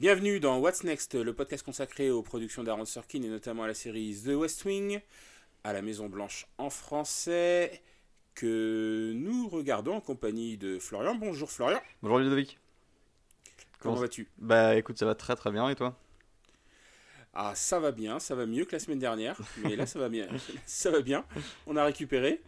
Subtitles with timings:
[0.00, 3.74] Bienvenue dans What's Next, le podcast consacré aux productions d'Aaron Sorkin et notamment à la
[3.74, 4.98] série The West Wing,
[5.62, 7.82] à la Maison Blanche en français,
[8.34, 11.16] que nous regardons en compagnie de Florian.
[11.16, 11.82] Bonjour Florian.
[12.00, 12.58] Bonjour Ludovic.
[13.78, 14.26] Comment, vas-tu?
[14.38, 15.94] Bah écoute, ça va très très bien et toi?
[17.34, 20.08] Ah, ça va bien, ça va mieux que la semaine dernière, mais là ça va
[20.08, 20.28] bien.
[20.64, 21.26] ça va bien.
[21.66, 22.40] On a récupéré.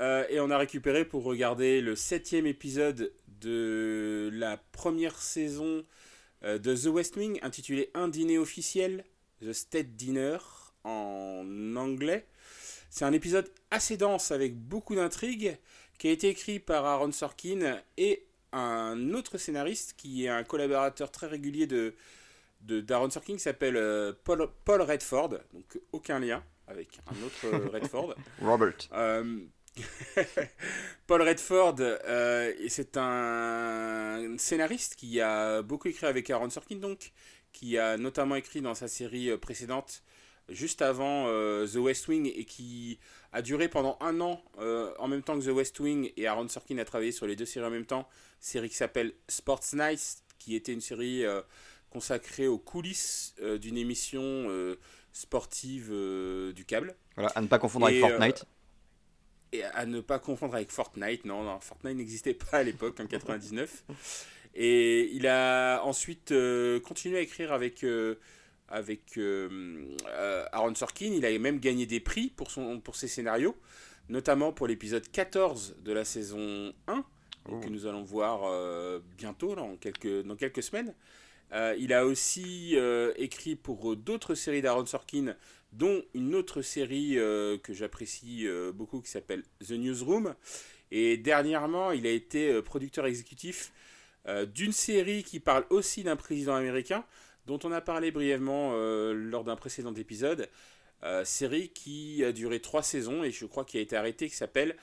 [0.00, 5.84] Euh, et on a récupéré pour regarder le septième épisode de la première saison
[6.42, 9.04] de The West Wing, intitulé Un dîner officiel,
[9.42, 10.38] The State Dinner
[10.84, 12.26] en anglais.
[12.90, 15.58] C'est un épisode assez dense avec beaucoup d'intrigues
[15.98, 21.10] qui a été écrit par Aaron Sorkin et un autre scénariste qui est un collaborateur
[21.10, 21.94] très régulier de
[22.62, 28.14] d'Aaron Sorkin qui s'appelle euh, Paul, Paul, Redford, donc aucun lien avec un autre Redford.
[28.40, 28.88] Robert.
[31.06, 37.12] Paul Redford, euh, c'est un scénariste qui a beaucoup écrit avec Aaron Sorkin, donc,
[37.52, 40.02] qui a notamment écrit dans sa série euh, précédente,
[40.48, 42.98] juste avant euh, The West Wing, et qui
[43.32, 46.78] a duré pendant un an en même temps que The West Wing, et Aaron Sorkin
[46.78, 48.08] a travaillé sur les deux séries en même temps,
[48.40, 51.24] série qui s'appelle Sports Night, qui était une série
[51.90, 54.48] consacrée aux coulisses d'une émission
[55.12, 55.90] sportive
[56.54, 56.96] du câble.
[57.16, 58.46] Voilà, à ne pas confondre avec Fortnite
[59.52, 61.24] et à ne pas confondre avec Fortnite.
[61.24, 63.84] Non, non Fortnite n'existait pas à l'époque, en 99.
[64.56, 68.14] Et il a ensuite euh, continué à écrire avec, euh,
[68.68, 69.94] avec euh,
[70.50, 71.12] Aaron Sorkin.
[71.12, 73.54] Il a même gagné des prix pour, son, pour ses scénarios,
[74.08, 77.04] notamment pour l'épisode 14 de la saison 1,
[77.60, 78.50] que nous allons voir
[79.18, 80.94] bientôt, dans, quelques, dans quelques semaines.
[81.78, 82.76] il a aussi
[83.16, 85.36] écrit pour d'autres séries d'Aaron Sorkin,
[85.76, 90.34] dont une autre série euh, que j'apprécie euh, beaucoup qui s'appelle The Newsroom.
[90.90, 93.72] Et dernièrement, il a été euh, producteur exécutif
[94.52, 97.04] d'une série qui parle aussi d'un président américain,
[97.46, 98.74] dont on a parlé brièvement
[99.12, 100.48] lors d'un précédent épisode.
[101.22, 104.74] série qui a duré trois saisons et je crois qu'il a été arrêté, qui s'appelle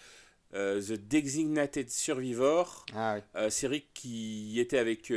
[0.53, 2.85] The Designated Survivor.
[2.95, 3.19] Ah
[3.49, 5.11] série qui était avec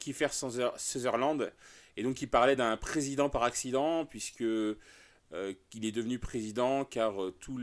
[0.00, 0.30] Kiefer
[0.76, 1.52] Sutherland
[1.96, 4.42] et donc qui parlait d'un président par accident, puisque
[5.32, 7.56] euh, qu'il est devenu président car euh, tout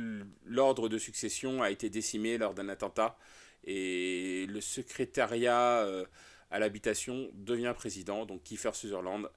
[0.46, 3.18] l'ordre de succession a été décimé lors d'un attentat
[3.66, 6.06] et le secrétariat euh,
[6.50, 9.30] à l'habitation devient président, donc Kiefer Sutherland,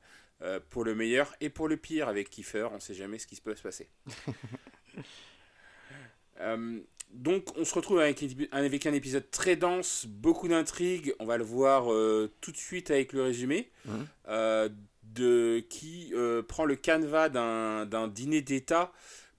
[0.70, 3.38] pour le meilleur et pour le pire avec Kiefer, on ne sait jamais ce qui
[3.40, 3.90] peut se passer.
[7.10, 11.44] donc on se retrouve avec, avec, un épisode très dense, beaucoup d'intrigues, on va le
[11.44, 11.88] voir
[12.40, 13.70] tout de suite avec le résumé.
[13.84, 14.04] Mmh
[15.14, 18.92] de, qui euh, prend le canevas d'un dîner d'État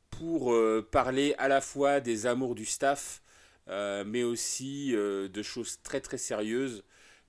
[0.09, 3.21] pour euh, parler à la fois des amours du staff,
[3.69, 6.83] euh, mais aussi de choses très très sérieuses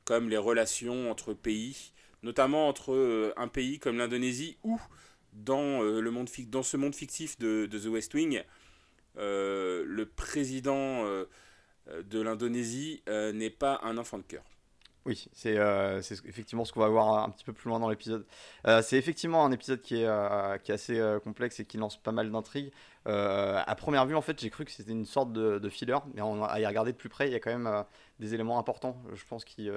[0.05, 1.93] comme les relations entre pays,
[2.23, 4.81] notamment entre un pays comme l'Indonésie ou
[5.33, 8.43] dans, le monde, dans ce monde fictif de, de The West Wing,
[9.17, 14.43] le président de l'Indonésie n'est pas un enfant de cœur.
[15.05, 18.25] Oui, euh, c'est effectivement ce qu'on va voir un petit peu plus loin dans l'épisode.
[18.69, 21.97] Euh, c'est effectivement un épisode qui est, euh, qui est assez complexe et qui lance
[21.97, 22.73] pas mal d'intrigues.
[23.07, 26.45] à première vue, en fait, j'ai cru que c'était une sorte de, filler, mais on,
[26.45, 27.85] à y regarder de plus près, il y a quand même
[28.21, 29.69] des éléments importants, je pense, qui,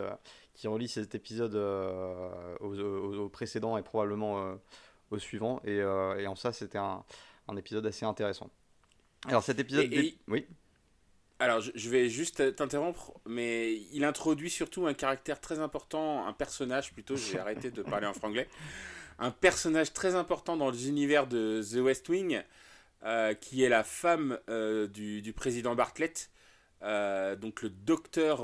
[0.54, 1.56] qui relient cet épisode
[2.60, 4.58] au, précédent et probablement
[5.10, 5.60] au suivant.
[5.66, 7.04] Et, et en ça, c'était un,
[7.48, 8.52] un, épisode assez intéressant.
[9.28, 9.92] Alors cet épisode...
[10.28, 10.48] Oui
[11.40, 16.94] alors, je vais juste t'interrompre, mais il introduit surtout un caractère très important, un personnage
[16.94, 18.48] plutôt, j'ai arrêté de parler en franglais,
[19.20, 22.42] un personnage très important dans l'univers de The West Wing,
[23.04, 26.32] euh, qui est la femme euh, du, président Bartlett,
[26.84, 28.44] euh, donc le docteur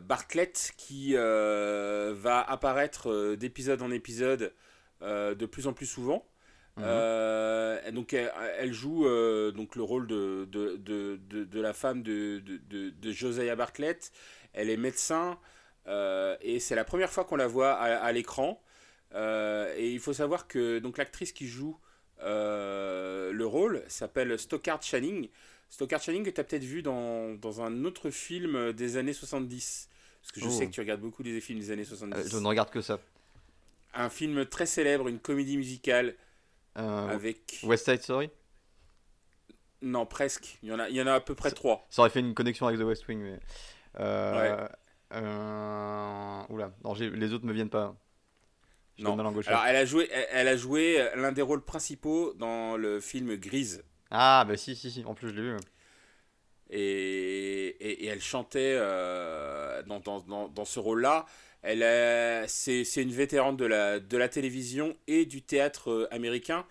[0.00, 4.52] Bartlett, qui va apparaître d'épisode en épisode
[5.00, 6.26] de plus en plus souvent.
[6.76, 6.84] Mhm.
[6.86, 12.42] Euh, donc elle, joue euh, donc le rôle de, de, de, de la femme de,
[12.44, 14.10] de, Josiah Bartlett.
[14.52, 15.38] Elle est médecin
[15.86, 18.60] euh, et c'est la première fois qu'on la voit à, l'écran.
[19.14, 21.78] et il faut savoir que donc l'actrice qui joue
[22.20, 25.28] le rôle s'appelle Stockard Channing.
[25.70, 29.88] Stockard Channing que tu as peut-être vu dans, dans, un autre film des années 70.
[30.22, 30.68] Parce que je sais oh.
[30.68, 32.30] que tu regardes beaucoup des films des années 70.
[32.30, 32.98] je ne regarde que ça.
[33.92, 36.16] Un film très célèbre, une comédie musicale
[36.78, 37.60] euh, avec...
[37.62, 38.30] West Side Story
[39.82, 40.58] Non, presque.
[40.62, 41.86] Il y, en a, il y en a à peu près trois.
[41.90, 43.20] Ça aurait fait une connexion avec The West Wing.
[43.20, 43.40] Mais...
[44.00, 44.66] Euh,
[45.12, 47.94] euh, oula, non, les autres me viennent pas.
[48.98, 49.18] non.
[49.18, 53.84] Alors, elle a joué, elle, a joué l'un des rôles principaux dans le film Grise.
[54.10, 55.04] Ah, bah si, si, si.
[55.04, 55.56] En plus, je l'ai vu.
[56.70, 58.76] Et, et, elle chantait
[59.86, 61.26] dans, dans, dans, dans, ce rôle-là.
[61.64, 66.66] Elle c'est, une vétérante de la, de la télévision et du théâtre américain.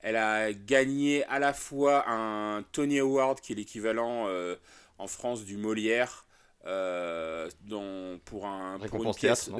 [0.00, 4.28] Elle a gagné à la fois un Tony Award, qui est l'équivalent
[4.98, 6.26] en France du Molière,
[6.62, 9.50] dont, pour, un, pour une pièce.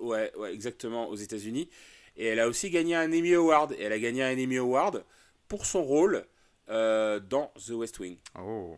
[0.00, 1.70] ouais, ouais, exactement, aux États-Unis.
[2.16, 3.72] Et elle a aussi gagné un Emmy Award.
[3.72, 5.04] Et elle a gagné un Emmy Award
[5.48, 6.26] pour son rôle
[6.68, 8.18] euh, dans The West Wing.
[8.38, 8.76] Oh.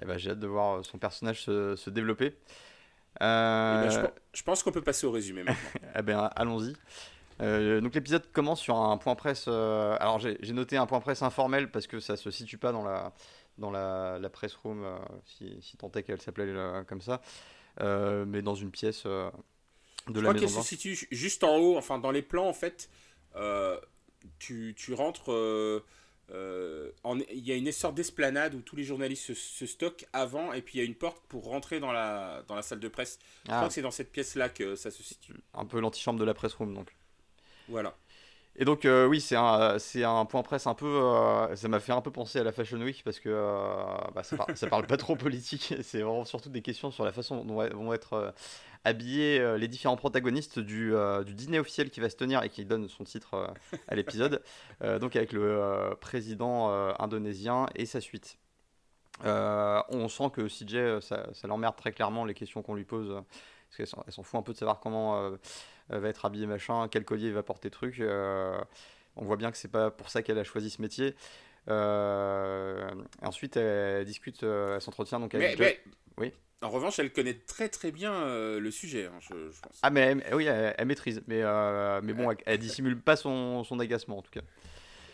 [0.00, 2.34] Eh ben, j'ai hâte de voir son personnage se, se développer.
[3.22, 3.84] Euh...
[3.84, 5.70] Eh ben, je, pense qu'on peut passer au résumé maintenant.
[5.98, 6.74] eh ben, allons-y.
[7.42, 9.44] Euh, donc l'épisode commence sur un point presse.
[9.48, 12.82] Euh, alors j'ai noté un point presse informel parce que ça se situe pas dans
[12.82, 13.12] la
[13.58, 14.86] dans la, la press room
[15.24, 16.52] si, si tant est qu'elle s'appelait
[16.86, 17.20] comme ça,
[17.80, 19.06] mais dans une pièce
[20.14, 22.88] je crois qu'elle se situe juste en haut, enfin dans les plans en fait.
[23.34, 23.78] Euh,
[24.38, 25.30] tu, tu, rentres.
[26.32, 30.52] Euh, euh, il y a une sorte d'esplanade où tous les journalistes se, stockent avant
[30.52, 32.88] et puis il y a une porte pour rentrer dans la, dans la salle de
[32.88, 33.18] presse.
[33.44, 33.68] Je crois ah.
[33.68, 35.34] que c'est dans cette pièce-là que ça se situe.
[35.54, 36.96] Un peu l'antichambre de la press room donc.
[37.68, 37.96] Voilà.
[38.58, 40.98] Et donc oui, c'est un, c'est un point presse un peu...
[41.54, 43.28] ça m'a fait un peu penser à la Fashion Week parce que
[44.14, 45.74] bah, ça, parle, parle pas trop politique.
[45.82, 48.32] C'est vraiment surtout des questions sur la façon dont vont être
[48.86, 52.48] habiller euh, les différents protagonistes du, euh, du, dîner officiel qui va se tenir et
[52.48, 53.46] qui donne son titre euh,
[53.88, 54.42] à l'épisode,
[55.00, 58.38] donc avec le président indonésien et sa suite.
[59.24, 63.08] on sent que CJ, ça, ça l'emmerde très clairement les questions qu'on lui pose,
[63.68, 65.30] parce qu'elle s'en fout un peu de savoir comment
[65.88, 68.00] va être habillé machin, quel collier il va porter truc.
[68.00, 71.14] on voit bien que c'est pas pour ça qu'elle a choisi ce métier.
[73.22, 75.82] ensuite, elle, discute, elle s'entretient donc avec.
[76.18, 76.32] Oui.
[76.62, 79.78] En revanche, elle connaît très très bien euh, le sujet, hein, je, pense.
[79.82, 81.22] Ah, mais oui, elle, maîtrise.
[81.26, 84.40] Mais, euh, mais bon, elle, dissimule pas son, son, agacement en tout cas.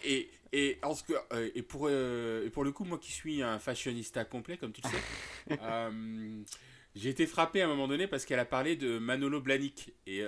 [0.04, 3.42] Et, et, en ce que, euh, et, pour, et pour le coup, moi qui suis
[3.42, 5.56] un fashionista complet, comme tu le sais,
[6.94, 9.92] j'ai été frappé à un moment donné parce qu'elle a parlé de Manolo Blahnik.
[10.06, 10.24] Et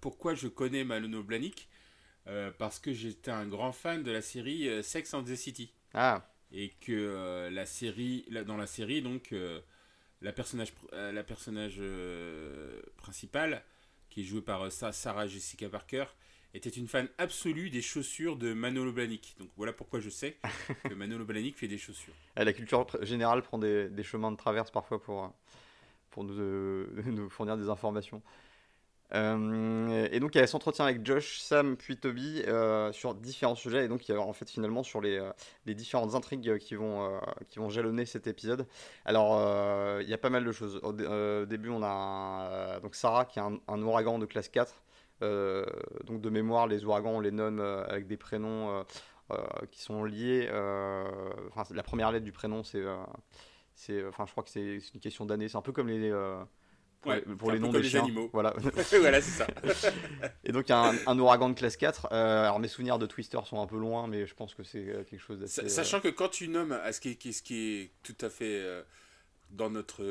[0.00, 1.68] pourquoi je connais Manolo Blahnik?
[2.56, 5.74] Parce que j'étais un grand fan de la série Sex and the City.
[5.92, 6.26] Ah.
[6.50, 9.34] Et que la série, dans la série, donc
[10.22, 13.62] la personnage, euh, la personnage euh, principale,
[14.08, 16.04] qui est jouée par euh, Sarah Jessica Parker,
[16.52, 19.36] était une fan absolue des chaussures de Manolo Blahnik.
[19.38, 20.36] Donc voilà pourquoi je sais
[20.84, 22.14] que Manolo Blahnik fait des chaussures.
[22.36, 25.32] la culture générale prend des, des, chemins de traverse parfois pour,
[26.10, 26.34] pour nous,
[27.06, 28.22] nous fournir des informations.
[29.14, 33.88] Euh, et donc elle s'entretient avec Josh, Sam puis Toby euh, sur différents sujets et
[33.88, 35.32] donc il y a en fait finalement sur les, euh,
[35.74, 38.66] différentes intrigues qui vont, qui vont jalonner cet épisode.
[39.04, 40.80] Alors il y a pas mal de choses.
[40.82, 40.92] Au,
[41.46, 44.82] début on a donc Sarah qui est un, ouragan de classe 4.
[45.20, 48.84] donc de mémoire les ouragans on les nomme avec des prénoms
[49.70, 50.48] qui sont liés.
[51.48, 52.84] Enfin la première lettre du prénom c'est...
[53.74, 55.48] c'est enfin je crois que c'est une question d'année.
[55.48, 56.12] C'est un peu comme les
[57.00, 58.02] pour, les noms des chiens.
[58.02, 58.28] animaux.
[58.32, 58.54] Voilà,
[59.00, 59.46] voilà c'est ça.
[60.44, 62.08] et donc, un, un, ouragan de classe 4.
[62.12, 64.86] Euh, alors, mes souvenirs de Twister sont un peu loin, mais je pense que c'est
[64.88, 65.68] euh, quelque chose d'assez.
[65.68, 68.62] Sachant euh, que quand tu nommes, à ce qui, ce qui est tout à fait
[69.50, 70.04] dans notre.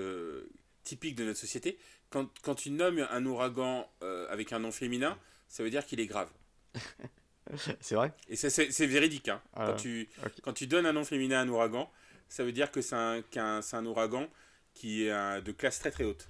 [0.83, 1.77] typique de notre société,
[2.09, 3.88] quand, quand tu nommes un ouragan
[4.30, 6.30] avec un nom féminin, ça veut dire qu'il est grave.
[7.81, 8.13] c'est vrai?
[8.27, 9.29] Et c'est véridique.
[9.29, 9.41] Hein.
[9.55, 10.10] quand, tu,
[10.43, 11.91] quand tu donnes un nom féminin à un ouragan,
[12.27, 14.27] ça veut dire que c'est un, un, un ouragan
[14.74, 16.27] qui est de classe très très haute.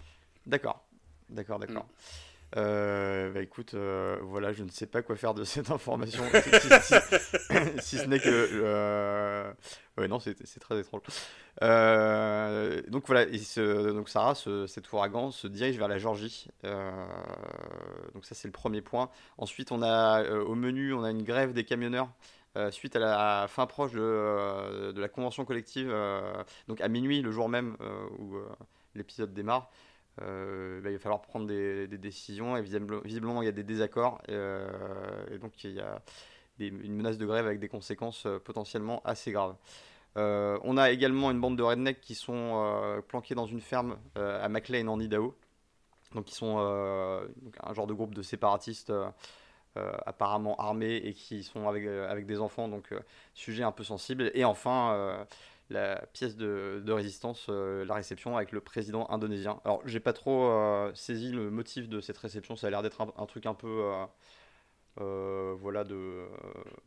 [0.50, 0.84] D'accord,
[1.29, 1.84] d'accord, d'accord.
[1.84, 1.89] Mm.
[2.58, 6.24] Euh, bah écoute, euh, voilà, je ne sais pas quoi faire de cette information,
[7.79, 8.50] si, ce n'est que...
[8.63, 9.51] Euh...
[9.98, 11.01] Ouais, non, c'est très étrange.
[11.62, 16.48] Euh, donc voilà, donc Sarah, ce, cet ouragan se dirige vers la Georgie.
[16.63, 19.10] donc ça, c'est le premier point.
[19.38, 22.10] Ensuite, on a au menu, on a une grève des camionneurs.
[22.72, 25.94] suite à la fin proche de, de la convention collective,
[26.70, 27.75] donc à minuit, le jour même
[28.18, 28.38] où
[28.96, 29.70] l'épisode démarre,
[30.22, 34.22] euh, bah, il va falloir prendre des, décisions et visiblement il y a des désaccords
[34.30, 34.68] euh,
[35.32, 36.02] et donc il y a
[36.60, 39.56] une menace de grève avec des conséquences euh, potentiellement assez graves.
[40.16, 44.88] on a également une bande de rednecks qui sont planqués dans une ferme à McLean
[44.88, 45.36] en Idaho.
[46.14, 48.92] Donc ils sont un genre de groupe de séparatistes
[49.76, 52.94] apparemment armés et qui sont avec, avec des enfants, donc
[53.34, 54.30] sujet un peu sensible.
[54.34, 55.26] Et enfin
[55.70, 59.62] la pièce de, résistance, euh, la réception avec le président indonésien.
[59.66, 63.02] Alors, j'ai pas trop euh, saisi le motif de cette réception, ça a l'air d'être
[63.02, 63.92] un, truc un peu.
[65.00, 66.26] Euh, voilà, de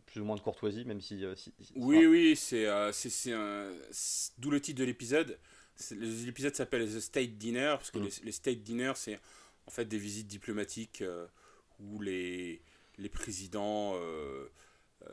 [0.07, 1.25] plus ou moins de courtoisie, même si.
[1.77, 2.67] oui, oui, c'est
[4.39, 5.39] d'où le titre de l'épisode.
[5.93, 8.09] L'épisode s'appelle The State Dinner, parce que mm.
[8.25, 9.19] les, State Dinner, c'est
[9.67, 11.03] en fait des visites diplomatiques
[11.81, 12.61] où les,
[12.99, 13.95] les présidents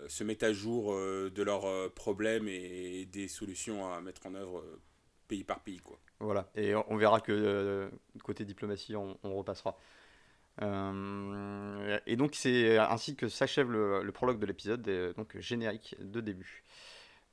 [0.08, 4.36] se mettent à jour euh, de leurs euh, problèmes et des solutions à mettre en
[4.36, 4.64] œuvre
[5.28, 5.80] pays par pays.
[5.80, 6.00] Quoi.
[6.20, 7.90] Voilà, et on verra que
[8.24, 9.78] côté diplomatie, on, repassera.
[10.60, 16.64] et donc c'est ainsi que s'achève le, prologue de l'épisode, donc générique de début.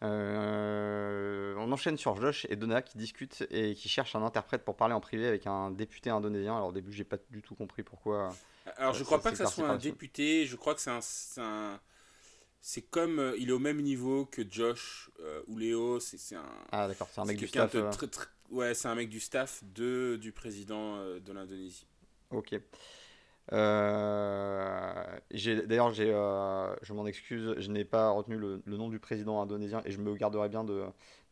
[0.03, 4.95] on enchaîne sur Josh et Donna qui discutent et qui cherchent un interprète pour parler
[4.95, 6.55] en privé avec un député indonésien.
[6.55, 8.31] Alors au début, j'ai pas du tout compris pourquoi.
[8.77, 11.81] Alors je crois pas que ça soit un député, je crois que c'est un,
[12.69, 16.43] c'est comme euh, il est au même niveau que Josh euh, ou Léo, c'est un
[16.73, 17.73] Ah d'accord, c'est un mec du staff.
[17.77, 17.93] Euh.
[18.51, 21.87] ouais, c'est un mec du staff de du président de l'Indonésie.
[22.31, 22.61] OK.
[25.69, 29.93] d'ailleurs j'ai je m'en excuse, je n'ai pas retenu le, nom du président indonésien et
[29.93, 30.87] je me garderai bien de,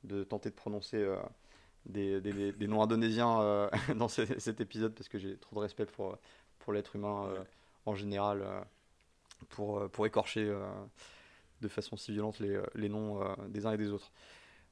[0.04, 1.04] de tenter de prononcer
[1.86, 6.16] des, des, des, noms indonésiens dans cet épisode parce que j'ai trop de respect pour
[6.60, 7.28] pour l'être humain
[7.86, 8.44] en général,
[9.48, 10.48] pour, pour écorcher
[11.64, 14.12] de façon si violente les, les noms des uns et des autres.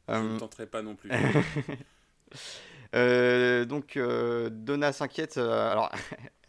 [0.08, 1.10] Je ne tenterai pas non plus.
[3.66, 5.38] donc Donna s'inquiète.
[5.38, 5.90] alors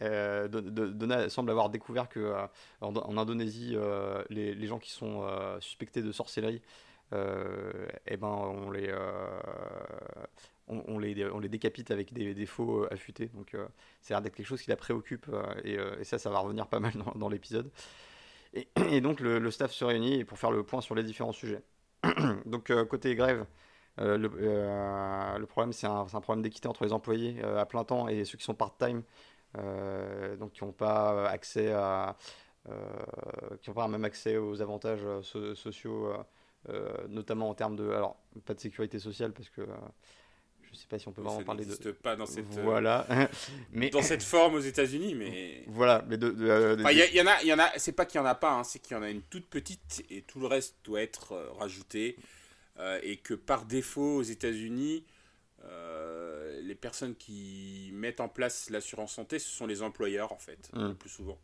[0.00, 2.34] Donna semble avoir découvert que
[2.80, 3.76] en, Indonésie,
[4.30, 5.26] les, les, gens qui sont
[5.60, 6.62] suspectés de sorcellerie,
[7.12, 8.92] eh ben on les
[10.68, 13.26] on, les, on les décapite avec des, des faux euh, affûtés.
[13.34, 13.66] Donc, euh,
[14.00, 15.26] c'est l'air d'être quelque chose qui la préoccupe.
[15.28, 17.70] Euh, et, ça, ça va revenir pas mal dans, l'épisode.
[18.54, 21.62] Et, donc, le, staff se réunit pour faire le point sur les différents sujets.
[22.46, 23.46] donc, côté grève,
[23.98, 28.38] le, le, problème, c'est un, problème d'équité entre les employés à plein temps et ceux
[28.38, 29.02] qui sont part-time.
[30.38, 32.16] donc, qui n'ont pas accès à.
[33.60, 35.06] qui n'ont pas même accès aux avantages
[35.54, 36.12] sociaux,
[37.08, 37.90] notamment en termes de.
[37.90, 39.62] Alors, pas de sécurité sociale, parce que
[40.74, 41.90] je sais pas si on peut vraiment parler de.
[41.92, 42.46] pas dans cette.
[42.46, 43.06] Voilà.
[43.72, 45.64] mais dans cette forme aux États-Unis, mais.
[45.68, 46.34] Voilà, mais de.
[46.40, 47.70] Euh, il y, en a, y en a.
[47.78, 49.46] C'est pas qu'il y en a pas, hein, c'est qu'il y en a une toute
[49.46, 52.16] petite et tout le reste doit être euh, rajouté
[52.78, 55.04] euh, et que par défaut aux États-Unis,
[56.62, 60.88] les personnes qui mettent en place l'assurance santé, ce sont les employeurs en fait, mmh.
[60.88, 61.38] le plus souvent.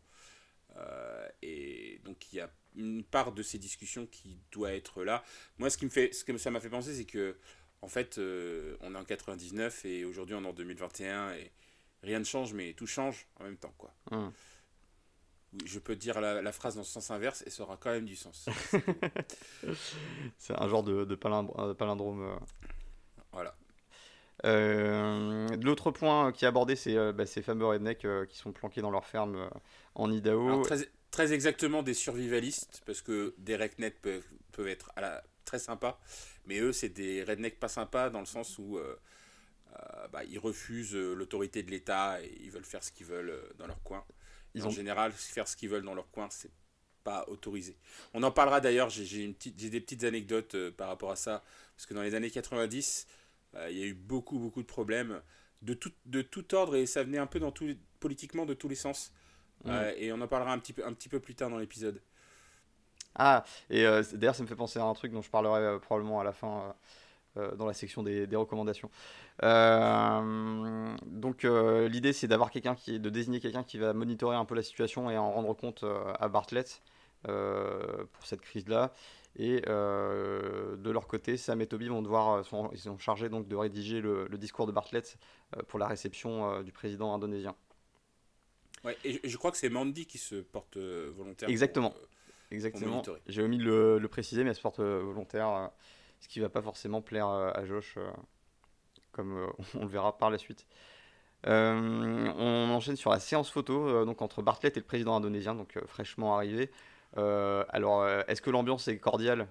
[1.41, 5.23] et donc il y a une part de ces discussions qui doit être là.
[5.57, 7.37] Moi, ce qui me fait, ce que ça m'a fait penser, c'est que
[7.81, 11.51] en fait, euh, on est en 99 et aujourd'hui on est en 2021 et
[12.03, 13.73] rien ne change, mais tout change en même temps.
[13.77, 13.93] quoi.
[14.11, 14.31] Hum.
[15.65, 18.15] Je peux dire la, phrase dans ce sens inverse et ça aura quand même du
[18.15, 18.47] sens.
[20.37, 22.21] C'est un genre de, de palindrome.
[22.21, 22.35] Euh.
[23.33, 23.53] Voilà.
[24.45, 28.91] Euh, L'autre point qui est abordé, c'est bah, ces fameux rednecks qui sont planqués dans
[28.91, 29.49] leur ferme
[29.93, 30.61] en Idaho.
[30.61, 35.59] très, très, exactement des survivalistes, parce que des rednecks peuvent, peuvent être à la, très
[35.59, 35.99] sympas.
[36.45, 38.95] Mais eux, c'est des rednecks pas sympas dans le sens où euh,
[39.73, 43.37] euh, bah, ils refusent euh, l'autorité de l'État et ils veulent faire ce qu'ils veulent
[43.57, 44.05] dans leur coin.
[44.53, 46.51] Ils en général, faire ce qu'ils veulent dans leur coin, c'est
[47.03, 47.77] pas autorisé.
[48.13, 51.43] On en parlera d'ailleurs, j'ai des petites anecdotes par rapport à ça,
[51.75, 53.07] parce que dans les années 90,
[53.69, 55.21] il y a eu beaucoup, beaucoup de problèmes
[55.61, 58.67] de tout, de tout ordre et ça venait un peu dans tout, politiquement de tous
[58.67, 59.13] les sens.
[59.97, 62.01] et on en parlera un petit peu, un petit peu plus tard dans l'épisode.
[63.15, 65.79] Ah, et euh, d'ailleurs, ça me fait penser à un truc dont je parlerai euh,
[65.79, 66.73] probablement à la fin
[67.37, 68.89] euh, dans la section des, recommandations.
[69.41, 74.63] donc, l'idée, c'est d'avoir quelqu'un qui, de désigner quelqu'un qui va monitorer un peu la
[74.63, 75.83] situation et en rendre compte
[76.19, 76.81] à Bartlett
[77.23, 78.93] pour cette crise-là.
[79.37, 83.55] Et de leur côté, Sam et Toby vont devoir, sont, ils sont chargés donc de
[83.55, 85.17] rédiger le, discours de Bartlett
[85.67, 87.55] pour la réception du président indonésien.
[88.83, 91.49] Ouais, et je, crois que c'est Mandy qui se porte volontaire.
[91.49, 91.93] Exactement.
[92.51, 93.01] Exactement.
[93.27, 95.67] J'ai omis de le, préciser, mais elle se porte euh, volontaire, euh,
[96.19, 97.97] ce qui va pas forcément plaire euh, à Josh,
[99.11, 100.67] comme on le verra par la suite.
[101.45, 106.35] on enchaîne sur la séance photo donc entre Bartlett et le président indonésien, donc fraîchement
[106.35, 106.69] arrivé.
[107.15, 109.47] alors, est-ce que l'ambiance est cordiale?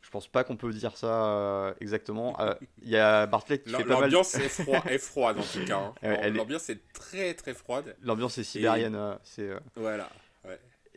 [0.00, 2.36] Je pense pas qu'on peut dire ça exactement.
[2.82, 4.02] Il y a Bartlett qui fait pas mal.
[4.04, 5.92] L'ambiance est, est, froide en tout cas.
[6.02, 6.30] Hein.
[6.30, 7.96] L'ambiance est très très froide.
[8.02, 9.18] L'ambiance est sibérienne.
[9.22, 10.08] c'est voilà.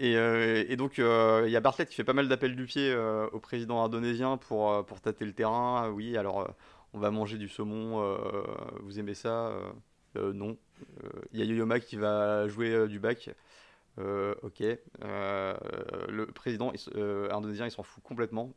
[0.01, 2.91] Euh, et, donc, euh, il y a Bartlett qui fait pas mal d'appels du pied
[2.91, 5.89] euh, au président indonésien pour, pour tâter le terrain.
[5.89, 6.49] Oui, alors
[6.93, 8.17] on va manger du saumon,
[8.81, 9.53] vous aimez ça
[10.15, 10.57] Non.
[11.33, 13.29] Il y a Yoyoma qui va jouer du bac.
[13.97, 14.59] ok.
[14.61, 16.71] le président
[17.31, 18.53] indonésien, il s'en fout complètement.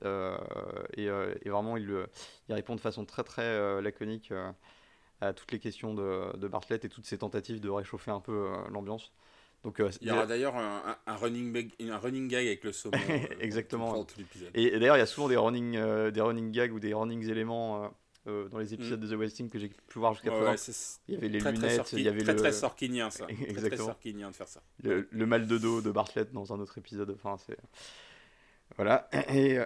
[0.96, 1.08] Et,
[1.46, 2.06] vraiment, il,
[2.48, 4.32] il, répond de façon très très laconique
[5.20, 8.52] à toutes les questions de, de, Bartlett et toutes ses tentatives de réchauffer un peu
[8.70, 9.12] l'ambiance.
[9.64, 12.72] Donc, euh, il y aura d'ailleurs un, un, running bag, un running gag avec le
[12.72, 12.96] saumon.
[13.08, 14.06] Euh, Exactement.
[14.54, 17.28] et, d'ailleurs, il y a souvent des running, euh, des running gags ou des running
[17.28, 17.92] éléments
[18.26, 19.06] dans les épisodes mm.
[19.06, 20.54] de The Westing que j'ai pu voir jusqu'à présent.
[21.08, 22.38] il y avait les lunettes, il y avait très, le...
[22.38, 23.26] Très sorkinien, ça.
[23.28, 23.94] Exactement.
[24.00, 24.62] Très, très de faire ça.
[24.82, 27.10] Le, le, mal de dos de Bartlett dans un autre épisode.
[27.10, 27.56] Enfin, c'est...
[28.76, 29.08] Voilà.
[29.32, 29.58] Et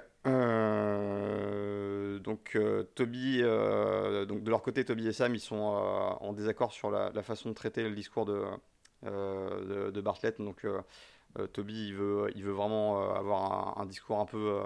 [2.21, 2.57] donc
[2.95, 7.49] Toby, donc de leur côté, Toby et Sam, ils sont en désaccord sur la, façon
[7.49, 8.45] de traiter le discours de,
[9.03, 10.41] de, Bartlett.
[10.41, 10.67] Donc
[11.53, 14.61] Toby, il veut, il veut vraiment avoir un, discours un peu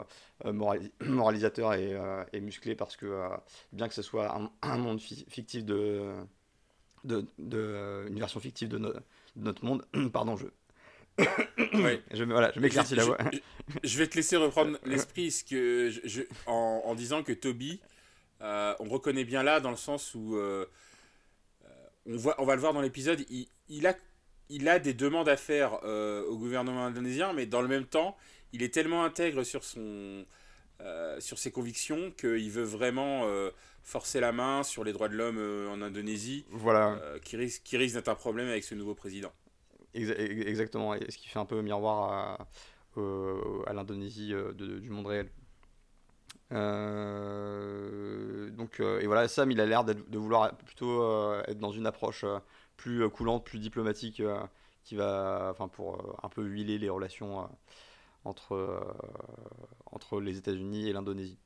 [1.00, 3.28] moralisateur et, musclé parce que
[3.72, 6.12] bien que ce soit un, monde fictif de,
[7.04, 8.94] de, une version fictive de, de
[9.36, 10.46] notre monde, pardon, je
[11.58, 13.18] je, voilà, je m'éclaircis la voix.
[13.82, 17.80] Je, vais te laisser reprendre l'esprit que je, en, en, disant que Toby,
[18.42, 20.66] euh, on reconnaît bien là dans le sens où euh,
[21.64, 21.68] euh,
[22.06, 23.94] on, voit, on va le voir dans l'épisode, il, il, a,
[24.48, 28.16] il a des demandes à faire au gouvernement indonésien, mais dans le même temps,
[28.52, 30.24] il est tellement intègre sur, son,
[31.18, 33.28] sur ses convictions qu'il veut vraiment
[33.82, 35.38] forcer la main sur les droits de l'homme
[35.70, 37.00] en Indonésie, voilà.
[37.24, 39.32] qui risque, qui risque d'être un problème avec ce nouveau président.
[39.94, 42.48] Exactement, et ce qui fait un peu miroir à,
[43.66, 45.30] à l'Indonésie euh, du monde réel.
[46.52, 51.86] Euh, donc, euh, et voilà, Sam, il a l'air de vouloir plutôt être dans une
[51.86, 52.24] approche
[52.76, 54.22] plus coulante, plus diplomatique,
[54.84, 57.48] qui va, enfin, pour un peu huiler les relations
[58.24, 58.82] entre,
[59.86, 61.38] entre les États-Unis et l'Indonésie.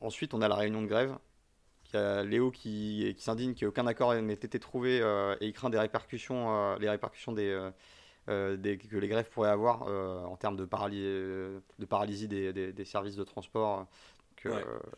[0.00, 1.16] ensuite, on a la réunion de grève
[1.92, 5.70] il y a Léo qui, s'indigne qu'aucun accord n'ait été trouvé euh, et il craint
[5.70, 7.70] des répercussions, euh, les répercussions euh,
[8.26, 10.64] que les grèves pourraient avoir en termes de,
[11.78, 13.86] de paralysie des, services de transport.
[14.40, 14.50] Que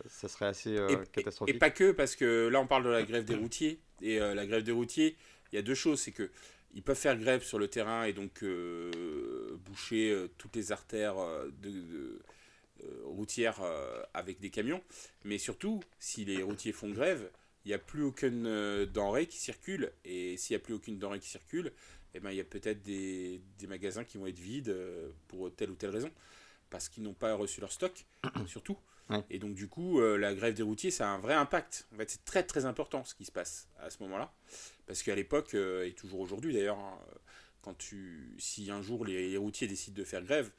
[0.07, 0.77] ça serait assez
[1.13, 1.55] catastrophique.
[1.55, 3.81] Et, pas que, parce que là on parle de la grève des routiers.
[4.03, 5.17] Et la grève des routiers,
[5.53, 6.01] il y a deux choses.
[6.01, 6.31] C'est que
[6.75, 8.45] ils peuvent faire grève sur le terrain et donc
[9.65, 11.17] boucher toutes les artères
[11.63, 12.21] de
[12.85, 14.83] euh, routière euh, avec des camions.
[15.25, 17.31] Mais surtout, si les routiers font grève,
[17.65, 19.93] il n'y a plus aucune euh, denrée qui circule.
[20.05, 21.73] Et s'il n'y a plus aucune denrée qui circule,
[22.15, 24.75] eh ben, il y a peut-être des, des, magasins qui vont être vides
[25.29, 26.11] pour telle ou telle raison.
[26.71, 28.07] Parce qu'ils n'ont pas reçu leur stock,
[28.47, 28.79] surtout.
[29.31, 31.89] Et donc, du coup, la grève des routiers, ça a un vrai impact.
[31.95, 34.33] En fait, c'est très très important ce qui se passe à ce moment-là.
[34.87, 36.99] Parce qu'à l'époque, et toujours aujourd'hui d'ailleurs, hein,
[37.63, 40.51] quand tu, si un jour les, routiers décident de faire grève,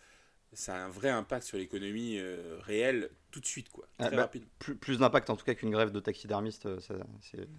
[0.53, 3.87] ça a un vrai impact sur l'économie euh, réelle tout de suite, quoi.
[3.99, 4.43] Ah, très bah, rapide.
[4.59, 6.79] Plus, plus d'impact en tout cas qu'une grève de taxidermiste, euh,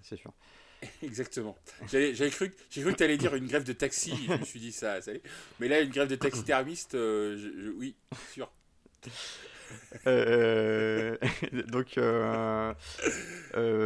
[0.02, 0.33] c'est sûr.
[1.02, 1.57] Exactement.
[1.88, 4.72] J'avais cru, cru que tu allais dire une grève de taxi, je me suis dit
[4.72, 5.22] ça, ça allait.
[5.59, 7.96] Mais là, une grève de taxidermiste, euh, oui,
[8.33, 8.50] sûr.
[11.68, 11.96] donc,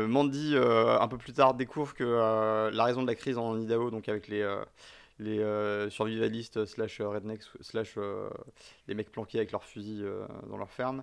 [0.08, 4.08] Mandy, un peu plus tard, découvre que la raison de la crise en Idaho, donc
[4.08, 4.44] avec les,
[5.20, 8.28] euh, survivalistes slash rednecks slash euh,
[8.86, 11.02] les mecs planqués avec leurs fusils euh, dans leur ferme.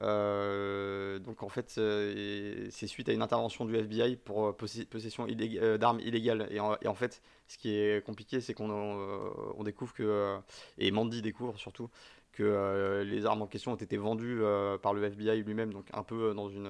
[0.00, 6.46] donc en fait, c'est suite à une intervention du FBI pour possession d'armes illégales.
[6.50, 10.38] Et en, fait, ce qui est compliqué, c'est qu'on on découvre que,
[10.78, 11.90] et Mandy découvre surtout,
[12.38, 14.40] que les armes en question ont été vendues
[14.82, 16.68] par le FBI lui-même, donc un peu dans une,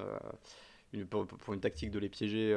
[1.06, 2.54] pour, une tactique de les piéger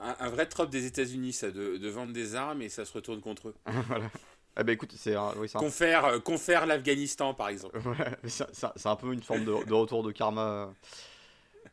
[0.00, 3.48] un, vrai trope des États-Unis, ça, de, vendre des armes et ça se retourne contre
[3.48, 3.54] eux.
[3.86, 4.10] voilà.
[4.56, 7.80] Ah bah écoute, c'est oui, confère, euh, confère l'Afghanistan par exemple.
[8.24, 10.72] c'est un peu une forme de, retour de karma.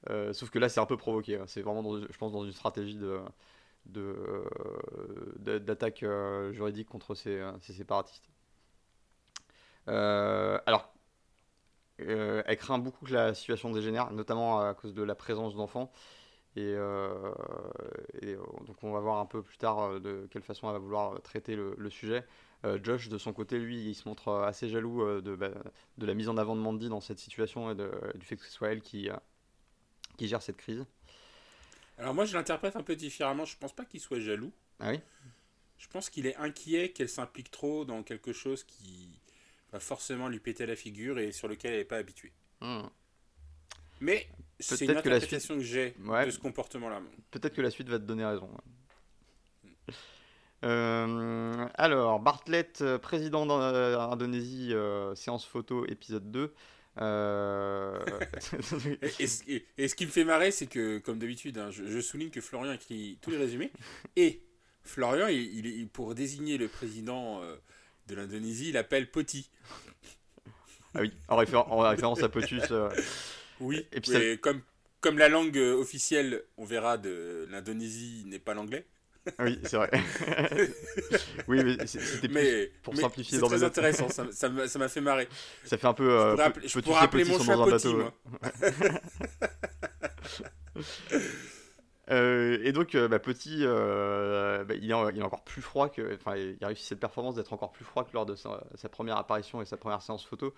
[0.09, 1.37] Euh, sauf que là, c'est un peu provoqué.
[1.37, 1.45] Hein.
[1.47, 3.21] C'est vraiment, je pense, dans une stratégie de
[5.37, 8.25] d'attaque euh, juridique contre ces, ces séparatistes.
[9.87, 10.93] Alors,
[11.97, 15.91] elle craint beaucoup que la situation dégénère, notamment à cause de la présence d'enfants.
[16.55, 17.33] Et, euh,
[18.23, 20.79] euh, donc on va voir un peu plus tard euh, de quelle façon elle va
[20.79, 22.25] vouloir traiter le, sujet.
[22.81, 25.51] Josh, de son côté, lui, il se montre assez jaloux de, bah,
[25.99, 28.51] de, la mise en avant de Mandy dans cette situation et du fait que ce
[28.51, 29.07] soit elle qui,
[30.17, 30.83] qui gère cette crise.
[31.99, 33.45] Alors moi, je l'interprète un peu différemment.
[33.45, 34.51] Je pense pas qu'il soit jaloux.
[34.79, 34.99] Ah oui?
[35.77, 39.19] Je pense qu'il est inquiet qu'elle s'implique trop dans quelque chose qui
[39.75, 42.31] va forcément lui péter la figure et sur lequel elle n'est pas habituée.
[42.61, 42.83] Hmm.
[43.99, 44.27] Mais
[44.59, 47.01] c'est une interprétation que, j'ai de ce comportement-là.
[47.31, 48.49] Peut-être que la suite va te donner raison.
[50.63, 56.53] Euh, alors, Bartlett, euh, président d'Indonésie, euh, séance photo, épisode 2.
[59.19, 62.71] et, ce qui me fait marrer, c'est que, comme d'habitude, hein, je, souligne que Florian
[62.71, 63.73] écrit tous les résumés.
[64.15, 64.41] Et
[64.83, 67.41] Florian, il, pour désigner le président
[68.07, 69.49] de l'Indonésie, il appelle Poti.
[70.93, 72.63] Ah oui, en, en référence à Potus.
[73.59, 74.61] Oui, et puis comme,
[75.01, 78.85] comme la langue euh, officielle, on verra, de l'Indonésie n'est pas l'anglais.
[79.39, 79.89] oui, c'est vrai.
[81.47, 85.27] oui, mais c'était pour simplifier dans C'est très intéressant, ça, ça m'a fait marrer.
[85.63, 86.09] Ça fait un peu.
[86.09, 88.13] Euh, je pourrais appeler, mon Petit, moi.
[92.11, 96.15] Euh, et donc, bah, Petit, bah, il, est, encore plus froid que.
[96.15, 99.17] Enfin, il a réussi cette performance d'être encore plus froid que lors de sa, première
[99.17, 100.53] apparition et sa première séance photo.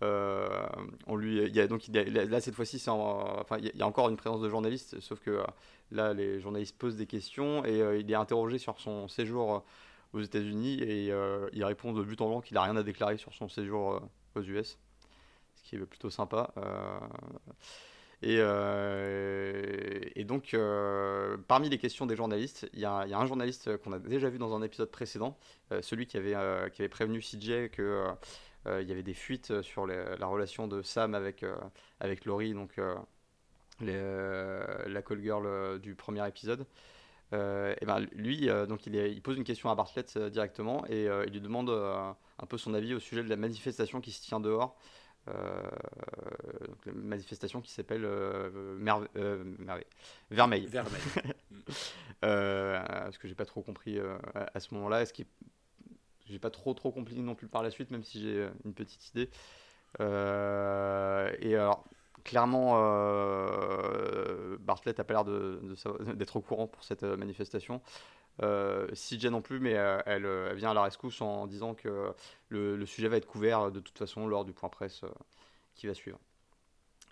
[0.00, 4.40] on lui, il y a, donc là cette fois-ci, il y a encore une présence
[4.40, 5.42] de journalistes, sauf que
[5.90, 9.64] là les journalistes posent des questions et il est interrogé sur son séjour
[10.12, 11.12] aux États-Unis et
[11.52, 14.00] il répond de but en blanc qu'il n'a rien à déclarer sur son séjour
[14.34, 14.78] aux US,
[15.56, 16.52] ce qui est plutôt sympa.
[18.22, 23.76] Et, euh, et, donc, euh, parmi les questions des journalistes, il y, a un journaliste
[23.78, 25.36] qu'on a déjà vu dans un épisode précédent,
[25.72, 26.34] euh, celui qui avait,
[26.72, 28.06] qui avait prévenu CJ que
[28.80, 31.44] il y avait des fuites sur la relation de Sam avec,
[32.00, 32.80] avec Laurie, donc
[33.80, 36.66] la call girl du premier épisode.
[37.32, 41.40] et ben lui, donc il, il, pose une question à Bartlett directement et il lui
[41.40, 44.76] demande un peu son avis au sujet de la manifestation qui se tient dehors.
[45.28, 45.62] Euh,
[46.68, 48.78] donc, une manifestation qui s'appelle euh,
[49.16, 49.44] euh,
[50.30, 50.66] Vermeil.
[50.66, 51.02] Vermeil.
[52.20, 53.98] parce que j'ai pas trop compris
[54.34, 55.02] à, ce moment-là?
[55.02, 55.26] Est-ce qu'il
[56.28, 59.08] j'ai pas trop trop compris non plus par la suite, même si j'ai une petite
[59.10, 59.30] idée.
[60.00, 61.84] et alors,
[62.26, 62.74] clairement,
[64.58, 65.24] Bartlett a pas l'air
[66.14, 67.80] d'être au courant pour cette manifestation.
[68.42, 72.12] Euh, CJ non plus, mais euh, euh, elle, vient à la rescousse en disant que
[72.48, 75.02] le, sujet va être couvert de toute façon lors du point presse
[75.74, 76.18] qui va suivre.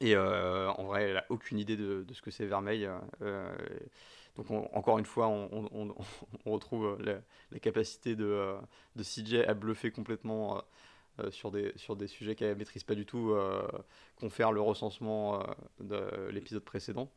[0.01, 2.89] Et en vrai, elle n'a aucune idée de, ce que c'est Vermeil.
[4.37, 5.95] donc encore une fois, on,
[6.47, 8.55] retrouve la, capacité de,
[8.97, 10.63] de, CJ à bluffer complètement
[11.31, 13.37] sur, des, sur des sujets qu'elle ne maîtrise pas du tout,
[14.17, 15.43] confère le recensement
[15.81, 17.11] de l'épisode précédent.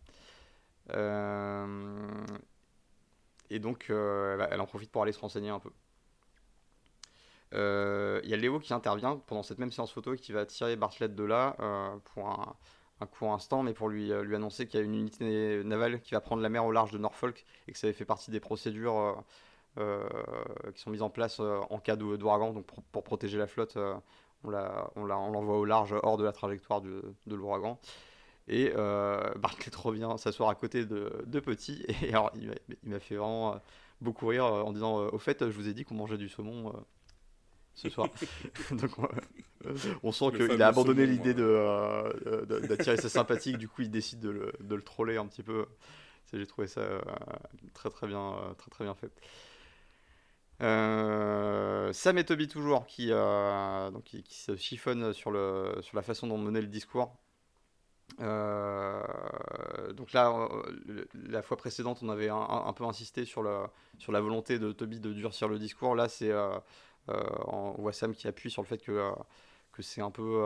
[3.50, 5.72] Et donc, euh, elle en profite pour aller se renseigner un peu.
[7.54, 10.46] Il euh, y a Léo qui intervient pendant cette même séance photo et qui va
[10.46, 12.56] tirer Bartlett de là euh, pour un,
[13.00, 16.14] un, court instant, mais pour lui, lui annoncer qu'il y a une unité navale qui
[16.14, 19.24] va prendre la mer au large de Norfolk et que ça fait partie des procédures
[20.74, 22.54] qui sont mises en place en cas d'ouragan.
[22.54, 23.78] Donc pour, pour, protéger la flotte,
[24.44, 27.80] on l'envoie au large hors de la trajectoire de l'ouragan.
[28.48, 29.34] Et euh,
[29.76, 31.86] revient s'asseoir à côté de, de Petit.
[32.04, 33.58] Et alors, il m'a fait vraiment euh,
[34.02, 36.74] beaucoup rire euh, en disant Au fait, je vous ai dit qu'on mangeait du saumon
[37.76, 38.08] ce soir.
[38.72, 38.92] Donc,
[40.02, 43.58] on sent qu'il a abandonné l'idée d'attirer sa sympathique.
[43.58, 45.66] Du coup, il décide de le, de le troller un petit peu.
[46.32, 46.82] J'ai trouvé ça
[47.74, 49.12] très, très, bien, très, très bien fait.
[50.60, 56.38] Sam et Toby toujours qui, donc, qui, se chiffonnent sur, le, sur la façon dont
[56.38, 57.16] mener le discours
[58.20, 64.12] euh, donc là, euh, la fois précédente, on avait un, peu insisté sur la, sur
[64.12, 65.96] la volonté de Toby de durcir le discours.
[65.96, 66.58] Là, c'est euh,
[67.08, 69.12] on voit Sam qui appuie sur le fait que,
[69.72, 70.42] que c'est un, peu,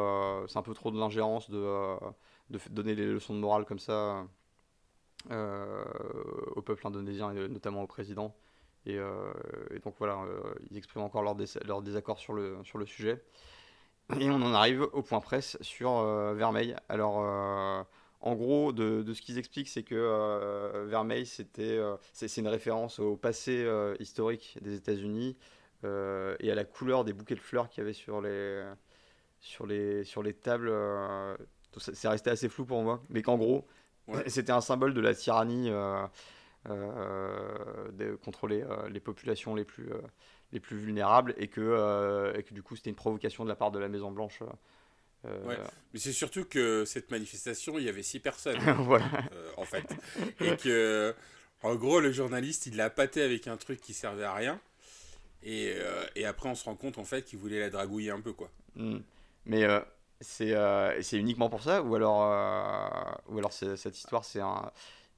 [0.47, 1.95] c'est un peu trop de l'ingérence de,
[2.49, 4.25] de donner les leçons de morale comme ça
[5.29, 8.35] au peuple indonésien et notamment au président.
[8.85, 8.97] Et,
[9.83, 10.19] donc voilà,
[10.69, 13.21] ils expriment encore leur, leur désaccord sur le, sur le sujet.
[14.19, 16.75] Et on en arrive au point presse sur euh, Vermeil.
[16.89, 17.83] Alors, euh,
[18.19, 21.79] en gros, de, ce qu'ils expliquent, c'est que euh, Vermeil, c'était,
[22.13, 23.67] c'est, une référence au passé
[23.99, 25.37] historique des États-Unis
[25.83, 28.63] et à la couleur des bouquets de fleurs qu'il y avait sur les,
[29.39, 30.71] sur les, sur les tables.
[31.77, 33.65] c'est resté assez flou pour moi, mais qu'en gros,
[34.27, 35.71] c'était un symbole de la tyrannie
[36.65, 39.89] de, contre les, populations les plus
[40.51, 43.55] les plus vulnérables et que, euh, et que du coup c'était une provocation de la
[43.55, 44.41] part de la Maison Blanche.
[45.25, 45.57] Euh, ouais.
[45.93, 49.05] Mais c'est surtout que cette manifestation, il y avait six personnes voilà.
[49.33, 49.85] Euh, en fait.
[50.39, 51.15] Et que,
[51.61, 54.59] en gros, le journaliste, il l'a pâté avec un truc qui servait à rien.
[55.43, 55.75] Et,
[56.15, 58.33] et après, on se rend compte en fait qu'il voulait la dragouiller un peu.
[58.33, 58.49] quoi.
[58.75, 58.99] Hmm.
[59.45, 59.65] Mais
[60.19, 62.19] c'est uniquement pour ça Ou alors,
[63.27, 64.71] ou alors cette histoire, c'est un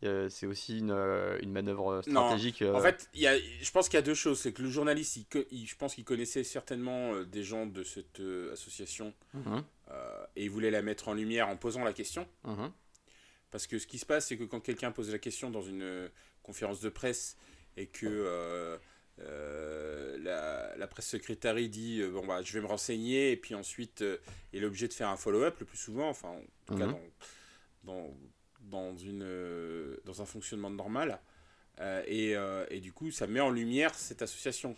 [0.04, 2.62] euh, c'est aussi une, euh, une, manœuvre stratégique.
[2.62, 2.82] En euh.
[2.82, 4.40] fait, y a, je pense qu'il y a deux choses.
[4.40, 5.18] C'est que le journaliste,
[5.52, 9.64] il, je pense qu'il connaissait certainement des gens de cette association mhm.
[10.36, 12.28] et il voulait la mettre en lumière en posant la question.
[12.44, 12.72] Mhm.
[13.52, 16.10] Parce que ce qui se passe, c'est que quand quelqu'un pose la question dans une
[16.42, 17.38] conférence de presse
[17.78, 18.80] et que
[19.20, 24.04] la, la, presse secrétaire dit bon bah je vais me renseigner et puis ensuite
[24.54, 26.96] il est obligé de faire un follow-up le plus souvent enfin en tout cas mhm.
[27.84, 28.16] dans, dans
[28.70, 31.20] dans, une, euh, dans un fonctionnement normal.
[31.80, 34.76] Euh, et, euh, et, du coup, ça met en lumière cette association,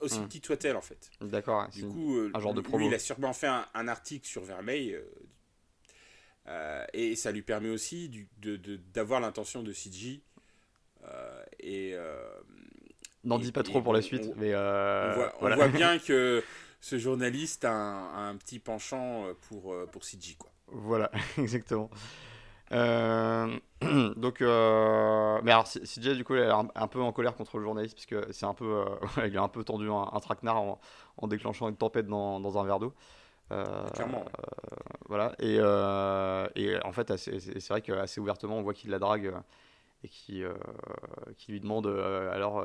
[0.00, 0.26] aussi mmh.
[0.26, 1.10] petite soit-elle en fait.
[1.20, 1.68] D'accord.
[1.68, 2.86] Du coup, un genre de promo.
[2.86, 4.98] il a sûrement fait un, article sur Vermeil.
[6.92, 8.26] et ça lui permet aussi
[8.92, 10.22] d'avoir de, l'intention de CG.
[11.60, 11.96] et.
[13.22, 14.54] N'en dis pas trop pour la suite, mais.
[14.54, 16.42] On voit, on, voit, bien que
[16.80, 20.36] ce journaliste a un, un petit penchant pour, pour CG.
[20.38, 20.50] Quoi.
[20.68, 21.90] Voilà, exactement.
[22.72, 23.58] Euh,
[24.16, 27.64] donc, euh, mais alors CJ du coup, il est un, peu en colère contre le
[27.64, 28.84] journaliste puisque c'est un peu,
[29.18, 30.78] euh, il a un peu tendu un, traquenard
[31.16, 32.94] en, déclenchant une tempête dans, dans un verre d'eau.
[33.94, 34.24] Clairement.
[35.08, 35.34] voilà.
[35.40, 39.34] Et, et en fait, c'est vrai qu'assez ouvertement, on voit qu'il la drague
[40.04, 40.44] et qui,
[41.36, 42.64] qui lui demande alors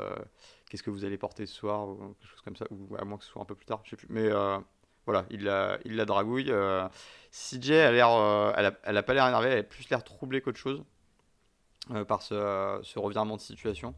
[0.70, 3.18] qu'est-ce que vous allez porter ce soir ou quelque chose comme ça, ou à moins
[3.18, 4.08] que ce soit un peu plus tard, je sais plus.
[4.12, 4.30] Mais
[5.06, 6.52] voilà, il la, il la dragouille.
[7.32, 8.10] CJ a l'air,
[8.58, 10.84] elle, a, elle a pas l'air énervée, elle a plus l'air troublée qu'autre chose
[12.08, 13.94] par ce, ce, revirement de situation.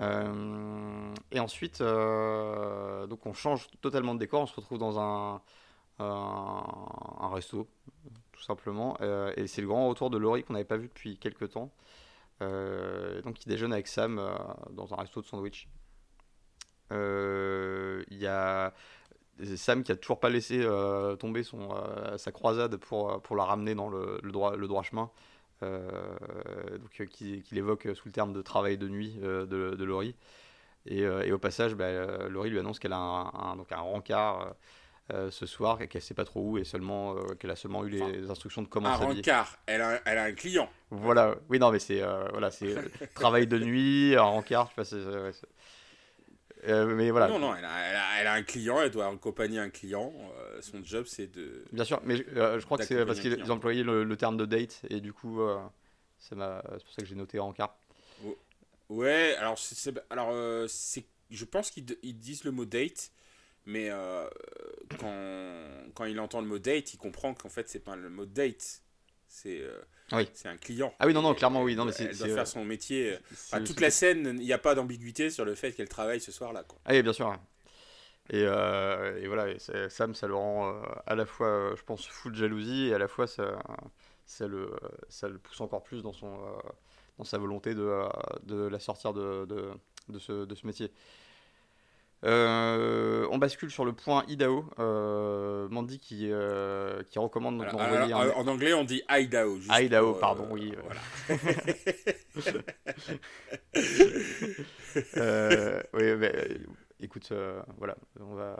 [0.00, 5.42] Euh, et ensuite, euh, on change totalement de décor, on se retrouve dans un,
[5.98, 7.68] un, resto,
[8.32, 8.96] tout simplement.
[9.00, 11.72] Euh, et c'est le grand retour de Laurie qu'on n'avait pas vu depuis quelques temps.
[12.40, 14.20] donc il déjeune avec Sam
[14.70, 15.68] dans un resto de sandwich.
[16.90, 18.72] Il y a
[19.56, 20.66] Sam qui a toujours pas laissé
[21.18, 21.68] tomber son,
[22.16, 25.10] sa croisade pour, pour la ramener dans le, le droit, le droit chemin.
[25.62, 29.84] Euh, donc, qu'il qui évoque sous le terme de travail de nuit euh, de, de,
[29.84, 30.14] Laurie.
[30.86, 34.54] Et, euh, et, au passage, bah, Laurie lui annonce qu'elle a un, donc un rencard
[35.30, 38.30] ce soir et qu'elle sait pas trop où et seulement qu'elle a seulement eu les
[38.30, 39.22] instructions de comment s'habiller.
[39.30, 40.68] Un rencard, elle a, elle a un client.
[40.90, 42.74] Voilà, oui non mais c'est voilà c'est
[43.14, 44.84] travail de nuit, un rencard, tu vois,
[46.68, 47.28] euh, mais voilà.
[47.28, 50.12] Non, non, elle a, elle, a, un client, elle doit accompagner un client.
[50.38, 51.64] Euh, son job, c'est de.
[51.72, 54.44] Bien sûr, mais euh, je crois que c'est parce qu'ils employaient le, le, terme de
[54.44, 55.40] date, et du coup,
[56.18, 57.76] c'est pour ça que j'ai noté en carte.
[58.88, 60.32] Ouais, alors, c'est, alors
[60.68, 63.12] c'est, je pense qu'ils disent le mot date,
[63.66, 63.90] mais
[64.98, 68.26] quand, quand il entend le mot date, il comprend qu'en fait, c'est pas le mot
[68.26, 68.82] date.
[69.28, 69.62] C'est
[70.12, 70.28] oui.
[70.32, 70.94] C'est un client.
[70.98, 71.76] Ah oui, non, non, clairement, oui.
[71.76, 73.18] Non, mais elle doit faire son métier.
[73.64, 76.64] toute la scène, il n'y a pas d'ambiguïté sur le fait qu'elle travaille ce soir-là.
[76.84, 77.36] Ah oui, bien sûr.
[78.30, 81.82] Et, euh, et voilà, et Sam, ça le rend euh, à la fois, euh, je
[81.82, 83.58] pense, fou de jalousie et à la fois, ça,
[84.26, 84.70] ça, le,
[85.08, 86.36] ça le pousse encore plus dans, son,
[87.16, 88.02] dans sa volonté de,
[88.42, 89.70] de la sortir de, de,
[90.10, 90.92] de, ce, de ce métier.
[92.24, 94.64] Euh, on bascule sur le point Idaho.
[94.78, 99.58] Euh, Mandy qui, euh, qui recommande En anglais, on dit Idaho.
[99.70, 100.74] Idaho, pardon, oui.
[105.94, 106.48] oui, mais,
[107.00, 107.32] écoute,
[107.78, 108.56] voilà, on va.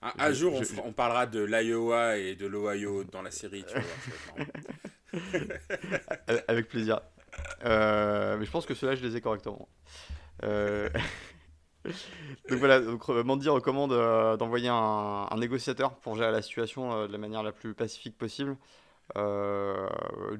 [0.00, 4.46] Un, jour, on, parlera de l'Iowa et de l'Ohio dans la série, tu vois.
[6.48, 7.00] Avec plaisir.
[7.64, 9.68] mais je pense que ceux-là, je les ai correctement.
[12.48, 17.06] donc voilà, donc euh, Mandy recommande euh, d'envoyer un, négociateur pour gérer la situation euh,
[17.06, 18.56] de la manière la plus pacifique possible.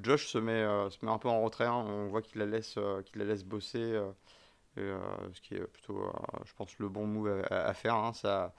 [0.03, 1.85] Josh se met, se met un peu en retrait, hein.
[1.87, 3.99] on voit qu'il la, laisse, qu'il la laisse bosser,
[4.77, 6.13] ce qui est plutôt,
[6.45, 7.95] je pense, le bon move à, faire.
[7.95, 8.13] Hein.
[8.13, 8.53] ça,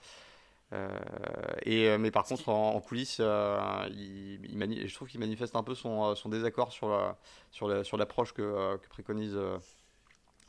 [1.62, 6.16] et, mais par contre, en, coulisses, il, il je trouve qu'il manifeste un peu son,
[6.16, 7.16] son désaccord sur, la,
[7.52, 9.38] sur, sur l'approche que, que préconise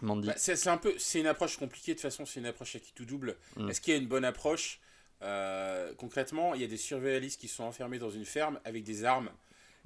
[0.02, 2.80] bah, c'est un peu, c'est une approche compliquée de toute façon, c'est une approche à
[2.80, 3.38] qui tout double.
[3.56, 3.70] Mm.
[3.70, 4.80] Est-ce qu'il y a une bonne approche?
[5.22, 9.04] Euh, Concrètement, il y a des survivalistes qui sont enfermés dans une ferme avec des
[9.06, 9.30] armes.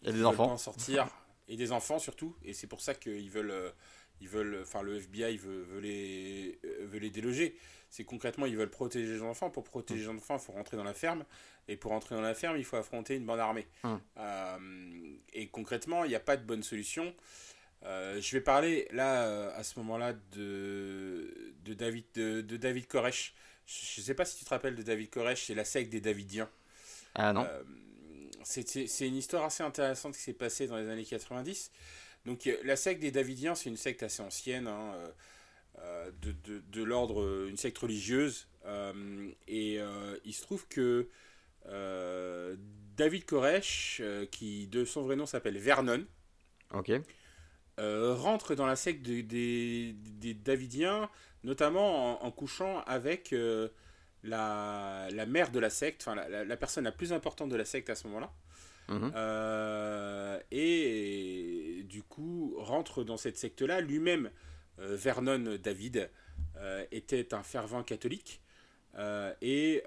[0.02, 0.52] Il y a des enfants.
[0.52, 1.08] En sortir
[1.48, 3.70] et des enfants surtout, et c'est pour ça qu'ils veulent, euh,
[4.20, 7.56] ils veulent, enfin le FBI veut, veut les, euh, veut les déloger.
[7.90, 9.50] C'est concrètement, ils veulent protéger les enfants.
[9.50, 11.24] Pour protéger les enfants, il faut rentrer dans la ferme.
[11.68, 13.68] Et pour rentrer dans la ferme, il faut affronter une bande armée.
[13.84, 13.96] Mm.
[15.34, 17.14] et concrètement, il n'y a pas de bonne solution.
[17.86, 23.34] Euh, je vais parler là, euh, à ce moment-là, de, de, David, de, David Koresh.
[23.66, 26.02] Je ne sais pas si tu te rappelles de David Koresh, c'est la secte des
[26.02, 26.50] Davidiens.
[27.14, 27.46] Ah non.
[27.48, 27.64] Euh,
[28.44, 31.72] c'est une histoire assez intéressante qui s'est passée dans les années 90.
[32.26, 34.94] Donc la secte des Davidiens, c'est une secte assez ancienne, hein,
[36.22, 38.48] de, de, de l'ordre, une secte religieuse.
[39.48, 39.80] et
[40.26, 41.10] il se trouve que
[42.96, 46.06] David Koresh, qui de son vrai nom s'appelle Vernon,
[46.74, 46.92] Ok.
[47.78, 49.96] Euh, rentre dans la secte des,
[50.46, 51.10] Davidiens,
[51.44, 53.68] notamment en, couchant avec euh,
[54.24, 57.96] la, mère de la secte, enfin la, personne la plus importante de la secte à
[57.96, 58.32] ce moment-là.
[58.88, 59.12] Mhm.
[59.16, 63.82] Euh, et, du coup rentre dans cette secte-là.
[63.82, 64.30] Lui-même,
[64.78, 66.10] Vernon David,
[66.92, 68.42] était un fervent catholique
[69.42, 69.84] et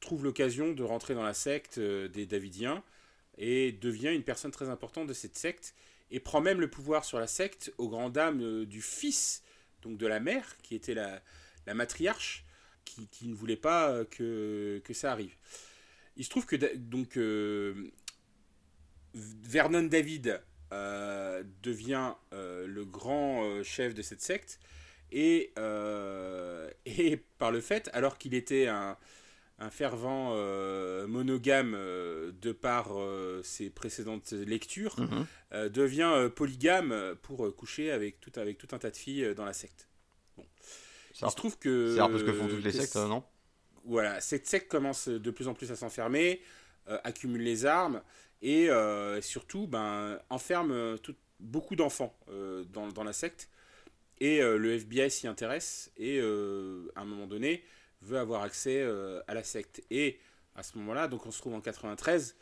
[0.00, 2.82] trouve l'occasion de rentrer dans la secte des Davidiens
[3.36, 5.74] et devient une personne très importante de cette secte
[6.10, 9.42] et prend même le pouvoir sur la secte aux grand dames euh, du fils
[9.82, 11.22] donc de la mère qui était la,
[11.66, 12.44] la matriarche
[12.84, 15.34] qui, qui, ne voulait pas euh, que, que ça arrive.
[16.16, 17.90] Il se trouve que donc euh,
[19.14, 20.42] Vernon David
[21.62, 24.60] devient le grand chef de cette secte
[25.10, 25.52] et,
[26.86, 28.96] et par le fait alors qu'il était un
[29.60, 35.68] un fervent euh, monogame euh, de par euh, ses précédentes lectures, mhm.
[35.68, 39.88] devient polygame pour coucher avec tout, avec tout un tas de filles dans la secte.
[40.36, 40.46] Bon.
[41.20, 41.94] Il se trouve que.
[41.94, 43.22] C'est un peu ce que font toutes les sectes, non?
[43.84, 46.40] Voilà, cette secte commence de plus en plus à s'enfermer,
[46.86, 48.02] accumule les armes
[48.42, 48.68] et
[49.20, 50.96] surtout ben, enferme
[51.40, 52.16] beaucoup d'enfants
[52.72, 53.48] dans, dans, la secte.
[54.20, 57.64] Et le FBI s'y intéresse et à un moment donné
[58.02, 58.82] veut avoir accès
[59.26, 59.82] à la secte.
[59.90, 60.18] Et
[60.54, 62.36] à ce moment-là, donc on se trouve en 93,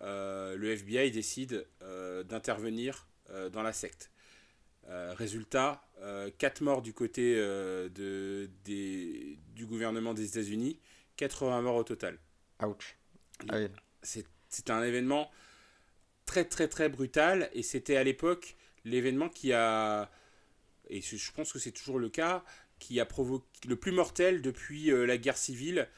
[0.00, 1.66] le FBI décide
[2.28, 3.08] d'intervenir
[3.52, 4.10] dans la secte.
[4.88, 5.84] Euh, résultat,
[6.38, 10.80] 4 euh, morts du côté euh, de, des, du gouvernement des États-Unis,
[11.16, 12.18] 80 morts au total.
[12.62, 12.96] Ouch.
[13.50, 13.58] Ah
[14.02, 15.30] c'est un événement
[16.24, 20.10] très très très brutal et c'était à l'époque l'événement qui a,
[20.88, 22.42] et je pense que c'est toujours le cas,
[22.80, 25.88] qui a provoqué le plus mortel depuis la guerre civile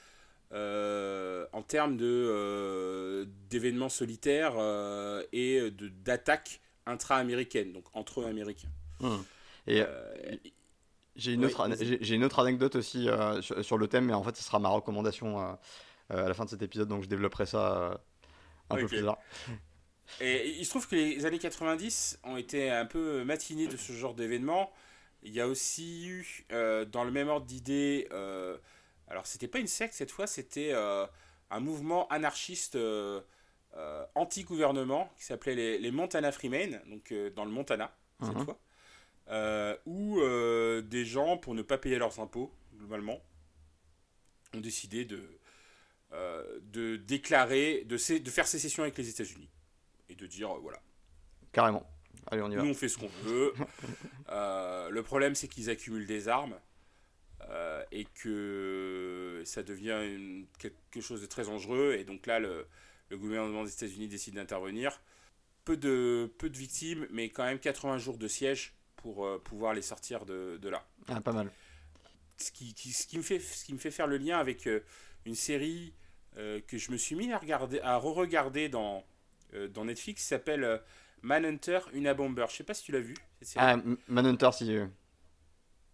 [0.53, 4.55] en termes de d'événements solitaires
[5.33, 8.69] et d'attaques intra-américaines, donc entre américains.
[9.01, 9.25] Hum.
[9.67, 10.37] Et euh,
[11.17, 11.69] j'ai une, autre,
[12.01, 14.69] j'ai une autre anecdote aussi euh, sur, le thème, mais en fait, ce sera ma
[14.69, 15.55] recommandation euh,
[16.09, 18.01] à la fin de cet épisode, donc je développerai ça
[18.71, 19.19] un peu plus tard.
[20.21, 23.93] Et il se trouve que les années 90 ont été un peu matinées de ce
[23.93, 24.73] genre d'événements.
[25.23, 28.09] Il y a aussi eu, dans le même ordre d'idées,
[29.09, 32.77] alors c'était pas une secte cette fois, c'était un mouvement anarchiste
[34.15, 38.45] anti-gouvernement qui s'appelait les, les, Montana Freemen, donc dans le Montana cette uh-huh.
[38.45, 38.59] fois.
[39.29, 43.21] Euh, où euh, des gens, pour ne pas payer leurs impôts, globalement,
[44.55, 45.23] ont décidé de,
[46.13, 49.49] euh, de déclarer, de, de faire sécession avec les États-Unis.
[50.09, 50.81] Et de dire, voilà.
[51.53, 51.87] Carrément.
[52.31, 52.63] Allez, on y va.
[52.63, 53.53] Nous, on fait ce qu'on veut.
[54.29, 56.57] le problème, c'est qu'ils accumulent des armes.
[57.91, 61.97] et que ça devient quelque chose de très dangereux.
[61.99, 62.67] Et donc là, le,
[63.13, 65.01] le gouvernement des États-Unis décide d'intervenir.
[65.65, 69.75] Peu de, peu de victimes, mais quand même 80 jours de siège pour euh, pouvoir
[69.75, 70.85] les sortir de, de là.
[71.09, 71.53] Ah, pas mal.
[72.39, 74.83] Ce qui, ce qui, me, fait, ce qui me fait faire le lien avec euh,
[75.27, 75.93] une série
[76.39, 79.05] euh, que je me suis mis à, regarder, à re-regarder dans,
[79.71, 80.81] dans Netflix qui s'appelle
[81.23, 82.47] Manhunter, une bomber.
[82.51, 83.15] Je sais pas si tu l'as vu.
[83.57, 83.77] Ah,
[84.09, 84.77] Manhunter, si.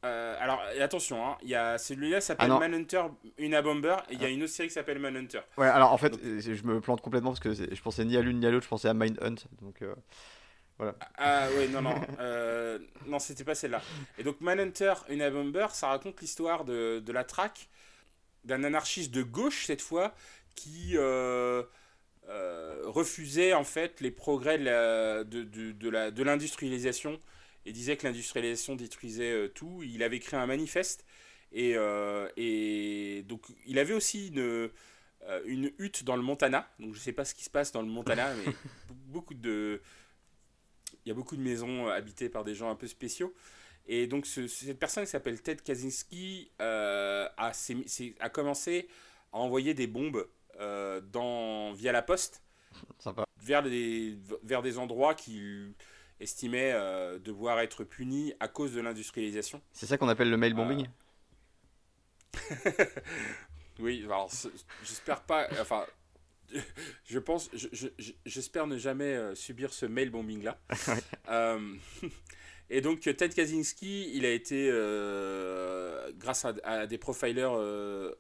[0.03, 3.03] alors attention, hein, il y a celui-là s'appelle ah Manhunter,
[3.37, 5.41] une bomber, et il y a une autre série qui s'appelle Manhunter.
[5.57, 8.41] Ouais, alors en fait, je me plante complètement parce que je pensais ni à l'une
[8.41, 9.83] ni à l'autre, je pensais à Mindhunt, donc.
[11.17, 11.95] Ah oui, non, non.
[12.21, 13.81] Euh, non, c'était pas celle-là.
[14.19, 17.69] Et donc Manhunter, une Bomber, ça raconte l'histoire de, de, la traque
[18.45, 20.15] d'un anarchiste de gauche, cette fois,
[20.55, 20.97] qui
[22.29, 27.21] euh, euh, refusait en fait les progrès de, de, de, de l'industrialisation
[27.67, 29.83] et disait que l'industrialisation détruisait tout.
[29.83, 31.05] Il avait créé un manifeste
[31.53, 31.77] et,
[32.37, 34.71] et donc il avait aussi une,
[35.45, 36.69] une hutte dans le Montana.
[36.79, 38.53] Donc je sais pas ce qui se passe dans le Montana, mais
[39.07, 39.81] beaucoup de
[41.05, 43.35] il y a beaucoup de maisons euh, habitées par des gens un peu spéciaux.
[43.87, 47.53] Et donc, cette personne qui s'appelle Ted Kaczynski euh, a,
[48.21, 48.87] a, commencé
[49.33, 52.43] à envoyer des bombes euh, dans, via la poste
[53.39, 55.73] Vers, des, vers des endroits qu'il
[56.21, 56.73] estimait
[57.21, 59.63] devoir être punis à cause de l'industrialisation.
[59.73, 60.87] C'est ça qu'on appelle le mail bombing
[63.79, 64.31] Oui, alors
[64.85, 65.47] j'espère pas.
[65.61, 65.87] Enfin,
[67.05, 67.51] je pense,
[68.25, 70.59] j'espère ne jamais euh, subir ce mail bombing là.
[72.71, 77.53] Euh, et donc Ted Kaczynski, il a été euh, grâce à, des profilers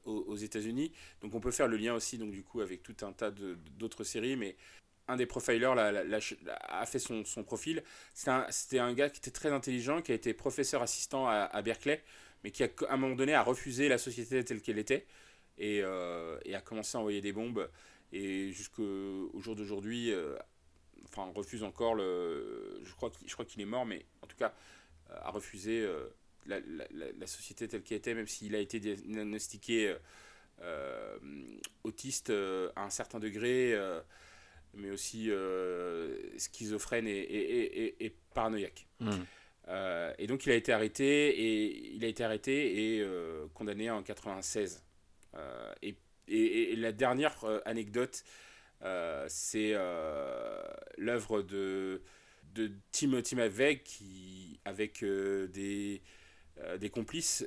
[0.04, 0.92] aux, États-Unis.
[1.20, 4.04] Donc on peut faire le lien aussi donc du coup avec tout un tas d'autres
[4.04, 4.56] séries, mais
[5.06, 7.82] un des profilers a fait son, profil.
[8.14, 12.02] C'était un, gars qui était très intelligent, qui a été professeur assistant à, Berkeley,
[12.44, 15.06] mais qui à un moment donné a refusé la société telle qu'elle était
[15.56, 17.68] et, et, a commencé à envoyer des bombes
[18.12, 20.36] et jusqu'au jour d'aujourd'hui, euh,
[21.10, 22.80] enfin, refuse encore le.
[22.84, 24.54] Je crois qu'il, je crois qu'il est mort, mais en tout cas,
[25.10, 26.08] euh, a refusé euh,
[26.46, 29.94] la, la, la, société telle qu'elle était, même s'il a été diagnostiqué
[31.84, 33.78] autiste à un certain degré,
[34.74, 35.30] mais aussi
[36.36, 38.86] schizophrène et, et, et, paranoïaque.
[38.98, 39.22] Hmm.
[40.18, 43.06] et donc il a été arrêté et il a été arrêté et
[43.54, 44.82] condamné en 96.
[45.82, 45.94] et
[46.30, 48.22] et, la dernière euh, anecdote, euh,
[49.28, 50.62] c'est euh,
[50.96, 52.02] l'œuvre de,
[52.54, 56.02] de Timothy McVeigh qui, avec des,
[56.78, 57.46] des complices,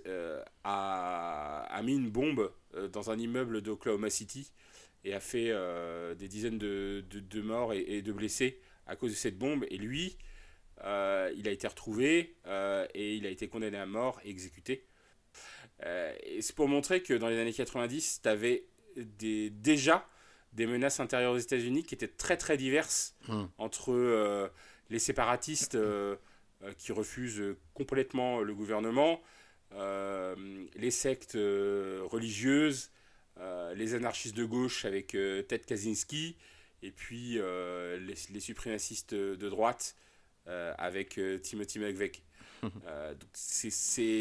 [0.64, 2.52] a, a, mis une bombe
[2.92, 4.52] dans un immeuble d'Oklahoma City
[5.04, 5.52] et a fait
[6.18, 9.66] des dizaines de, de, morts et, de blessés à cause de cette bombe.
[9.70, 10.18] Et lui,
[10.80, 12.36] il a été retrouvé
[12.94, 14.86] et il a été condamné à mort et exécuté.
[15.82, 18.66] et c'est pour montrer que dans les années 90, tu avais
[18.96, 20.08] des, déjà
[20.54, 23.46] des menaces intérieures aux États-Unis qui étaient très très diverses hmm.
[23.58, 24.48] entre euh,
[24.90, 26.16] les séparatistes euh,
[26.64, 29.22] euh, qui refusent complètement le gouvernement,
[30.76, 32.92] les sectes religieuses,
[33.74, 36.36] les anarchistes de gauche avec Ted Kaczynski,
[36.84, 39.96] et puis les, les, suprémacistes de droite
[40.46, 42.22] avec Timothy McVeigh.
[43.32, 43.70] c'est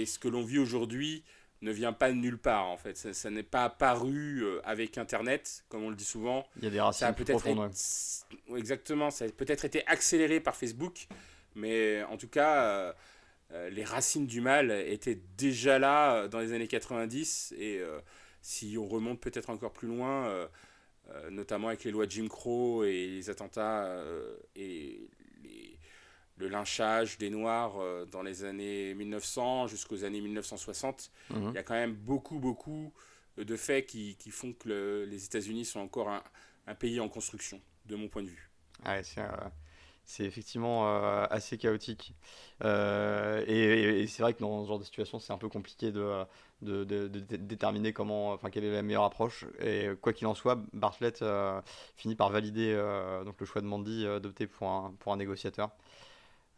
[0.06, 1.24] ce que l'on vit aujourd'hui
[1.62, 2.96] ne vient pas de nulle part en fait.
[2.96, 6.44] Ça, n'est pas apparu euh, avec Internet, comme on le dit souvent.
[6.56, 7.44] Il y a des racines ça peut-être
[8.56, 11.06] Exactement, ça a peut-être été accéléré par Facebook,
[11.54, 12.92] mais en tout cas, euh,
[13.52, 17.82] euh, les racines du mal étaient déjà là dans les années 90 et
[18.42, 20.48] si on remonte peut-être encore plus loin,
[21.30, 24.02] notamment avec les lois de Jim Crow et les attentats
[24.56, 25.10] et
[26.40, 31.10] le lynchage des Noirs euh, dans les années 1900 jusqu'aux années 1960.
[31.30, 31.50] Mhm.
[31.50, 32.92] Il y a quand même beaucoup, beaucoup
[33.36, 36.22] de faits qui, qui font que les États-Unis sont encore un,
[36.66, 38.50] un, pays en construction, de mon point de vue.
[38.84, 42.14] Ouais, c'est, euh, effectivement euh, assez chaotique.
[42.62, 46.24] et, c'est vrai que dans ce genre de situation, c'est un peu compliqué de,
[46.62, 49.44] de, de, déterminer comment, enfin, quelle est la meilleure approche.
[49.60, 51.24] Et quoi qu'il en soit, Bartlett
[51.96, 52.74] finit par valider
[53.24, 55.70] donc le choix de Mandy d'opter pour un, pour un négociateur.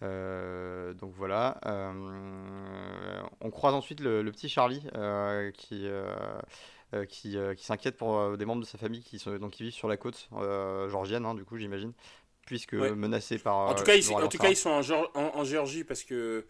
[0.02, 1.58] Euh, donc voilà.
[1.66, 5.86] Euh, on croise ensuite le, petit Charlie euh, qui,
[7.08, 9.88] qui, qui s'inquiète pour des membres de sa famille qui, sont, donc, qui vivent sur
[9.88, 11.92] la côte georgienne, hein, du coup, j'imagine,
[12.46, 13.56] puisque menacés par.
[13.56, 16.46] En tout cas, ils, en tout cas, ils sont en, en, Géorgie parce que.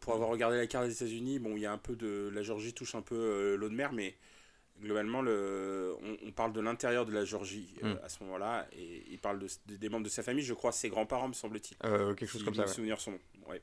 [0.00, 2.42] pour avoir regardé la carte des États-Unis, bon, il y a un peu de la
[2.42, 4.14] Géorgie touche un peu l'eau de mer, mais
[4.80, 8.00] globalement, le, on, parle de l'intérieur de la Géorgie euh, hmm.
[8.04, 10.88] à ce moment-là, et il parle de, des membres de sa famille, je crois ses
[10.88, 11.76] grands-parents, me semble-t-il.
[11.84, 12.62] Euh, quelque chose comme ça.
[12.62, 12.68] Ouais.
[12.68, 13.18] souvenir son nom.
[13.48, 13.62] Ouais.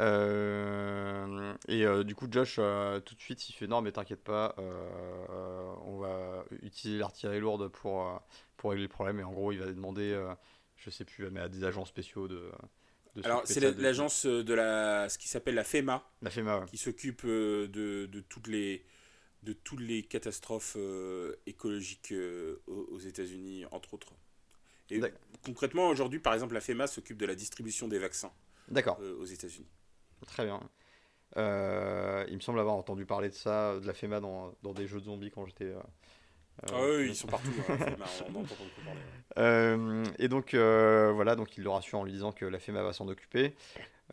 [0.00, 5.98] Euh, et du coup, Josh, tout de suite, il fait non, mais t'inquiète pas, on
[5.98, 8.22] va utiliser l'artillerie lourde pour,
[8.56, 9.20] pour régler le problème.
[9.20, 10.18] Et en gros, il va demander,
[10.76, 12.50] je sais plus, mais à des agents spéciaux de.
[13.16, 17.26] de Alors, c'est l'agence de la, ce qui s'appelle la FEMA, la FEMA qui s'occupe
[17.26, 17.66] de,
[18.06, 18.84] de toutes les
[19.42, 24.12] de toutes les catastrophes euh, écologiques euh, aux, États-Unis, entre autres.
[24.90, 25.00] Et
[25.44, 28.32] concrètement, aujourd'hui, par exemple, la FEMA s'occupe de la distribution des vaccins
[28.74, 29.68] euh, aux États-Unis.
[30.26, 30.60] Très bien.
[31.36, 35.00] il me semble avoir entendu parler de ça, de la FEMA, dans, dans des jeux
[35.00, 35.72] de zombies quand j'étais.
[36.68, 37.50] Ah oui, ils sont partout.
[37.68, 38.54] Hein, FEMA, on entend
[39.36, 40.12] parler.
[40.18, 43.08] et donc, voilà, donc il le rassure en lui disant que la FEMA va s'en
[43.08, 43.54] occuper.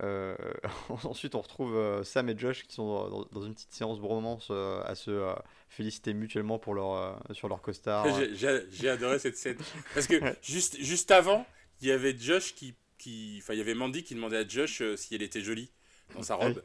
[0.01, 0.35] Euh,
[1.03, 4.81] ensuite, on retrouve euh, Sam et Josh qui sont dans, une petite séance bromance euh,
[4.83, 5.33] à se
[5.69, 8.07] féliciter mutuellement pour leur, sur leur costard.
[8.33, 9.57] J'ai adoré cette scène.
[9.93, 11.45] Parce que juste, juste avant,
[11.81, 12.75] il y avait Josh qui.
[12.97, 15.71] qui enfin, il y avait Mandy qui demandait à Josh si elle était jolie
[16.15, 16.63] dans sa robe.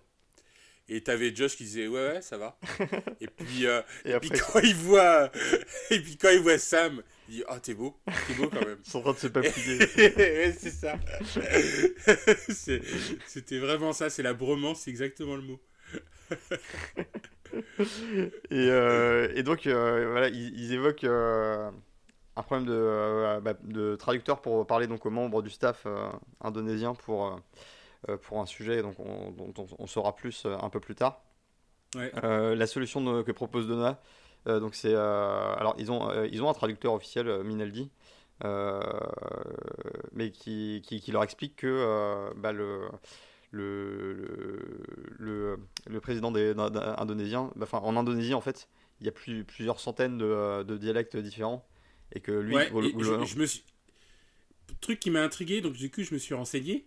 [0.88, 2.58] Et t'avais Josh qui disait ouais ouais ça va.
[3.20, 3.64] et puis,
[4.04, 5.30] et, puis quand il voit
[5.90, 7.96] et puis quand il voit Sam, il dit Ah, oh, t'es beau,
[8.28, 8.78] t'es beau quand même.
[8.92, 9.78] En train de se papiller.
[10.58, 10.98] c'est ça.
[13.26, 15.60] C'était vraiment ça, c'est la bromance, c'est exactement le mot.
[18.50, 21.70] et, euh, et, donc, euh, voilà, ils, évoquent euh,
[22.36, 25.86] un problème de, bah, de, traducteur pour parler donc aux membres du staff
[26.40, 27.40] indonésien pour,
[28.22, 31.22] pour un sujet donc on, dont on, saura plus un peu plus tard.
[31.96, 32.10] Ouais.
[32.22, 34.00] la solution que propose Donna,
[34.46, 37.90] euh, donc c'est euh, alors ils ont euh, ils ont un traducteur officiel Minaldi.
[40.12, 42.88] mais qui, qui, leur explique que bah, le,
[43.50, 44.12] le,
[45.18, 46.54] le, le, président des,
[46.98, 48.68] indonésien, bah, enfin en Indonésie en fait,
[49.00, 51.66] il y a plus, plusieurs centaines de, de dialectes différents
[52.12, 53.64] et que lui, je, me suis...
[54.80, 56.86] truc qui m'a intrigué, donc du coup je me suis renseigné.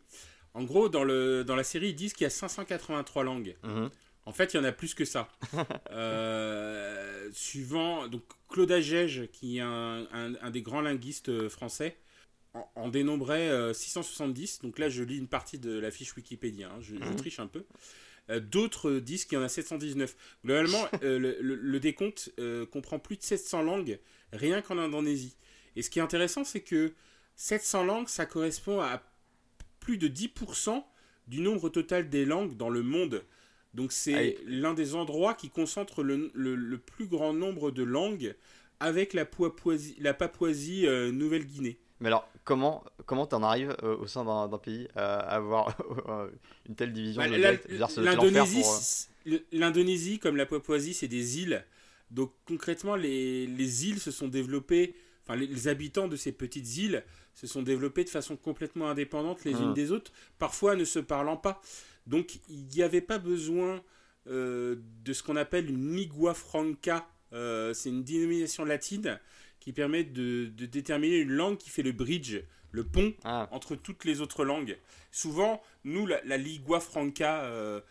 [0.57, 3.55] En gros, dans, le, dans la série, ils disent qu'il y a 583 langues.
[3.63, 3.91] Mhm.
[4.25, 5.29] En fait, il y en a plus que ça.
[5.91, 11.97] Euh, suivant, donc Claude Agege, qui est un, des grands linguistes euh, français,
[12.75, 14.59] en, dénombrait 670.
[14.59, 17.15] Euh, donc là, je lis une partie de la fiche Wikipédia, hein, je, mhm.
[17.15, 17.65] triche un peu.
[18.41, 20.15] D'autres disent qu'il y en a 719.
[20.43, 22.31] Globalement, le, décompte
[22.71, 23.99] comprend plus de 700 langues,
[24.33, 25.35] rien qu'en Indonésie.
[25.75, 26.93] Et ce qui est intéressant, c'est que
[27.35, 29.03] 700 langues, ça correspond à
[29.87, 30.83] plus de 10%
[31.29, 33.23] du nombre total des langues dans le monde.
[33.73, 38.35] Donc c'est l'un des endroits qui concentre le, le, plus grand nombre de langues
[38.81, 41.79] avec la Papouasie, la Papouasie euh, Nouvelle-Guinée.
[42.01, 45.77] Mais alors, comment comment en arrives euh, au sein d'un pays à avoir
[46.67, 49.07] une telle division bah, L'Indonésie,
[49.53, 51.63] l'Indonésie, comme la Papouasie, c'est des îles.
[52.11, 54.95] Donc concrètement, les, les, îles se sont développées,
[55.27, 57.03] enfin les, habitants de ces petites îles
[57.33, 59.73] se sont développés de façon complètement indépendante les unes mmh.
[59.73, 61.61] des autres, parfois ne se parlant pas.
[62.07, 63.81] Donc il n'y avait pas besoin
[64.27, 64.75] euh,
[65.05, 67.07] de ce qu'on appelle une lingua franca.
[67.33, 69.19] Euh, c'est une dénomination latine
[69.59, 72.37] qui permet de, déterminer une langue qui fait le bridge,
[72.71, 73.47] le pont ah.
[73.51, 74.77] entre toutes les autres langues.
[75.11, 77.81] Souvent, nous, la, lingua franca, euh,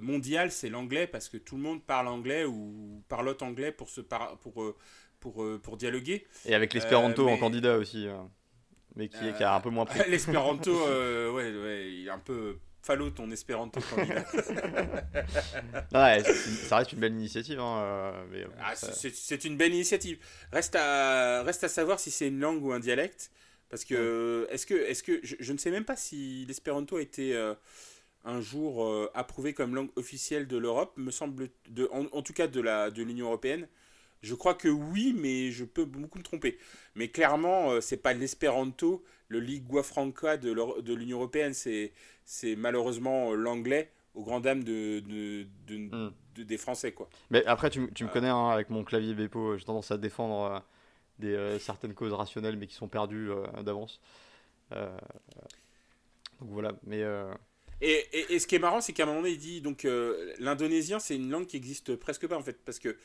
[0.00, 4.00] mondial, c'est l'anglais parce que tout le monde parle anglais ou parlote anglais pour, se
[4.00, 4.74] pour,
[5.22, 6.26] pour, pour, dialoguer.
[6.44, 8.06] Et avec l'espéranto en candidat aussi,
[8.96, 9.98] mais qui, qui, a un peu moins pris.
[10.10, 10.72] L'espéranto,
[11.34, 14.24] ouais, ouais, il est un peu Fallo ton espéranto candidat.
[15.92, 17.60] ouais, ça reste une belle initiative.
[17.60, 20.18] Hein, euh, euh, ah, c'est une belle initiative.
[20.52, 23.30] Reste à, reste à savoir si c'est une langue ou un dialecte.
[23.70, 27.02] Parce que, est-ce que, est -ce que je, ne sais même pas si l'espéranto a
[27.02, 27.54] été euh,
[28.24, 32.60] un jour approuvé comme langue officielle de l'Europe, me semble, de, en, tout cas de
[33.02, 33.68] l'Union de européenne.
[34.22, 36.58] Je crois que oui, mais je peux beaucoup me tromper.
[36.94, 41.92] Mais clairement, c'est pas l'espéranto, le lingua franca de l'Union européenne, c'est
[42.56, 46.12] malheureusement euh, l'anglais aux grand dames de, de, hmm.
[46.36, 46.92] des Français.
[46.92, 47.08] Quoi.
[47.30, 50.52] Mais après, tu, tu me connais, hein, avec mon clavier Bepo, j'ai tendance à défendre
[50.52, 50.58] euh,
[51.18, 53.30] des, euh, certaines causes rationnelles, mais qui sont perdues
[53.64, 54.00] d'avance.
[54.70, 54.80] donc
[56.40, 57.02] voilà, mais...
[57.80, 59.86] Et, et, et, ce qui est marrant, c'est qu'à un moment donné, il dit donc
[60.38, 62.96] l'indonésien, c'est une langue qui existe presque pas en fait, parce que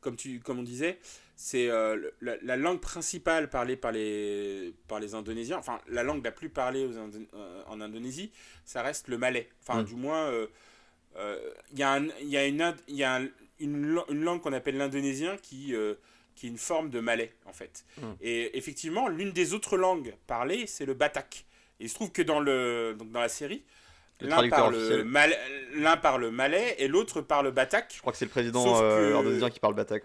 [0.00, 0.98] comme, tu, comme on disait,
[1.36, 6.32] c'est euh, la, langue principale parlée par les, par les Indonésiens, enfin la langue la
[6.32, 8.32] plus parlée euh, en Indonésie,
[8.64, 9.50] ça reste le malais.
[9.60, 9.84] Enfin, mm.
[9.84, 10.46] du moins, euh,
[11.72, 13.20] il y a, y a, une, y a
[13.60, 15.74] une, une, langue qu'on appelle l'indonésien qui,
[16.34, 17.84] qui est une forme de malais, en fait.
[17.98, 18.12] Mm.
[18.22, 21.44] Et effectivement, l'une des autres langues parlées, c'est le batak.
[21.80, 23.62] Et il se trouve que dans, le, donc dans la série,
[24.20, 24.36] L'un
[25.04, 26.00] mal...
[26.00, 27.92] parle malais et l'autre parle batak.
[27.94, 30.04] Je crois que c'est le président euh, indonésien qui parle batak.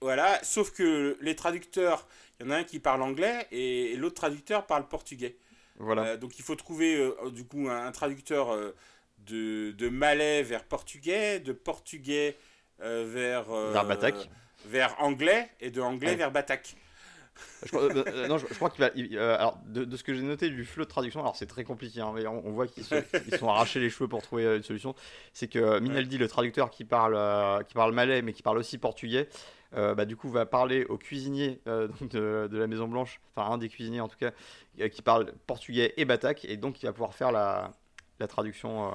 [0.00, 2.06] Voilà, sauf que les traducteurs,
[2.38, 5.36] il y en a un qui parle anglais et l'autre traducteur parle portugais.
[5.78, 6.02] Voilà.
[6.02, 8.56] Euh, donc il faut trouver euh, du coup un, traducteur
[9.26, 12.38] de, de, malais vers portugais, de portugais
[12.78, 14.30] vers, vers Batak.
[14.64, 16.76] vers anglais et de anglais vers batak.
[17.62, 18.90] Je crois, euh, euh, non, je, crois qu'il va.
[18.96, 22.00] Euh, alors, de, ce que j'ai noté du flot de traduction, alors c'est très compliqué,
[22.00, 24.94] hein, mais on, voit qu'ils sont arrachés les cheveux pour trouver une solution.
[25.32, 29.28] C'est que Minaldi, le traducteur qui parle, qui parle malais, mais qui parle aussi portugais,
[29.72, 33.68] bah, du coup, va parler au cuisinier de, de, la Maison Blanche, enfin un des
[33.68, 34.32] cuisiniers en tout cas,
[34.88, 37.72] qui parle portugais et batak, et donc il va pouvoir faire la,
[38.20, 38.90] la traduction.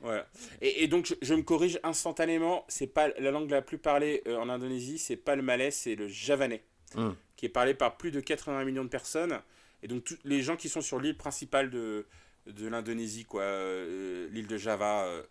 [0.00, 0.26] Voilà.
[0.60, 4.48] Et, et, donc je, me corrige instantanément, c'est pas la langue la plus parlée en
[4.50, 6.62] Indonésie, c'est pas le malais, c'est le javanais.
[6.96, 9.40] Hum qui est parlé par plus de 80 millions de personnes.
[9.82, 12.06] Et donc, tous les gens qui sont sur l'île principale de,
[12.46, 15.24] de l'Indonésie, quoi, euh, l'île de Java, euh,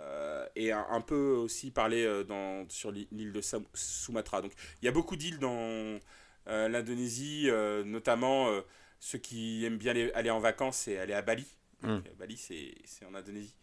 [0.00, 3.40] euh, et un, peu aussi parlé dans, sur l'île de
[3.72, 4.42] Sumatra.
[4.42, 4.52] Donc,
[4.82, 5.98] il y a beaucoup d'îles dans
[6.46, 7.48] l'Indonésie,
[7.86, 8.50] notamment
[9.00, 11.46] ceux qui aiment bien aller, en vacances et aller à Bali.
[11.80, 12.00] Hmm.
[12.18, 13.56] Bali, c'est en Indonésie.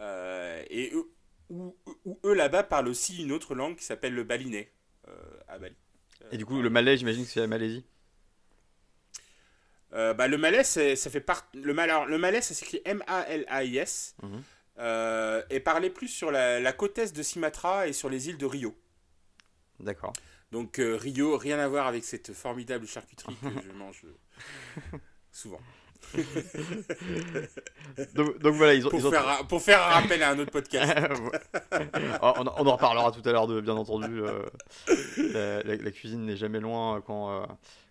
[0.00, 1.12] et eux,
[1.48, 1.76] où,
[2.24, 4.72] eux là-bas parlent aussi une autre langue qui s'appelle le balinais
[5.46, 5.76] à Bali.
[6.32, 7.84] Et du coup, le Malais, j'imagine que c'est la Malaisie
[9.94, 11.48] euh, bah, le Malais, ça fait part...
[11.54, 14.16] le, le Malais, ça s'écrit M-A-L-A-I-S.
[14.22, 14.42] Mhm.
[14.78, 18.46] Euh, et parlait plus sur la, côte est de Sumatra et sur les îles de
[18.46, 18.76] Rio.
[19.80, 20.12] D'accord.
[20.52, 24.04] Donc euh, Rio, rien à voir avec cette formidable charcuterie que je mange
[25.32, 25.60] souvent.
[28.14, 30.94] donc, voilà, ils ont, pour, faire, pour faire un rappel à un autre podcast.
[32.22, 34.22] on, on, en reparlera tout à l'heure, de bien entendu.
[34.22, 37.42] Euh, la, cuisine n'est jamais loin quand, euh,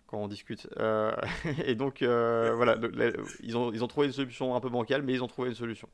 [0.06, 0.68] quand on discute.
[0.78, 1.14] Euh,
[1.64, 2.76] et donc, voilà,
[3.42, 5.54] ils, ont, ils ont trouvé une solution un peu bancale, mais ils ont trouvé une
[5.54, 5.88] solution.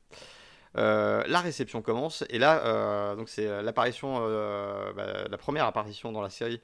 [0.74, 4.20] la réception commence, et là, donc c'est l'apparition,
[4.96, 6.58] bah, la première apparition dans la série euh,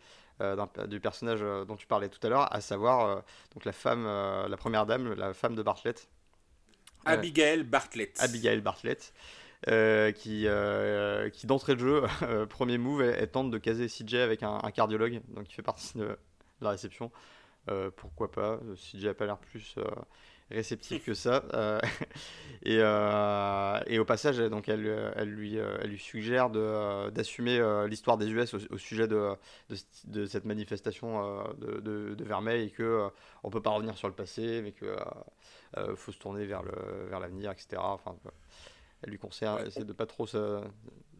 [0.88, 3.20] du personnage euh, dont tu parlais tout à l'heure, à savoir euh,
[3.54, 6.08] donc la femme, la première dame, la femme de Bartlett.
[7.04, 8.16] Abigail Bartlett.
[8.20, 9.12] Abigail Bartlett.
[10.16, 10.46] qui,
[11.32, 12.02] qui d'entrée de jeu,
[12.48, 16.16] premier move, elle, tente de caser CJ avec un, cardiologue, donc qui fait partie de,
[16.60, 17.10] la réception.
[17.96, 19.76] pourquoi pas CJ a pas l'air plus
[20.50, 21.44] réceptif que ça.
[21.54, 21.80] Euh,
[22.64, 28.18] et, euh, et, au passage, donc, elle, elle, lui, elle lui suggère d'assumer euh, l'histoire
[28.18, 29.30] des US au, sujet de,
[30.06, 33.08] de, cette manifestation de, de, Vermeil et que
[33.42, 34.94] on peut pas revenir sur le passé, mais que
[35.96, 36.72] faut se tourner vers le
[37.08, 37.76] vers l'avenir, etc.
[37.78, 38.16] Enfin,
[39.02, 39.84] elle lui conseille ouais.
[39.84, 40.60] de pas trop se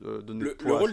[0.01, 0.93] donner le, le, rôle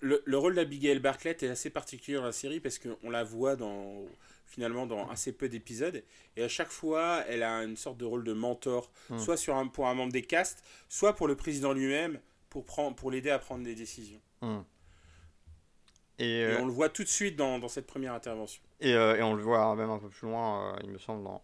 [0.00, 3.56] le, le, rôle d'Abigail Bartlett est assez particulier dans la série parce qu'on la voit
[3.56, 4.04] dans
[4.52, 6.04] finalement dans assez peu d'épisodes.
[6.36, 9.18] Et à chaque fois, elle a une sorte de rôle de mentor, hmm.
[9.18, 12.94] soit sur un, pour un membre des castes, soit pour le président lui-même, pour, prendre,
[12.94, 14.20] pour l'aider à prendre des décisions.
[14.42, 14.60] Hmm.
[16.18, 18.62] Et, euh, on le voit tout de suite dans, dans cette première intervention.
[18.80, 21.24] Et, euh, et, on le voit même un peu plus loin, euh, il me semble,
[21.24, 21.42] dans,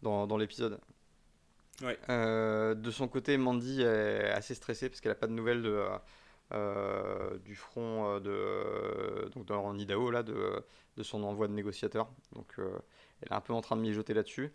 [0.00, 0.80] dans, dans l'épisode.
[1.82, 1.98] Ouais.
[2.08, 5.84] de son côté, Mandy est assez stressée parce qu'elle n'a pas de nouvelles de,
[6.52, 10.62] du front de, donc dans, Idaho, là, de,
[10.96, 12.08] de son envoi de négociateur.
[12.34, 12.78] Donc euh,
[13.22, 14.52] elle est un peu en train de mijoter là-dessus.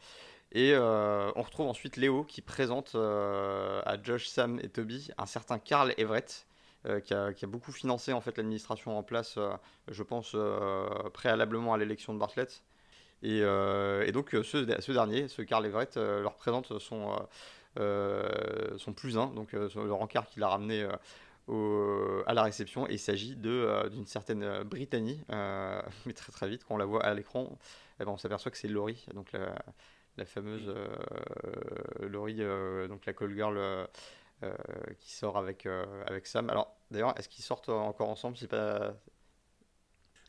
[0.53, 5.93] Et on retrouve ensuite Léo qui présente à Josh, Sam et Toby un certain Carl
[5.97, 6.45] Everett.
[7.05, 9.37] Qui a, qui, a, beaucoup financé en fait l'administration en place,
[9.87, 10.35] je pense
[11.13, 12.63] préalablement à l'élection de Bartlett.
[13.21, 17.15] Et, et donc ce, ce, dernier, ce Carl Everett, leur présente son,
[17.75, 20.85] son plus un, donc le rencard qu'il a ramené
[21.47, 22.87] à la réception.
[22.87, 26.77] Et il s'agit euh, d'une certaine euh, Brittany, euh, mais très très vite, quand on
[26.77, 27.57] la voit à l'écran,
[27.99, 29.55] eh ben, on s'aperçoit que c'est Laurie, donc la,
[30.17, 30.73] la fameuse
[31.99, 32.41] Laurie,
[32.87, 33.87] donc la call girl.
[34.99, 35.67] qui sort avec,
[36.07, 36.49] avec Sam.
[36.49, 38.37] Alors, d'ailleurs, est-ce qu'ils sortent encore ensemble?
[38.37, 38.95] C'est pas.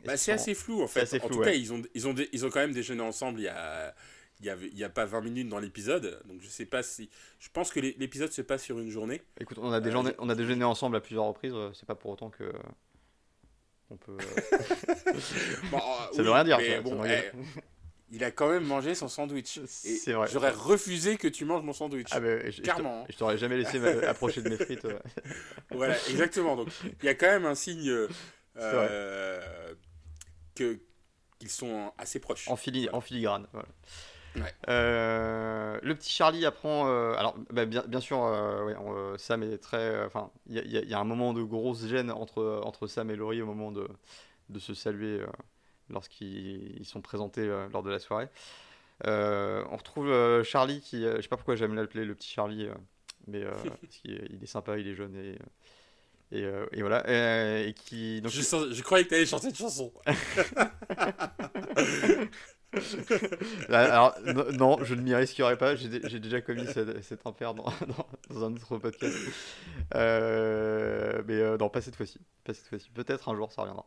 [0.05, 1.23] Bah, c'est assez flou en fait.
[1.23, 3.49] en tout cas, ils ont, ils, ont ils ont quand même déjeuné ensemble il y
[3.49, 3.95] a
[4.43, 7.09] il n'y a, pas 20 minutes dans l'épisode, donc je sais pas si.
[7.38, 9.22] Je pense que l'épisode se passe sur une journée.
[9.40, 11.95] Écoute, on a, déjà, euh, on a déjeuné ensemble à plusieurs reprises, euh, c'est pas
[11.95, 12.53] pour autant que.
[13.90, 14.16] On peut.
[15.70, 15.80] bon,
[16.12, 16.82] ça veut rien dire.
[16.82, 17.30] bon, eh,
[18.11, 19.61] il a quand même mangé son sandwich.
[19.66, 20.28] C'est vrai.
[20.32, 22.09] J'aurais refusé que tu manges mon sandwich.
[22.11, 23.07] Ah ben, Clairement.
[23.09, 24.86] Je t'aurais jamais laissé approcher de mes frites.
[25.70, 26.57] voilà, exactement.
[26.57, 26.68] Donc
[27.03, 28.09] il y a quand même un signe
[28.57, 29.40] euh,
[30.55, 30.78] que
[31.38, 32.49] qu'ils sont assez proches.
[32.49, 32.55] En,
[32.93, 33.47] en filigrane.
[33.53, 33.68] Voilà.
[34.68, 36.89] Euh, le petit Charlie apprend.
[36.89, 40.05] Euh, alors, bah, bien, bien, sûr, euh, Sam est très.
[40.05, 43.43] Enfin, il y, y, a un moment de grosse gêne entre, entre Sam et Laurie
[43.43, 43.89] au moment de,
[44.49, 45.20] de se saluer
[45.91, 48.28] lorsqu'ils sont présentés lors de la soirée.
[49.05, 51.03] on retrouve Charlie qui.
[51.03, 52.68] je sais pas pourquoi j'aime l'appeler le petit Charlie,
[53.26, 55.39] mais parce il est sympa, il est jeune et.
[56.35, 57.05] Et, et, voilà.
[57.62, 59.93] Et, qui, donc, je, je croyais que tu allais chanter une chanson.
[64.59, 65.77] Non, je ne m'y risquerai pas.
[65.77, 66.66] J'ai déjà commis
[67.03, 69.16] cet impair dans, un autre podcast.
[69.95, 72.18] Euh, mais euh, non, pas cette fois-ci.
[72.47, 72.89] Cette.
[72.95, 73.87] Peut-être un jour, ça reviendra.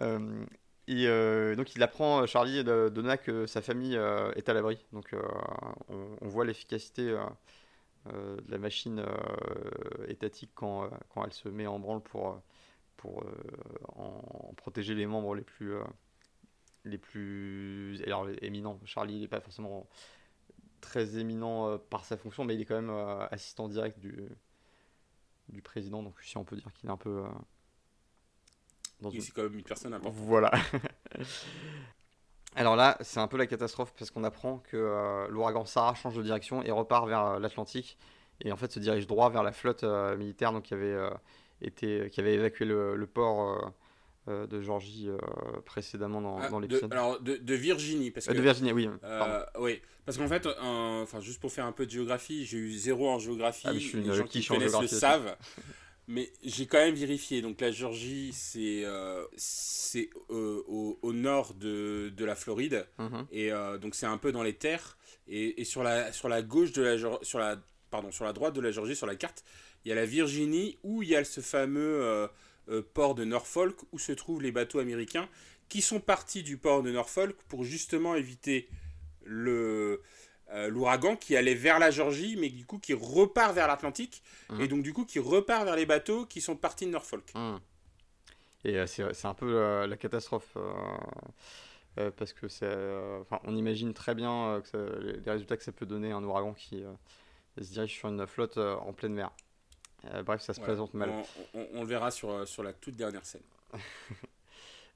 [0.00, 0.44] Euh,
[0.86, 3.94] et donc, il apprend, Charlie, de, de que sa famille
[4.36, 4.78] est à l'abri.
[4.92, 5.14] Donc,
[5.88, 7.14] on, voit l'efficacité
[8.06, 9.04] de la machine
[10.06, 10.88] étatique quand,
[11.22, 12.40] elle se met en branle pour,
[14.56, 15.74] protéger les membres les plus
[16.88, 18.80] les plus alors, éminents.
[18.84, 19.86] Charlie, il n'est pas forcément
[20.80, 24.28] très éminent euh, par sa fonction, mais il est quand même euh, assistant direct du,
[25.48, 27.24] du président, donc si on peut dire qu'il est un peu.
[27.24, 27.28] Euh,
[29.00, 30.20] dans C'est quand même une personne importante.
[30.24, 30.50] Voilà.
[32.56, 36.22] alors là, c'est un peu la catastrophe parce qu'on apprend que l'ouragan Sarah change de
[36.22, 37.96] direction et repart vers l'Atlantique
[38.40, 39.84] et en fait se dirige droit vers la flotte
[40.16, 40.96] militaire donc, qui, avait,
[41.60, 43.72] été, qui avait évacué le, le port
[44.28, 45.16] euh, de Georgie euh,
[45.64, 46.92] précédemment dans, ah, l'épisode.
[46.92, 48.88] Alors de, de, Virginie parce euh, que, de Virginie, oui.
[49.58, 53.08] oui, parce qu'en fait, enfin juste pour faire un peu de géographie, j'ai eu zéro
[53.08, 53.66] en géographie.
[53.68, 55.36] Ah, je suis les gens qui, connaissent le savent.
[56.08, 57.42] Mais j'ai quand même vérifié.
[57.42, 58.84] Donc la Georgie, c'est
[59.36, 62.86] c'est au, au, nord de, de la Floride.
[62.98, 63.26] Mhm.
[63.32, 63.50] Et
[63.80, 64.98] donc c'est un peu dans les terres.
[65.26, 67.56] Et, et, sur, la, sur la gauche de la sur la
[67.90, 69.44] pardon sur la droite de la Georgie sur la carte,
[69.84, 72.28] il y a la Virginie où il y a ce fameux
[72.94, 75.28] port de Norfolk où se trouvent les bateaux américains
[75.68, 78.68] qui sont partis du port de Norfolk pour justement éviter
[79.24, 80.02] le
[80.50, 84.60] euh, l'ouragan qui allait vers la Georgie mais du coup qui repart vers l'Atlantique mmh.
[84.62, 87.30] et donc du coup qui repart vers les bateaux qui sont partis de Norfolk.
[87.34, 87.56] Mmh.
[88.64, 90.56] Et euh, c'est un peu la catastrophe
[92.16, 92.76] parce que c'est
[93.44, 96.82] on imagine très bien que les résultats que ça peut donner un ouragan qui
[97.60, 99.30] se dirige sur une flotte en pleine mer.
[100.06, 101.10] Euh, bref, ça se présente mal.
[101.54, 103.42] On, le verra sur, euh, sur la toute dernière scène.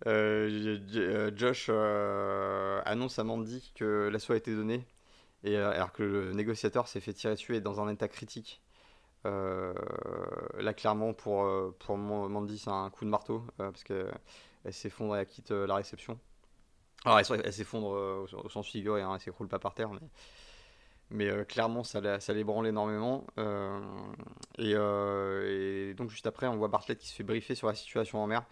[0.09, 1.69] Euh, Josh
[2.85, 4.85] annonce à Mandy que l'assaut a été donné,
[5.45, 8.61] et, alors que le négociateur s'est fait tirer dessus et est dans un état critique.
[9.25, 11.49] là, clairement, pour,
[11.79, 14.13] pour Mandy, c'est un coup de marteau, parce qu'elle
[14.73, 16.19] s'effondre et elle quitte la réception.
[17.05, 20.01] Alors, elle, s'effondre au, sens figuré, hein, elle s'écroule pas par terre, mais
[21.13, 23.27] mais euh, clairement ça, ça l'ébranle énormément.
[23.39, 23.81] Euh,
[24.59, 28.23] euh, et, donc juste après, on voit Bartlett qui se fait briefer sur la situation
[28.23, 28.45] en mer.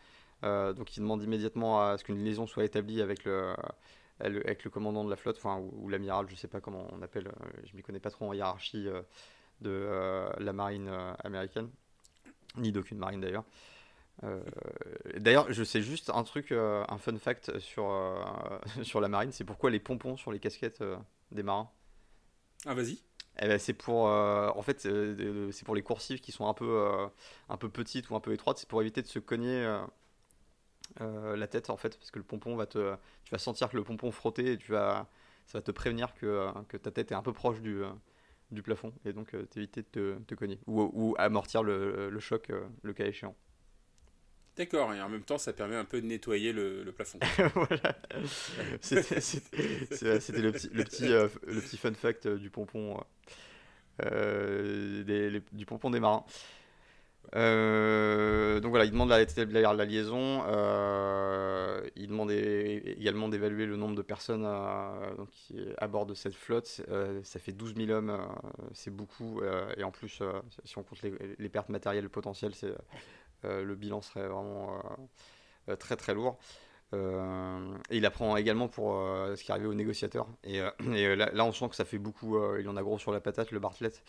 [0.43, 3.55] donc il demande immédiatement à ce qu'une liaison soit établie avec le,
[4.21, 7.31] avec le commandant de la flotte, enfin, ou, l'amiral, je sais pas comment on appelle,
[7.65, 8.89] je m'y connais pas trop en hiérarchie
[9.61, 10.91] de la marine
[11.25, 11.71] américaine,
[12.57, 13.45] ni d'aucune marine d'ailleurs.
[15.17, 17.91] d'ailleurs, je sais juste un truc, un fun fact sur,
[18.83, 20.83] sur la marine, c'est pourquoi les pompons sur les casquettes
[21.33, 21.71] des marins.
[22.67, 22.99] Ah, vas-y.
[23.43, 26.53] Eh ben, c'est pour euh, en fait euh, c'est pour les coursives qui sont un
[26.55, 27.07] peu euh,
[27.49, 28.59] un peu petites ou un peu étroites.
[28.59, 29.65] C'est pour éviter de se cogner
[30.99, 32.95] la tête en fait parce que le pompon va te
[33.25, 35.09] tu vas sentir que le pompon frotter et tu vas
[35.47, 37.83] ça va te prévenir que, que ta tête est un peu proche du,
[38.51, 38.93] du plafond.
[39.05, 42.53] Et donc t'éviter de te, cogner ou, ou amortir le, le choc
[42.83, 43.37] le cas échéant
[44.61, 47.19] D'accord, et en même temps, ça permet un peu de nettoyer le, plafond.
[47.55, 47.97] voilà.
[48.83, 49.09] C'était
[50.43, 50.85] le petit, le,
[51.15, 53.03] euh, le petit fun fact euh, du pompon,
[54.05, 56.27] euh, des, du pompon des marins.
[57.33, 60.43] Donc voilà, il demande la, la liaison.
[61.97, 65.31] il demande également d'évaluer le nombre de personnes à, donc,
[65.79, 66.83] à bord de cette flotte.
[67.23, 68.15] Ça fait 12 000 hommes,
[68.75, 69.41] c'est beaucoup.
[69.79, 70.21] et en plus,
[70.65, 72.75] si on compte les, les pertes matérielles potentielles, c'est,
[73.45, 74.83] le bilan serait vraiment euh,
[75.73, 76.39] euh, très très lourd.
[76.95, 80.29] Euh, et il apprend également pour euh, ce qui est arrivé aux négociateurs.
[80.45, 82.37] Et, euh, et, euh, là, là, on sent que ça fait beaucoup.
[82.39, 84.03] euh, il en a gros sur la patate, le Bartlett.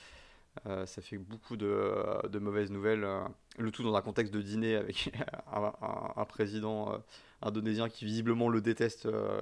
[0.67, 3.03] Euh, ça fait beaucoup de, de mauvaises nouvelles.
[3.05, 3.21] euh,
[3.59, 5.11] le tout dans un contexte de dîner avec
[5.53, 6.97] un, un- un président euh,
[7.41, 9.41] indonésien qui visiblement le déteste euh,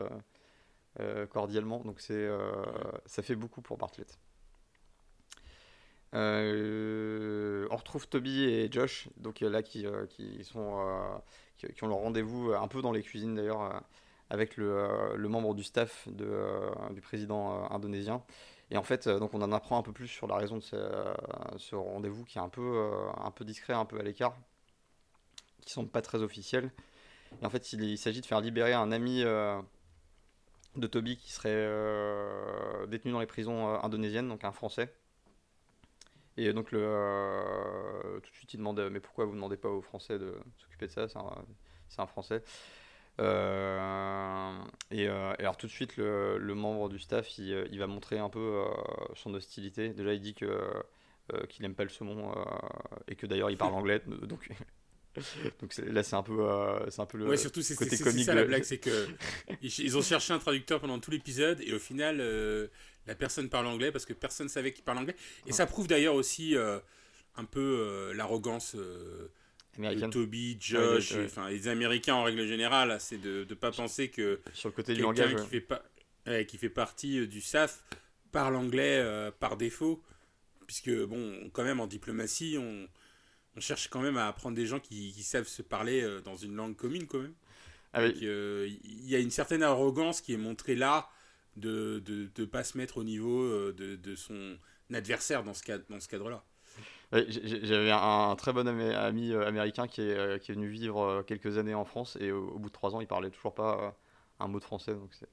[1.00, 1.80] euh, cordialement.
[1.84, 2.52] Donc c'est, euh,
[3.06, 4.18] ça fait beaucoup pour Bartlett.
[6.16, 10.08] Euh, on retrouve Toby et Josh, donc euh, là qui, euh,
[10.42, 11.22] sont
[11.58, 13.84] qui, ont leur rendez-vous un peu dans les cuisines d'ailleurs
[14.30, 18.24] avec le, membre du staff du président indonésien.
[18.72, 21.76] Et en fait, donc on en apprend un peu plus sur la raison de ce,
[21.76, 22.88] rendez-vous qui est un peu,
[23.18, 24.36] un peu discret, un peu à l'écart,
[25.62, 26.72] qui semble pas très officiel.
[27.42, 31.68] Et en fait, il, s'agit de faire libérer un ami de Toby qui serait
[32.88, 34.94] détenu dans les prisons indonésiennes, donc un Français.
[36.42, 39.70] Et donc le, euh, tout de suite il demande mais pourquoi vous ne demandez pas
[39.70, 41.08] aux Français de s'occuper de ça?
[41.10, 42.42] C'est un, Français.
[43.20, 44.58] Euh,
[44.92, 47.88] et, euh, et alors tout de suite le, le membre du staff il, il va
[47.88, 48.64] montrer un peu
[49.16, 49.90] son hostilité.
[49.90, 50.46] Déjà il dit que
[51.50, 52.34] qu'il aime pas le saumon
[53.08, 54.02] et que d'ailleurs il parle anglais.
[55.60, 57.98] Donc là c'est un peu euh, c'est un peu le ouais, surtout, c'est côté c'est-
[57.98, 59.08] c'est comique ça la blague, c'est que
[59.62, 62.68] ils, ils ont cherché un traducteur pendant tout l'épisode et au final, euh,
[63.10, 65.16] la personne parle anglais parce que personne savait qu'il parle anglais.
[65.48, 66.80] Et ça prouve d'ailleurs aussi euh,
[67.36, 69.28] un peu euh, l'arrogance euh,
[69.78, 70.08] de.
[70.08, 74.70] Toby, Josh, Ouais, les Américains en règle générale, c'est de ne pas penser que Sur
[74.70, 75.44] le côté du quelqu'un langage.
[75.44, 75.84] qui fait pas
[76.28, 77.84] ouais, qui fait partie euh, du SAF
[78.32, 79.04] parle anglais
[79.40, 80.04] par défaut
[80.68, 82.88] puisque bon quand même en diplomatie on,
[83.56, 86.56] on cherche quand même à apprendre des gens qui, qui savent se parler dans une
[86.56, 87.34] langue commune quand même
[87.92, 88.20] Ah oui.
[88.22, 91.10] Euh, il y a une certaine arrogance qui est montrée là
[91.58, 94.58] de ne de, de pas se mettre au niveau euh, de, de son
[94.94, 96.44] adversaire dans ce, cadre, dans ce cadre-là.
[97.12, 101.58] J'avais un, très bon ami, euh, américain qui est, euh, qui est venu vivre quelques
[101.58, 103.98] années en France et au, au bout de trois ans il parlait toujours pas
[104.40, 105.30] un mot de français donc c'est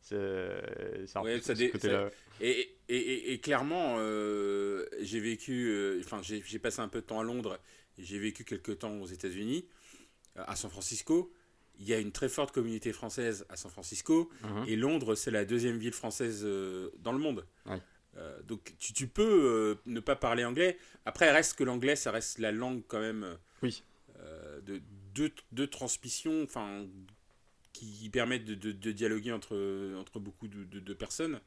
[0.00, 2.10] c'est c'est un Ouais, peu ça ce dé- côté-là.
[2.40, 7.06] Et, et, et, et clairement, euh, j'ai vécu, enfin j'ai j'ai passé un peu de
[7.06, 7.60] temps à Londres
[7.98, 9.66] et j'ai vécu quelques temps aux États-Unis,
[10.36, 11.32] à San Francisco.
[11.82, 14.64] Il y a une très forte communauté française à San Francisco Mhm.
[14.68, 17.44] et Londres, c'est la deuxième ville française euh, dans le monde.
[18.16, 20.78] Euh, donc tu, tu peux euh, ne pas parler anglais.
[21.06, 23.82] Après, reste que l'anglais, ça reste la langue quand même Oui.
[24.20, 24.80] euh, de,
[25.14, 26.86] de, de transmission, enfin
[27.72, 29.56] qui permettent de, de, de dialoguer entre,
[29.98, 31.40] entre beaucoup de, personnes.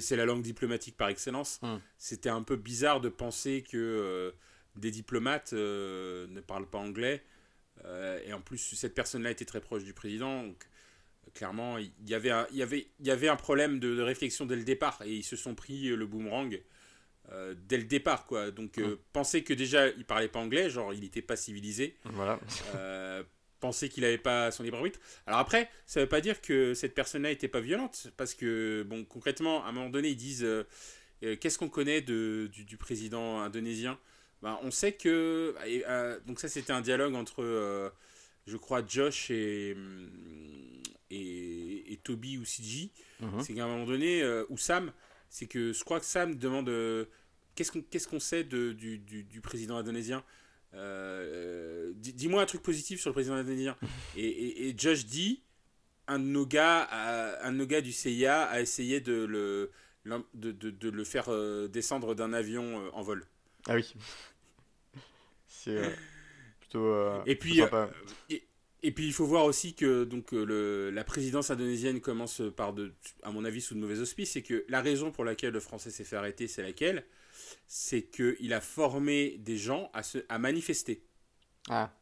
[0.00, 1.60] C'est la langue diplomatique par excellence.
[1.60, 1.76] Mm.
[1.98, 4.32] C'était un peu bizarre de penser que
[4.76, 7.22] des diplomates ne parlent pas anglais.
[7.84, 10.44] Euh, et en plus, cette personne-là était très proche du président.
[10.44, 10.64] Donc,
[11.26, 13.94] euh, clairement, il y avait un, il y avait, il y avait un problème de,
[13.94, 15.00] de réflexion dès le départ.
[15.04, 16.60] Et ils se sont pris euh, le boomerang
[17.30, 18.26] euh, dès le départ.
[18.26, 18.50] Quoi.
[18.50, 22.40] Donc, euh, penser que déjà, il parlait pas anglais, genre, il n'était pas civilisé Voilà.
[22.74, 23.22] euh,
[23.60, 25.00] penser qu'il n'avait pas son libre arbitre.
[25.26, 28.84] Alors après, ça ne veut pas dire que cette personne-là n'était pas violente, parce que,
[28.86, 30.46] bon, concrètement, à un moment donné, ils disent
[31.20, 33.98] qu'est-ce qu'on connaît de, du, du président indonésien?
[34.42, 35.54] Ben, On sait que.
[35.66, 37.90] et, euh, donc, ça, c'était un dialogue entre, euh,
[38.46, 39.76] je crois, Josh et,
[41.10, 42.90] et, et Toby ou Siji.
[43.20, 43.40] Mhm.
[43.40, 44.92] C'est qu'à un moment donné, euh, ou Sam,
[45.28, 46.70] c'est que je crois que Sam demande
[47.54, 50.22] qu'est-ce qu'on qu'est-ce qu'on sait de, du, du, du président indonésien?
[51.94, 53.76] Dis- Dis-moi un truc positif sur le président indonésien.
[54.16, 55.42] et, Josh dit
[56.08, 59.70] un de nos gars, a- un de nos gars du CIA a essayé de le,
[60.34, 61.28] de, de, de le faire
[61.68, 63.24] descendre d'un avion en vol.
[63.68, 63.94] Ah oui.
[65.48, 65.90] C'est euh,
[66.60, 66.86] plutôt.
[66.86, 67.90] euh, Et puis, sympa.
[68.30, 68.46] Et,
[68.82, 72.72] et puis il faut voir aussi que donc, euh, le, la présidence indonésienne commence par,
[72.72, 74.32] de, à mon avis, sous de mauvais auspices.
[74.32, 77.06] C'est que la raison pour laquelle le français s'est fait arrêter, c'est laquelle?
[77.66, 81.04] C'est qu'il a formé des gens à, se, à manifester.
[81.68, 81.92] Ah,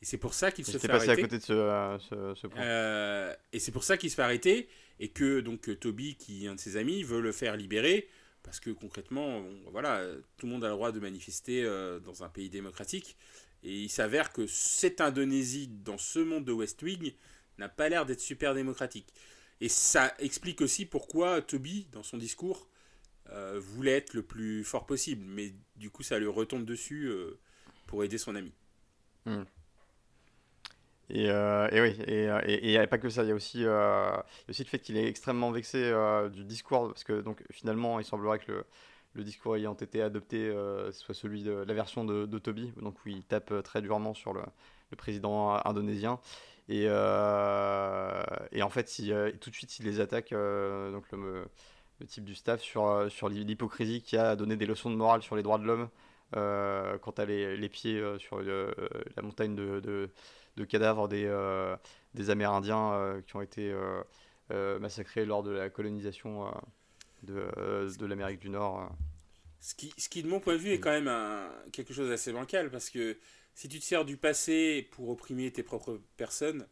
[0.00, 2.46] Et c'est pour ça qu'il se fait passé à côté de ce, euh, ce, ce
[2.46, 2.62] point.
[2.62, 4.68] Euh, et c'est pour ça qu'il se fait arrêter.
[5.00, 8.08] Et que donc euh, Toby, qui est un de ses amis, veut le faire libérer.
[8.42, 10.04] Parce que concrètement, voilà,
[10.36, 13.16] tout le monde a le droit de manifester euh, dans un pays démocratique.
[13.62, 17.12] Et il s'avère que cette Indonésie, dans ce monde de West Wing,
[17.58, 19.12] n'a pas l'air d'être super démocratique.
[19.60, 22.68] Et ça explique aussi pourquoi Toby, dans son discours,
[23.30, 25.24] euh, voulait être le plus fort possible.
[25.26, 27.38] Mais du coup, ça lui retombe dessus euh,
[27.86, 28.52] pour aider son ami.
[31.10, 32.28] Et, et, oui, et
[32.62, 33.64] il n'y a pas que ça, il y a aussi,
[34.48, 35.92] aussi le fait qu'il est extrêmement vexé
[36.32, 38.64] du discours, parce que donc, finalement, il semblerait que le,
[39.14, 40.52] le discours ayant été adopté
[40.92, 44.34] soit celui de la version de, de, Toby, donc où il tape très durement sur
[44.34, 44.42] le,
[44.90, 46.20] le président indonésien.
[46.68, 48.84] Et, et en fait,
[49.40, 51.46] tout de suite, il les attaque, donc le,
[52.00, 55.36] le type du staff sur, sur l'hypocrisie qui a donné des leçons de morale sur
[55.36, 55.88] les droits de l'homme
[56.36, 58.70] euh, quand tu as les, pieds euh, sur euh,
[59.16, 60.10] la montagne de,
[60.58, 61.30] de cadavres des,
[62.14, 63.74] des Amérindiens qui ont été
[64.50, 66.52] massacrés lors de la colonisation
[67.22, 67.48] de,
[67.98, 68.90] de l'Amérique du Nord.
[69.60, 72.08] Ce qui, ce qui, de mon point de vue, est quand même un, quelque chose
[72.08, 73.16] d'assez bancal, parce que
[73.54, 76.66] si tu te sers du passé pour opprimer tes propres personnes,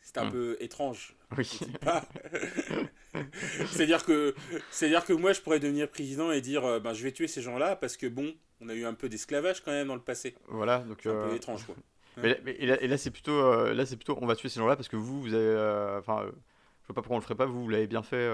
[0.00, 0.32] c'est un hmm.
[0.32, 1.16] peu étrange.
[1.36, 1.58] Oui.
[3.66, 4.34] c'est-à-dire que,
[4.70, 7.42] c'est-à-dire que moi, je pourrais devenir président et dire, euh, ben, je vais tuer ces
[7.42, 10.34] gens-là parce que bon, on a eu un peu d'esclavage quand même dans le passé.
[10.46, 11.00] Voilà, donc.
[11.02, 11.74] C'est un peu euh, étrange, quoi.
[12.22, 14.88] Mais, et là, c'est plutôt, euh, là, c'est plutôt, on va tuer ces gens-là parce
[14.88, 17.46] que vous, vous avez, enfin, je vois pas pourquoi on le ferait pas.
[17.46, 18.28] Vous, vous l'avez bien fait.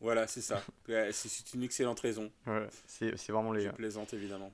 [0.00, 0.62] Voilà, c'est ça.
[1.12, 2.30] c'est une excellente raison.
[2.86, 3.62] c'est vraiment les.
[3.62, 4.52] Je plaisante évidemment.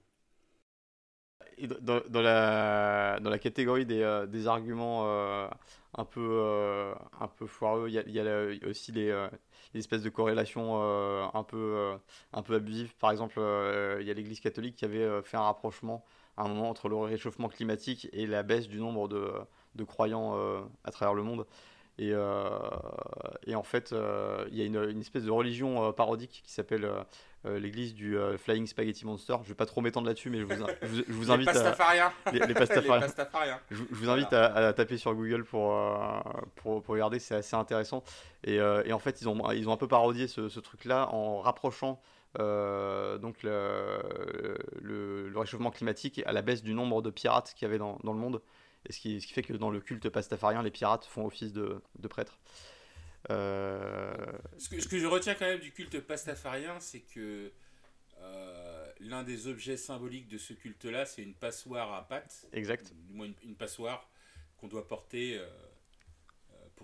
[1.82, 5.51] Dans, dans, la, dans la catégorie des, des arguments
[5.95, 7.88] un peu, euh, un peu foireux.
[7.88, 9.28] Il y a, il y a aussi les, euh,
[9.74, 11.99] les, espèces de corrélations euh, un, peu,
[12.32, 12.95] un peu abusives.
[12.97, 13.41] Par exemple,
[14.01, 16.05] il y a l'Église catholique qui avait fait un rapprochement
[16.41, 19.30] à un moment entre le réchauffement climatique et la baisse du nombre de,
[19.74, 20.34] de croyants
[20.84, 21.47] à travers le monde.
[21.99, 22.12] Et,
[23.47, 23.95] et en fait,
[24.51, 26.88] il y a une, une, espèce de religion parodique qui s'appelle
[27.47, 29.36] euh, l'église du euh, Flying Spaghetti Monster.
[29.45, 31.53] Je vais pas trop m'étendre là-dessus, mais je vous, je, vous invite à
[32.32, 33.01] les, les pastafariens.
[33.70, 36.20] Je, vous invite à, taper sur Google pour, euh,
[36.57, 38.05] pour, pour, regarder, c'est assez intéressant.
[38.45, 41.41] Et, et, en fait, ils ont, ils ont un peu parodié ce, ce truc-là en
[41.41, 41.99] rapprochant
[42.39, 47.78] donc le, le, réchauffement climatique à la baisse du nombre de pirates qu'il y avait
[47.78, 48.43] dans, dans le monde.
[48.89, 51.53] Et ce qui, ce qui, fait que dans le culte pastafarien, les pirates font office
[51.53, 52.39] de, de prêtres.
[53.28, 54.14] Euh,
[54.57, 57.53] ce, que, ce, que, je retiens quand même du culte pastafarien, c'est que
[58.18, 62.47] euh, l'un des objets symboliques de ce culte-là, c'est une passoire à pâte.
[62.53, 62.95] Exact.
[62.95, 64.09] Du moins une, passoire
[64.59, 65.47] qu'on doit porter euh,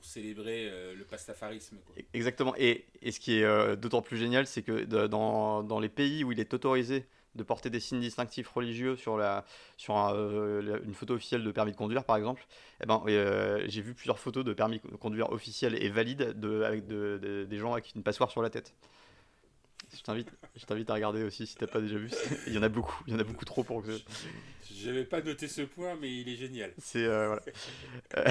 [0.04, 1.78] célébrer le pastafarisme.
[2.12, 2.54] Exactement.
[2.58, 6.32] Et, et, ce qui est d'autant plus génial, c'est que dans, dans, les pays où
[6.32, 9.44] il est autorisé de porter des signes distinctifs religieux sur, la,
[9.76, 12.46] sur euh, une photo officielle de permis de conduire, par exemple,
[12.82, 16.62] eh ben, euh, j'ai vu plusieurs photos de permis de conduire officiels et valides de,
[16.62, 18.74] avec de, des gens avec une passoire sur la tête.
[19.94, 22.10] Je t'invite, je t'invite à regarder aussi si t'as pas déjà vu.
[22.46, 23.92] Il y en a beaucoup, il y en a beaucoup trop pour que.
[24.74, 26.72] J'avais pas noté ce point, mais il est génial.
[26.78, 27.38] C'est euh,
[28.14, 28.30] voilà.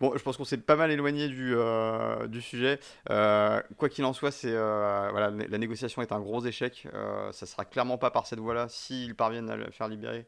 [0.00, 2.78] bon, je pense qu'on s'est pas mal éloigné du, euh, du sujet.
[3.10, 6.86] Euh, quoi qu'il en soit, c'est voilà, la négociation est un gros échec.
[7.32, 10.26] ça sera clairement pas par cette voie-là, s'ils parviennent à le faire libérer,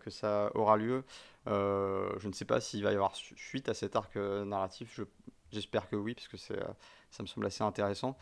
[0.00, 1.04] que ça aura lieu.
[1.46, 5.00] je ne sais pas s'il va y avoir suite à cet arc narratif.
[5.52, 6.60] J'espère que oui, parce que c'est,
[7.10, 8.16] ça me semble assez intéressant.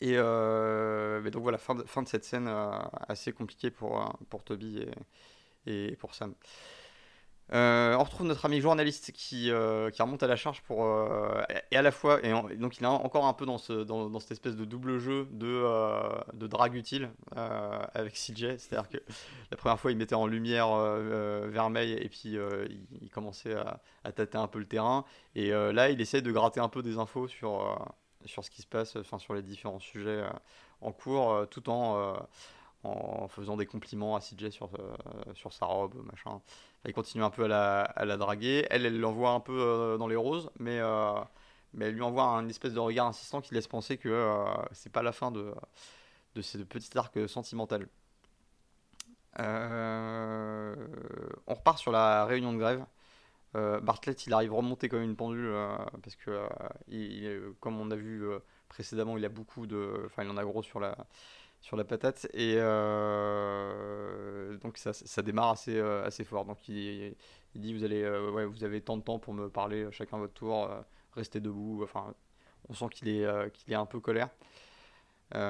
[0.00, 0.16] Et
[1.22, 2.48] mais donc voilà, fin de, fin de cette scène
[3.08, 4.86] assez compliquée pour, pour Toby
[5.66, 6.34] et, et pour Sam.
[7.52, 11.42] Euh, on retrouve notre ami journaliste qui, euh, qui remonte à la charge pour euh,
[11.72, 14.20] et à la fois et, donc il est encore un peu dans, ce, dans, dans
[14.20, 15.64] cette espèce de double jeu de,
[16.32, 18.98] de drague utile avec CJ c'est-à-dire que
[19.50, 20.72] la première fois il mettait en lumière
[21.48, 22.36] vermeil et puis
[23.00, 25.04] il, commençait à, à, tâter un peu le terrain
[25.34, 27.84] et là il essaie de gratter un peu des infos sur,
[28.24, 30.22] sur ce qui se passe enfin sur les différents sujets
[30.80, 32.16] en cours tout en
[32.82, 34.70] en faisant des compliments à CJ sur,
[35.34, 36.40] sur sa robe machin
[36.86, 38.66] il continue un peu à la, à la draguer.
[38.70, 41.12] Elle, elle l'envoie un peu euh, dans les roses, mais, euh,
[41.74, 44.92] mais elle lui envoie un espèce de regard insistant qui laisse penser que euh, c'est
[44.92, 45.54] pas la fin de,
[46.34, 47.88] de ce petit arc sentimental.
[49.38, 50.74] on
[51.54, 52.84] repart sur la réunion de grève.
[53.54, 55.52] Bartlett, il arrive remonter comme une pendule
[56.02, 56.46] parce que,
[56.88, 58.24] il, comme on a vu
[58.68, 60.96] précédemment, il a beaucoup de, enfin, il en a gros sur la
[61.60, 62.26] sur la patate.
[62.34, 63.76] Et euh,
[64.58, 66.44] donc ça, ça, démarre assez, euh, assez fort.
[66.44, 67.14] Donc il,
[67.54, 70.34] dit vous, allez, euh, ouais, vous avez tant de temps pour me parler, chacun votre
[70.34, 70.68] tour,
[71.14, 71.80] restez debout.
[71.82, 72.14] Enfin,
[72.68, 74.30] on sent qu'il est, qu'il est un peu colère.
[75.34, 75.40] Il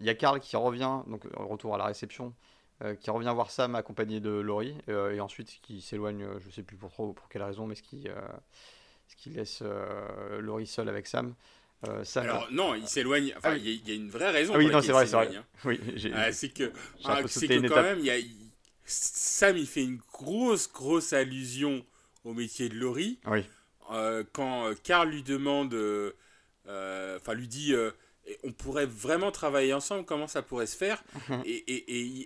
[0.00, 2.34] y a Karl qui revient, donc retour à la réception,
[3.00, 6.90] qui revient voir Sam accompagné de Laurie, et ensuite qui s'éloigne, je sais plus pour
[6.90, 8.08] trop pour quelle raison, mais ce qui,
[9.08, 9.62] ce qui laisse
[10.40, 11.34] Laurie seule avec Sam.
[11.88, 13.34] Euh, Alors non, il s'éloigne.
[13.36, 14.54] Enfin, ah il y, a une vraie raison.
[14.54, 15.36] Ah oui, non, c'est vrai, c'est vrai.
[15.36, 15.44] Hein.
[15.64, 15.80] Oui,
[16.14, 16.72] ah, c'est que,
[17.26, 18.16] c'est que quand même, y a,
[18.84, 21.84] Sam, il fait une grosse, grosse allusion
[22.24, 23.18] au métier de Laurie.
[23.26, 23.44] Oui.
[23.92, 25.74] Euh, quand Carl euh, lui demande,
[26.64, 27.74] enfin, lui dit,
[28.42, 31.02] on pourrait vraiment travailler ensemble, comment ça pourrait se faire
[31.44, 31.74] Et il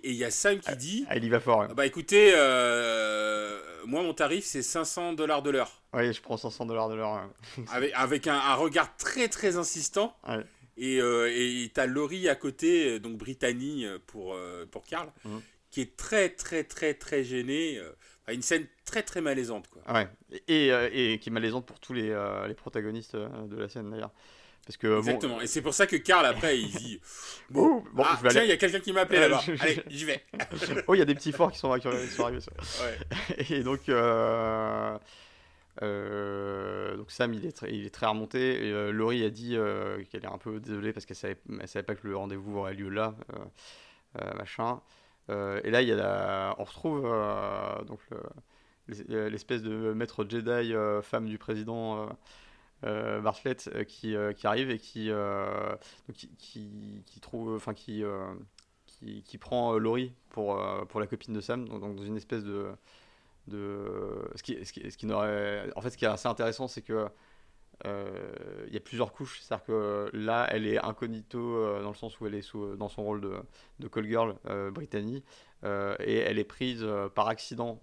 [0.03, 1.67] et, et, y a Sam qui dit Ah, il y va fort.
[1.75, 2.31] Bah écoutez,
[3.85, 5.81] moi, mon tarif, c'est 500 dollars de l'heure.
[5.93, 7.29] Oui, je prends 500 dollars de l'heure.
[7.71, 10.15] avec avec un, un, regard très très insistant.
[10.27, 10.43] Ouais.
[10.77, 14.37] Et euh, t'as Laurie à côté, donc Brittany pour,
[14.71, 15.41] pour Karl, Mhm.
[15.71, 17.81] qui est très très très très gêné.
[18.31, 19.67] une scène très très malaisante.
[19.67, 19.81] Quoi.
[19.93, 20.07] Ouais,
[20.47, 23.69] et, euh, et, qui est malaisante pour tous les, euh, les protagonistes euh, de la
[23.69, 24.11] scène d'ailleurs.
[24.69, 27.01] Parce que, Exactement, bon, et c'est pour ça que Karl après il dit
[27.49, 28.49] Bon, bon ah, je vais tiens, il aller.
[28.49, 29.41] y a quelqu'un qui m'a appelé Euh, là-bas.
[29.61, 30.23] Allez, j'y vais.
[30.87, 32.39] oh, il y a des petits forts qui sont, qui sont arrivés.
[32.39, 32.51] ça.
[32.83, 33.45] Ouais.
[33.49, 34.95] Et donc, euh,
[35.81, 38.67] euh, donc Sam, il est très, il est très remonté.
[38.67, 39.57] Et, euh, Laurie a dit
[40.11, 42.73] qu'elle est un peu désolée parce qu'elle savait, elle savait pas que le rendez-vous aurait
[42.73, 43.15] lieu là,
[44.37, 44.81] machin.
[45.29, 47.03] Et là, il y a la- on retrouve
[47.87, 52.09] donc le- l'es- l'espèce de maître Jedi, femme du président.
[52.85, 55.75] Euh, Bartlett euh, qui, euh, qui arrive et qui, euh,
[56.13, 58.03] qui, qui, qui trouve enfin qui,
[58.85, 62.71] qui, qui prend Laurie pour, pour la copine de Sam donc, dans une espèce de
[63.47, 66.81] de ce qui, ce qui, ce qui en fait ce qui est assez intéressant c'est
[66.81, 67.07] que
[67.85, 69.39] il y a plusieurs couches.
[69.41, 72.75] C'est à dire que là elle est incognito dans le sens où elle est sous,
[72.75, 73.39] dans son rôle de,
[73.79, 74.35] de call girl
[74.71, 75.23] Brittany
[75.63, 77.79] et elle est prise par accident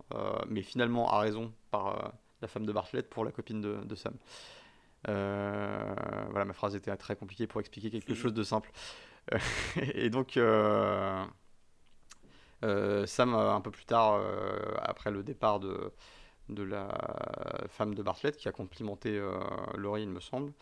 [0.49, 4.15] mais finalement à raison par la femme de Bartlett pour la copine de, de Sam
[5.05, 8.71] voilà, ma phrase était très compliquée pour expliquer quelque chose de simple.
[9.35, 9.39] Euh,
[9.95, 11.25] et donc, euh,
[12.65, 15.93] euh, Sam, euh, un peu plus tard, euh, après le départ de,
[16.49, 16.89] de la
[17.69, 19.39] femme de Bartlett, qui a complimenté euh,
[19.75, 20.53] Laurie, il me semble,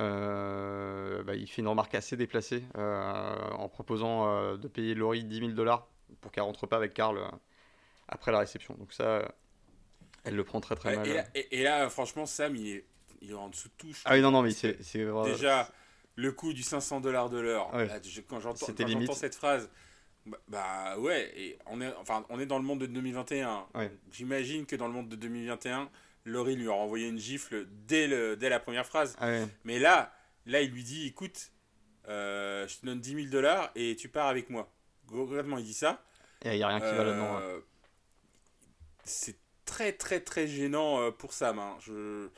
[0.00, 5.24] euh, bah, il fait une remarque assez déplacée euh, en proposant euh, de payer Laurie
[5.24, 5.88] 10 000 dollars
[6.20, 7.26] pour qu'elle rentre pas avec Carl euh,
[8.08, 8.74] après la réception.
[8.78, 9.28] Donc ça, euh,
[10.24, 11.06] elle le prend très très mal.
[11.08, 12.84] et, là, et- et là, franchement, Sam, il est,
[13.22, 13.92] il est en dessous de tout.
[13.92, 15.70] je Ah oui, non, non, mais c'est vraiment- Déjà,
[16.16, 17.88] le coût du 500 dollars de l'heure, Ouais.
[18.28, 18.66] quand j'entends
[19.14, 19.70] cette phrase,
[20.26, 23.66] bah, bah ouais, et on est, enfin, on est dans le monde de 2021.
[23.74, 23.90] Ouais.
[24.12, 25.88] J'imagine que dans le monde de 2021,
[26.24, 29.16] Laurie lui a renvoyé une gifle dès, le, dès la première phrase.
[29.18, 29.46] Ah ouais.
[29.64, 30.12] Mais là,
[30.46, 31.50] là, il lui dit, écoute,
[32.08, 34.70] euh, je te donne 10 000 dollars et tu pars avec moi.
[35.08, 36.02] Concrètement, il dit ça.
[36.44, 37.36] Et il n'y a rien qui va là-dedans.
[37.36, 37.40] hein.
[37.42, 37.60] Euh,
[39.04, 41.58] C'est très très très gênant euh, pour Sam.
[41.58, 41.76] hein.
[41.80, 42.28] Je...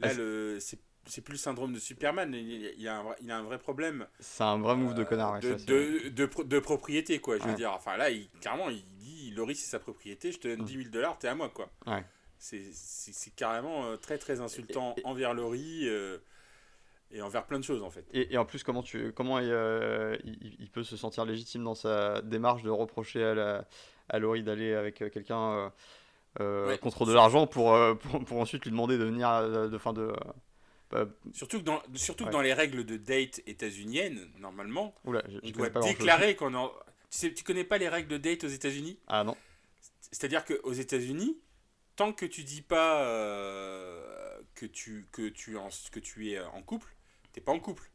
[0.00, 0.58] Là, le...
[0.60, 2.32] c'est c'est plus le syndrome de Superman.
[2.32, 5.02] Il, il a, un vrai, il a un vrai problème C'est un vrai move de
[5.02, 5.32] euh, connard.
[5.34, 7.38] ouais, de, de, de, pro- de propriété, quoi.
[7.38, 10.46] Je veux dire, enfin là, il, clairement, il dit Laurie, c'est sa propriété, je te
[10.46, 10.64] donne Mm.
[10.64, 11.70] 10 000 dollars, t'es à moi, quoi.
[11.88, 12.04] Ouais.
[12.38, 16.18] C'est carrément euh, très très insultant Et- et- envers Laurie euh,
[17.10, 18.04] et envers plein de choses, en fait.
[18.12, 21.64] Et, et en plus, comment, tu, comment il, euh, il, il peut se sentir légitime
[21.64, 23.68] dans sa démarche de reprocher à, la,
[24.08, 25.70] à Laurie d'aller avec euh, quelqu'un euh, euh,
[26.40, 26.78] Ouais.
[26.78, 29.92] contre de l'argent pour, euh, pour, pour ensuite lui demander de venir euh, de fin
[29.92, 30.02] de.
[30.02, 30.14] euh,
[30.90, 35.38] bah, Surtout que dans, surtout que dans les règles de date états-uniennes, normalement, oula, je,
[35.42, 36.68] on doit déclarer qu'on en.
[36.68, 38.98] Tu, sais, tu connais pas les règles de date aux États-Unis?
[39.08, 39.36] Ah non.
[40.10, 41.38] C'est-à-dire qu'aux États-Unis,
[41.96, 46.62] tant que tu dis pas euh, que, tu, que, tu en, que tu es en
[46.62, 46.94] couple,
[47.32, 47.90] t'es pas en couple.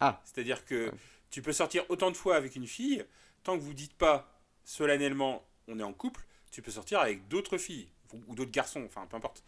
[0.00, 0.20] Ah.
[0.24, 0.92] C'est-à-dire que Ouais.
[1.30, 3.04] tu peux sortir autant de fois avec une fille,
[3.42, 4.32] tant que vous dites pas
[4.64, 6.24] solennellement on est en couple,
[6.58, 7.86] tu peux sortir avec d'autres filles
[8.26, 9.44] ou, d'autres garçons, enfin peu importe.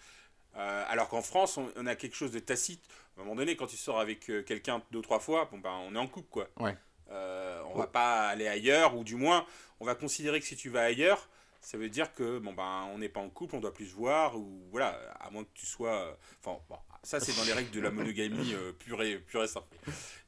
[0.57, 2.81] Euh, alors qu'en France, on, on a quelque chose de tacite.
[3.17, 5.73] À un moment donné, quand tu sors avec euh, quelqu'un deux trois fois, bon ben
[5.89, 6.47] on est en couple quoi.
[6.61, 6.77] Ouais.
[7.11, 7.79] Euh, on Ouais.
[7.81, 9.45] va pas aller ailleurs, ou du moins,
[9.81, 11.29] on va considérer que si tu vas ailleurs,
[11.61, 13.95] ça veut dire que bon ben on n'est pas en couple, on doit plus se
[13.97, 16.17] voir, ou voilà, à moins que tu sois.
[16.45, 19.49] Enfin, bon, ça c'est dans les règles de la monogamie euh, pure, et, pure et
[19.49, 19.67] simple.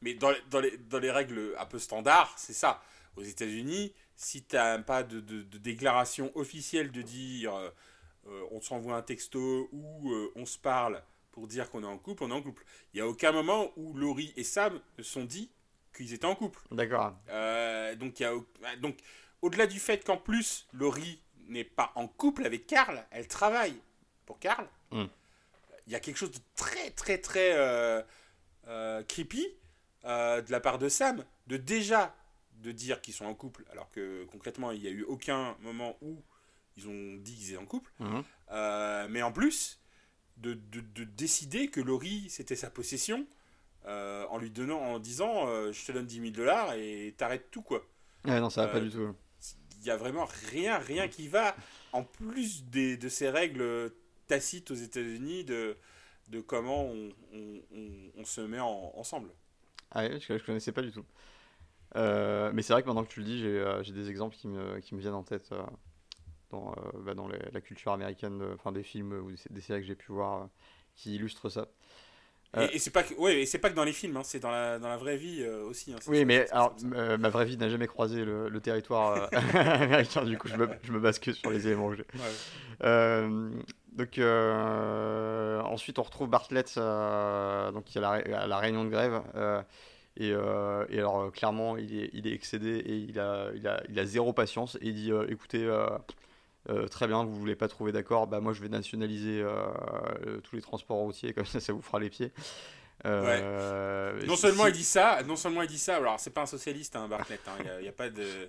[0.00, 2.82] Mais dans, les- dans, les, dans les règles un peu standards, c'est ça.
[3.16, 7.70] Aux États-Unis, si tu n'as pas de, de- de déclaration officielle de dire euh,
[8.28, 11.02] euh, on s'envoie un texto ou euh, on se parle
[11.32, 12.64] pour dire qu'on est en couple, on est en couple.
[12.92, 15.50] Il n'y a aucun moment où Laurie et Sam se sont dit
[15.96, 16.60] qu'ils étaient en couple.
[16.70, 17.14] D'accord.
[17.28, 18.46] Euh, donc, il y a au-
[18.80, 18.98] donc
[19.42, 23.74] au-delà du fait qu'en plus, Laurie n'est pas en couple avec Karl, elle travaille
[24.24, 25.08] pour Karl, il Mm.
[25.88, 27.52] y a quelque chose de très, très, très
[28.68, 29.46] euh, creepy
[30.04, 32.14] de la part de Sam, de déjà
[32.62, 35.96] de dire qu'ils sont en couple, alors que concrètement, il n'y a eu aucun moment
[36.00, 36.22] où
[36.76, 37.90] ils ont dit qu'ils étaient en couple.
[37.98, 38.22] Mhm.
[38.52, 39.80] Euh, mais en plus,
[40.38, 43.26] de, de- de décider que Laurie, c'était sa possession,
[43.86, 47.50] euh, en lui donnant, en disant, euh, je te donne 10 000 dollars et t'arrêtes
[47.50, 47.84] tout, quoi.
[48.24, 49.14] Ouais, non, ça va pas du tout.
[49.80, 51.56] Il y a vraiment rien, rien qui va,
[51.92, 53.92] en plus des, de ces règles
[54.28, 55.76] tacites aux États-Unis de,
[56.28, 59.30] de comment on, on- on- on se met en- ensemble.
[59.90, 61.04] Ah ouais, je, je connaissais pas du tout.
[61.96, 64.48] Euh, mais c'est vrai que maintenant que tu le dis, j'ai euh, des exemples qui
[64.48, 65.62] me, qui me viennent en tête euh,
[66.50, 66.74] dans,
[67.04, 69.94] bah, dans les- la culture américaine, enfin des films ou des, des séries que j'ai
[69.94, 70.48] pu voir
[70.94, 71.68] qui illustrent ça.
[72.56, 72.68] Euh.
[72.70, 74.50] Et, et c'est pas que, ouais, c'est pas que dans les films, hein, c'est dans
[74.50, 75.92] la, dans la vraie vie euh, aussi.
[75.92, 80.24] hein, Oui, mais alors, euh, ma vraie vie n'a jamais croisé le, le territoire américain,
[80.24, 82.06] du coup je me, je me base que sur les éléments que j'ai.
[82.14, 83.28] Ouais.
[83.92, 84.18] donc
[85.64, 89.22] ensuite on retrouve Bartlett donc à la, réunion de grève
[90.16, 93.98] et, et, alors clairement il est, il est excédé et il a, il a, il
[93.98, 95.66] a zéro patience et il dit écoutez
[96.70, 100.54] euh, très bien, vous voulez pas trouver d'accord, bah moi je vais nationaliser euh, tous
[100.54, 102.30] les transports routiers, comme ça ça vous fera les pieds.
[103.04, 106.46] Euh, non seulement il dit ça, non seulement il dit ça, alors c'est pas un
[106.46, 108.48] socialiste, hein, Bartlett, il hein, n'y a, pas de,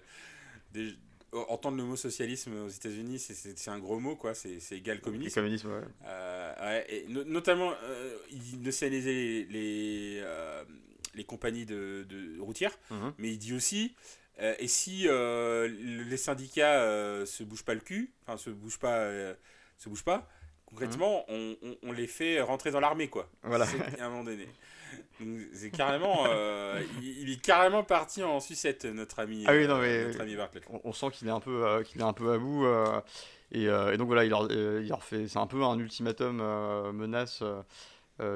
[1.50, 4.36] entendre le mot socialisme aux États-Unis, c'est un gros mot, quoi.
[4.36, 5.34] C'est égal communisme.
[5.34, 6.86] communisme, ouais.
[6.88, 7.74] et notamment,
[8.30, 10.24] il nationalisait les, les,
[11.14, 13.14] les compagnies de, de routières, mhm.
[13.18, 13.96] mais il dit aussi
[14.40, 18.80] euh, et si euh, les syndicats euh, se bougent pas le cul, enfin se bougent
[18.80, 19.08] pas,
[19.78, 20.28] se bougent pas,
[20.66, 21.34] concrètement, mmh.
[21.62, 23.30] on, on, les fait rentrer dans l'armée, quoi.
[23.44, 23.66] Voilà.
[24.00, 24.48] À un moment donné.
[25.54, 26.26] C'est carrément,
[27.02, 29.44] il, est carrément parti en sucette, notre ami.
[29.48, 30.08] Ah oui, non, mais
[30.84, 32.66] On, sent qu'il est un peu, qu'il est un peu à bout.
[33.52, 36.38] Et, et, donc voilà, il leur, il leur fait, c'est un peu un ultimatum
[36.92, 37.44] menace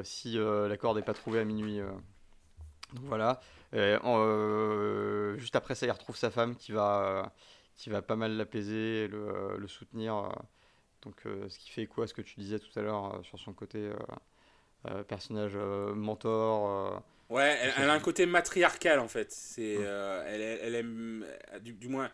[0.04, 1.80] si l'accord n'est pas trouvé à minuit.
[2.94, 3.40] Donc voilà.
[3.74, 7.34] Euh, juste après ça, il retrouve sa femme qui va,
[7.76, 10.16] qui va pas mal l'apaiser le, le soutenir.
[10.16, 10.30] Euh.
[11.04, 13.40] Donc, euh, ce qui fait quoi à ce que tu disais tout à l'heure sur
[13.40, 13.90] son côté
[15.08, 15.56] personnage
[15.96, 17.04] mentor.
[17.30, 19.32] Ouais, elle, a un côté matriarcal en fait.
[19.32, 21.26] C'est, elle, elle, aime,
[21.62, 22.10] du, du moins,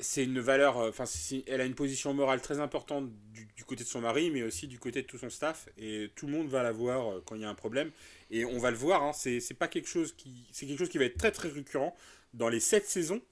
[0.00, 1.04] c'est une valeur, enfin,
[1.46, 4.66] elle a une position morale très importante du, du, côté de son mari, mais aussi
[4.66, 5.68] du côté de tout son staff.
[5.76, 7.90] Et tout le monde va la voir quand il y a un problème.
[8.34, 10.48] Et on va le voir, hein, c'est pas quelque chose qui.
[10.50, 11.94] C'est quelque chose qui va être très très récurrent
[12.32, 13.22] dans les 7 saisons.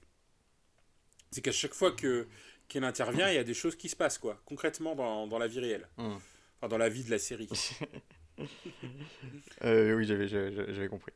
[1.31, 2.25] C'est qu'à chaque fois que
[2.69, 5.47] qu'elle intervient, il y a des choses qui se passent, quoi, concrètement dans, dans la
[5.47, 5.89] vie réelle.
[5.97, 6.13] Hmm.
[6.57, 7.49] Enfin, dans la vie de la série.
[9.65, 11.11] euh, oui, j'avais compris.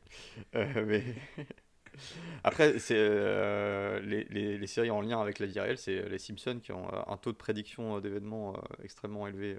[0.54, 1.02] Euh, mais...
[2.44, 6.18] Après, c'est euh, les, les, les, séries en lien avec la vie réelle, c'est les
[6.18, 9.56] Simpsons qui ont un taux de prédiction d'événements extrêmement élevé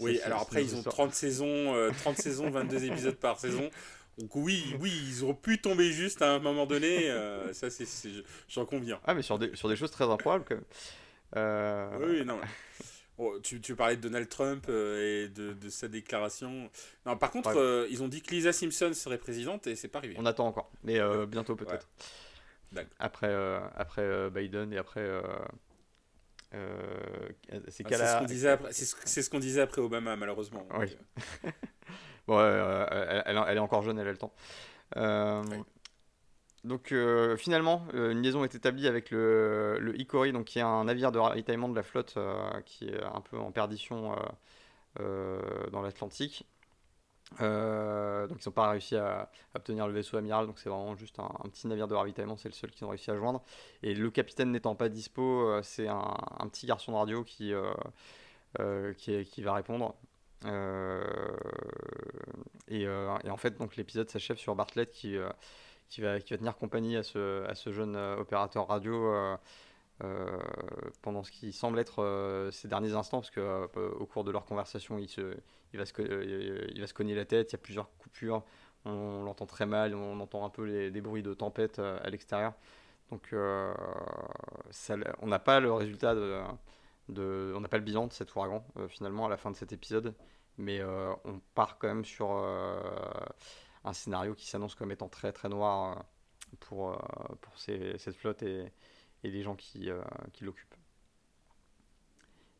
[0.00, 3.70] oui, alors après, ils ont 30 saisons, 30 euh, saisons, 22 épisodes par saison.
[4.18, 7.08] Donc oui, oui, ils auraient pu tomber juste à un moment donné.
[7.10, 7.86] Euh, ça, c'est,
[8.48, 9.00] j'en conviens.
[9.04, 10.64] Ah, mais sur des, sur des choses très improbables quand même.
[11.36, 12.40] Euh, oui, non.
[13.20, 16.70] Oh, tu, tu, parlais de Donald Trump et de, de, sa déclaration.
[17.04, 20.14] Non, par contre, ils ont dit que Lisa Simpson serait présidente et c'est pas arrivé.
[20.18, 21.88] On attend encore, mais bientôt peut-être.
[23.00, 23.34] Après,
[23.74, 25.04] après Biden et après
[26.54, 27.28] euh,
[27.68, 30.66] c'est ah, ce qu'on disait, après, ce qu'on disait après Obama, malheureusement.
[30.78, 30.96] Oui.
[32.26, 34.32] bon, elle, elle, est encore jeune, elle a le temps.
[34.96, 35.44] Euh,
[36.64, 41.12] donc euh, finalement, une liaison est établie avec le, le donc, qui est un navire
[41.12, 42.18] de ravitaillement de la flotte
[42.64, 44.16] qui est un peu en perdition
[44.98, 46.46] dans l'Atlantique.
[47.40, 51.18] Euh, donc ils n'ont pas réussi à, obtenir le vaisseau amiral, donc c'est vraiment juste
[51.18, 53.42] un, petit navire de ravitaillement, c'est le seul qu'ils ont réussi à joindre.
[53.82, 57.52] Et le capitaine n'étant pas dispo, euh, c'est un, petit garçon de radio qui,
[58.58, 59.94] euh, qui, va répondre.
[62.68, 65.16] Et, et, en fait, donc l'épisode s'achève sur Bartlett qui,
[65.88, 69.36] qui, va, qui va tenir compagnie à ce, à ce jeune opérateur radio.
[71.02, 73.68] Pendant ce qui semble être ces derniers instants, parce que
[73.98, 75.36] au cours de leur conversation, ils se,
[75.72, 78.42] il va, se, euh, il va se cogner la tête, il y a plusieurs coupures,
[78.84, 82.10] on, l'entend très mal, on entend un peu les, des bruits de tempête euh, à
[82.10, 82.54] l'extérieur.
[83.10, 83.74] Donc euh,
[85.20, 86.42] on n'a pas le résultat de,
[87.54, 90.14] on n'a pas le bilan de cet ouragan finalement à la fin de cet épisode,
[90.58, 90.82] mais
[91.24, 96.04] on part quand même sur un scénario qui s'annonce comme étant très très noir
[96.60, 97.00] pour,
[97.40, 98.70] pour cette flotte et,
[99.24, 99.90] et les gens qui,
[100.32, 100.74] qui l'occupent.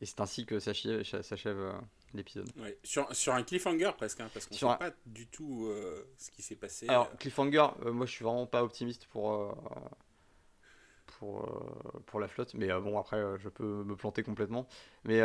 [0.01, 1.81] Et c'est ainsi que s'achève
[2.15, 2.51] l'épisode.
[2.83, 6.31] Sur, sur, un cliffhanger presque, hein, parce qu'on ne sait pas du tout euh, ce
[6.31, 6.87] qui s'est passé.
[6.89, 9.53] Alors, cliffhanger, euh, moi je suis vraiment pas optimiste pour, euh,
[11.19, 14.67] pour, pour la flotte, mais bon, après je peux me planter complètement.
[15.05, 15.21] Mais,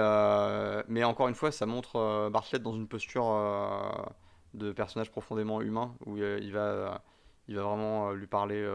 [0.87, 4.11] mais encore une fois, ça montre Bartlett dans une posture
[4.53, 7.01] de personnage profondément humain, où il va,
[7.47, 8.65] il va vraiment lui parler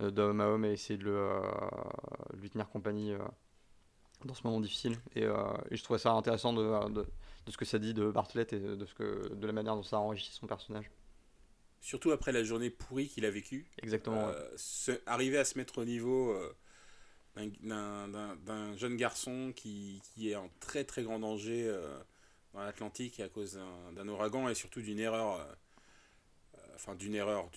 [0.00, 1.40] d'homme à homme et essayer de, le,
[2.34, 3.14] lui tenir compagnie
[4.24, 4.96] dans ce moment difficile.
[5.14, 7.06] Et, et, je trouvais ça intéressant de, de,
[7.46, 9.82] de ce que ça dit de Bartlett et de, ce que, de la manière dont
[9.82, 10.90] ça enrichit son personnage.
[11.80, 13.66] Surtout après la journée pourrie qu'il a vécue.
[13.82, 14.28] Exactement.
[14.28, 16.56] Euh, arriver à se mettre au niveau euh,
[17.60, 21.98] d'un jeune garçon qui, qui, est en très très grand danger euh,
[22.54, 23.60] dans l'Atlantique à cause
[23.94, 25.46] d'un ouragan et surtout d'une erreur,
[26.74, 27.50] enfin d'une erreur,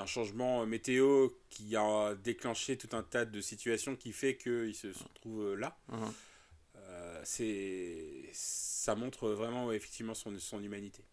[0.00, 4.88] d'un changement météo qui a déclenché tout un tas de situations qui fait qu'il se,
[4.88, 5.76] retrouve là.
[5.92, 7.20] Uh-huh.
[7.22, 11.04] c'est ça montre vraiment effectivement son, son humanité.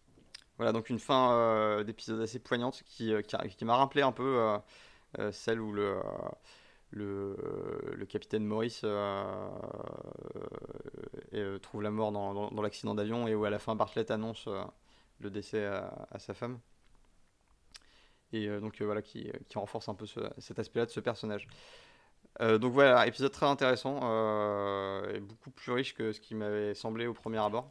[0.56, 4.58] Voilà, donc une fin euh, d'épisode assez poignante qui, euh, qui, m'a rappelé un peu
[5.18, 6.00] euh, celle où le,
[6.90, 7.36] le,
[7.94, 8.84] le capitaine Maurice
[11.32, 14.48] et trouve la mort dans, dans, l'accident d'avion et où à la fin Bartlett annonce
[15.20, 16.58] le décès à, sa femme.
[18.32, 20.06] Et donc voilà, qui, qui, renforce un peu
[20.38, 21.48] cet aspect-là de ce personnage.
[22.40, 23.96] donc voilà, épisode très intéressant
[25.08, 27.70] et beaucoup plus riche que ce qui m'avait semblé au premier abord.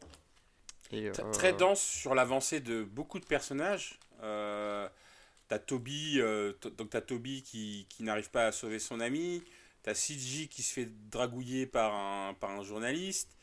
[0.91, 3.99] Et, Très dense sur l'avancée de beaucoup de personnages.
[4.23, 4.89] Euh,
[5.47, 9.41] T'as Toby, euh, donc as Toby qui, qui n'arrive pas à sauver son ami.
[9.81, 13.38] T'as CG qui se fait dragouiller par un, par un journaliste.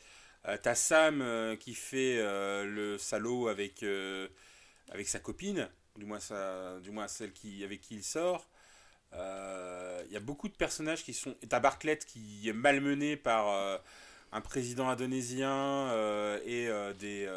[0.47, 3.83] Euh, t'as Sam euh, qui fait euh, le salaud avec,
[4.91, 5.67] avec sa copine,
[5.97, 8.47] du moins, sa, du moins celle qui, avec qui il sort.
[9.13, 11.35] Il y a beaucoup de personnages qui sont.
[11.47, 13.79] T'as Bartlett qui est malmené par
[14.33, 15.89] un président indonésien
[16.45, 16.69] et
[16.99, 17.27] des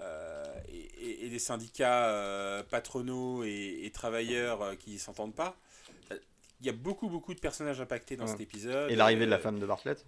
[0.00, 0.54] euh,
[0.98, 5.56] et, des syndicats euh, patronaux et, travailleurs euh, qui ne s'entendent pas.
[6.60, 8.90] Il y a beaucoup, beaucoup de personnages impactés dans cet épisode.
[8.90, 10.04] Et l'arrivée de la femme de Bartlett?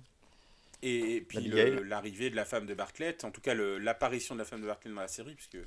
[0.82, 1.50] et, puis
[1.84, 4.92] l'arrivée de la femme de Bartlett, en tout cas l'apparition de la femme de Bartlett
[4.94, 5.58] dans la série, puisque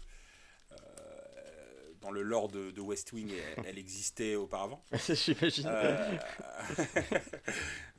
[2.06, 3.32] dans le lore de, West Wing,
[3.66, 4.84] elle, existait auparavant.
[5.10, 5.70] J'imagine.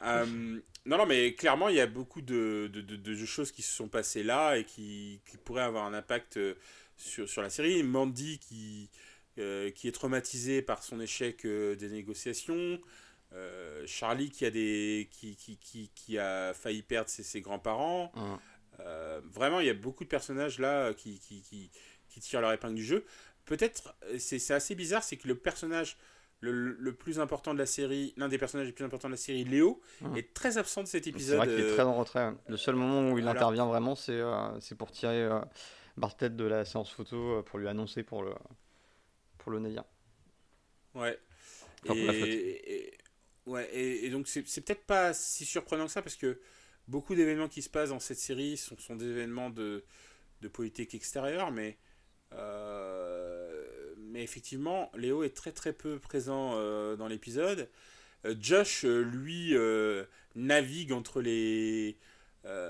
[0.02, 2.70] Euh, non, non, mais clairement, il y a beaucoup de,
[3.24, 6.54] choses qui se sont passées là et qui, pourraient avoir un impact euh,
[6.98, 7.82] sur, sur la série.
[7.82, 8.90] Mandy qui,
[9.38, 12.78] euh, qui est traumatisé par son échec des négociations.
[13.86, 18.12] Charlie qui a, des, qui, qui, qui, a failli perdre ses, grands-parents.
[19.24, 22.84] vraiment, il y a beaucoup de personnages là qui, qui, qui, tirent leur épingle du
[22.84, 23.06] jeu.
[23.46, 25.96] Peut-être, c'est assez bizarre, c'est que le personnage
[26.40, 29.44] le, plus important de la série, l'un des personnages les plus importants de la série,
[29.44, 30.16] Léo, hum.
[30.16, 31.40] est très absent de cet épisode.
[31.40, 32.20] C'est vrai qu'il est très en retrait.
[32.20, 32.38] Hein.
[32.48, 35.40] Le seul moment où il intervient vraiment, c'est euh, pour tirer euh,
[36.28, 38.32] de la séance photo euh, pour lui annoncer pour le,
[39.38, 39.60] pour le.
[40.94, 41.18] Ouais.
[41.94, 42.94] et,
[43.46, 46.40] ouais, et, donc c'est peut-être pas si surprenant que ça parce que
[46.88, 49.84] beaucoup d'événements qui se passent dans cette série sont, sont des événements de,
[50.40, 51.76] de politique extérieure, mais
[54.16, 57.68] mais effectivement, Léo est très très peu présent euh, dans l'épisode.
[58.24, 59.54] Euh, Josh, euh, lui,
[60.34, 61.98] navigue entre les,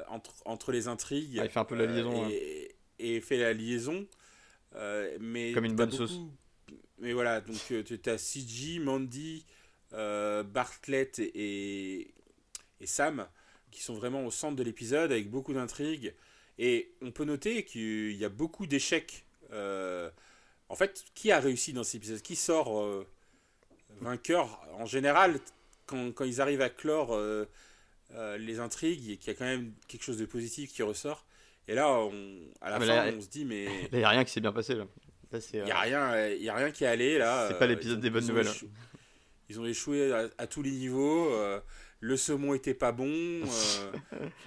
[0.08, 1.38] entre, entre les intrigues.
[1.38, 2.28] Ah, il fait un peu la liaison.
[2.28, 2.74] Et, hein.
[2.98, 4.08] et fait la liaison.
[5.20, 6.18] mais Comme une bonne sauce.
[6.98, 9.46] Mais voilà, donc tu as CG, Mandy,
[9.92, 12.12] Bartlett et,
[12.80, 13.28] et Sam
[13.70, 16.12] qui sont vraiment au centre de l'épisode avec beaucoup d'intrigues.
[16.58, 19.26] Et on peut noter qu'il y a beaucoup d'échecs
[20.68, 23.06] en fait, qui a réussi dans cet épisode Qui sort euh,
[24.00, 24.60] vainqueur?
[24.78, 25.38] En général,
[25.86, 27.48] quand, quand, ils arrivent à clore euh,
[28.14, 31.24] euh, les intrigues, il y a quand même quelque chose de positif qui ressort.
[31.68, 32.12] Et là, on,
[32.60, 33.66] à la fin, on se dit, mais.
[33.92, 34.86] Il n'y a rien qui s'est bien passé là.
[35.52, 37.48] Il n'y a, a rien qui est allé là.
[37.48, 38.46] C'est pas l'épisode des bonnes nouvelles.
[39.48, 41.30] Ils ont échoué à, tous les niveaux.
[42.00, 43.42] le saumon était pas bon.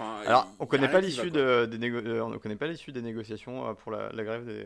[0.00, 4.10] Alors, on connaît pas l'issue de, des on connaît pas l'issue des négociations pour la,
[4.10, 4.64] la grève des,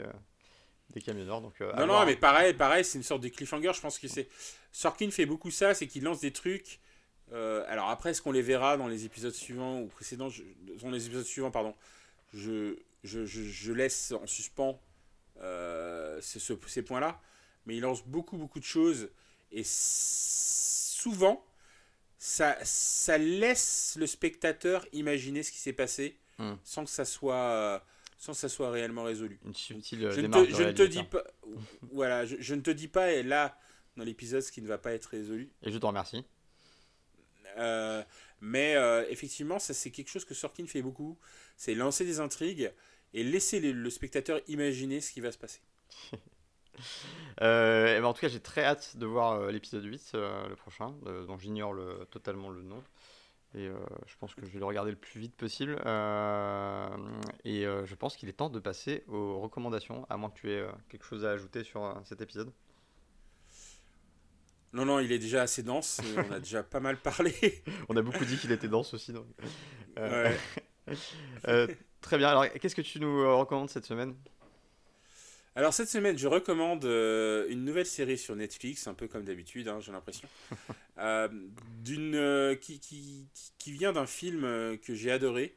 [0.95, 1.41] des camionneurs.
[1.41, 3.73] Donc, euh, non, non, mais pareil, pareil c'est une sorte de cliffhanger.
[3.75, 4.29] Je pense que c'est.
[4.73, 6.81] Sorkin fait beaucoup ça, c'est qu'il lance des trucs.
[7.33, 10.29] Euh, alors après, est-ce qu'on les verra dans les épisodes suivants ou précédents?
[10.83, 11.75] Dans les épisodes suivants, pardon.
[12.33, 14.81] Je, je, je, laisse en suspens
[15.41, 17.21] euh, ces points-là.
[17.67, 19.09] Mais il lance beaucoup, beaucoup de choses.
[19.53, 21.45] Et souvent,
[22.19, 26.55] ça, ça laisse le spectateur imaginer ce qui s'est passé hmm.
[26.65, 27.83] sans que ça soit
[28.25, 29.39] sans que ça soit réellement résolu.
[29.45, 31.25] Une subtile je, ne te, je ne te dis pas,
[31.93, 33.59] voilà, je, ne te dis pas, et là,
[33.99, 35.51] dans l'épisode, ce qui ne va pas être résolu.
[35.63, 36.25] Et je te remercie.
[37.59, 38.03] Euh,
[38.41, 41.19] mais euh, effectivement, ça c'est quelque chose que Sorkin fait beaucoup,
[41.59, 42.73] c'est lancer des intrigues
[43.13, 45.61] et laisser le spectateur imaginer ce qui va se passer.
[47.43, 50.95] euh, ben, en tout cas, j'ai très hâte de voir euh, l'épisode 8, le prochain,
[51.27, 52.83] dont j'ignore le, totalement le nom.
[53.57, 53.75] Et euh,
[54.07, 55.81] je pense que je vais le regarder le plus vite possible.
[55.87, 56.89] Euh,
[57.45, 60.51] et euh, je pense qu'il est temps de passer aux recommandations, à moins que tu
[60.51, 62.53] aies quelque chose à ajouter sur cet épisode.
[64.73, 66.01] Non, non, il est déjà assez dense.
[66.17, 67.33] on a déjà pas mal parlé.
[67.89, 69.13] on a beaucoup dit qu'il était dense aussi.
[69.13, 69.27] Donc.
[72.01, 72.29] très bien.
[72.29, 74.17] Alors, qu'est-ce que tu nous recommandes cette semaine?
[75.57, 79.69] Alors cette semaine, je recommande euh, une nouvelle série sur Netflix, un peu comme d'habitude,
[79.69, 80.29] hein, j'ai l'impression,
[80.99, 81.29] euh,
[81.85, 83.29] d'une euh, qui, qui,
[83.59, 84.43] qui, vient d'un film
[84.79, 85.55] que j'ai adoré.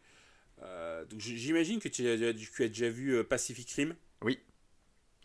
[1.10, 3.96] donc j'imagine que tu as, tu as déjà vu Pacific Rim.
[4.22, 4.40] Oui.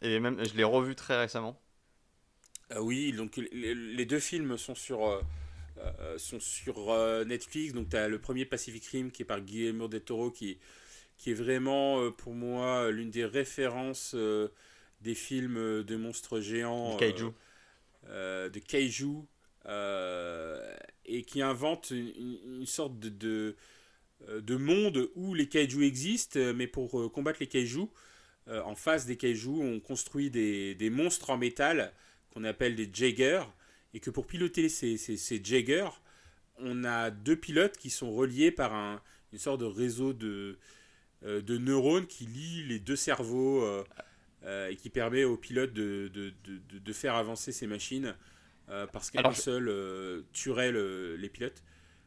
[0.00, 1.60] Et même, je l'ai revu très récemment.
[2.80, 5.22] oui, donc les, deux films sont sur
[6.16, 6.94] sont sur
[7.26, 7.74] Netflix.
[7.74, 10.58] Donc tu as le premier Pacific Rim qui est par Guillermo del Toro qui
[11.16, 14.48] qui est vraiment euh, pour moi l'une des références euh,
[15.00, 16.96] des films euh, de monstres géants.
[16.96, 17.30] De kaiju.
[18.08, 19.22] de kaiju.
[21.04, 23.56] et qui invente une, sorte de,
[24.28, 27.86] de mondes où les kaiju existent, mais pour combattre les kaiju,
[28.48, 31.92] en face des kaiju, on construit des, des monstres en métal
[32.32, 33.44] qu'on appelle des Jaegers,
[33.94, 36.00] et que pour piloter ces, ces, ces Jaegers,
[36.58, 39.00] on a deux pilotes qui sont reliés par un,
[39.32, 40.58] une sorte de réseau de, euh,
[41.24, 43.84] de neurones qui lie les deux cerveaux euh,
[44.44, 48.14] euh, et qui permet aux pilotes de, de, de, de faire avancer ces machines
[48.90, 51.62] parce qu'un seul tuerait le, les pilotes.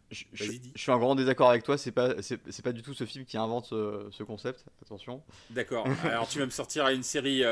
[0.09, 3.05] Je, je, suis en grand désaccord avec toi, c'est pas, c'est, pas du tout ce
[3.05, 5.21] film qui invente ce, ce concept, attention.
[5.51, 7.43] D'accord, alors tu vas me sortir une série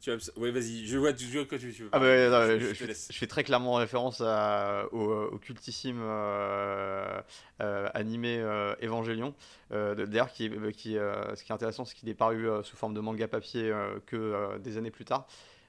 [0.00, 1.88] tu Oui, vas-y, je vois, tu que tu, veux.
[1.92, 7.20] Ah bah, je, je, fais très clairement référence à, au, cultissime euh,
[7.60, 9.34] euh, animé euh, Evangelion.
[9.70, 13.28] D'ailleurs, qui, qui, ce qui est intéressant, c'est qu'il est paru sous forme de manga
[13.28, 13.72] papier
[14.06, 15.26] que des années plus tard.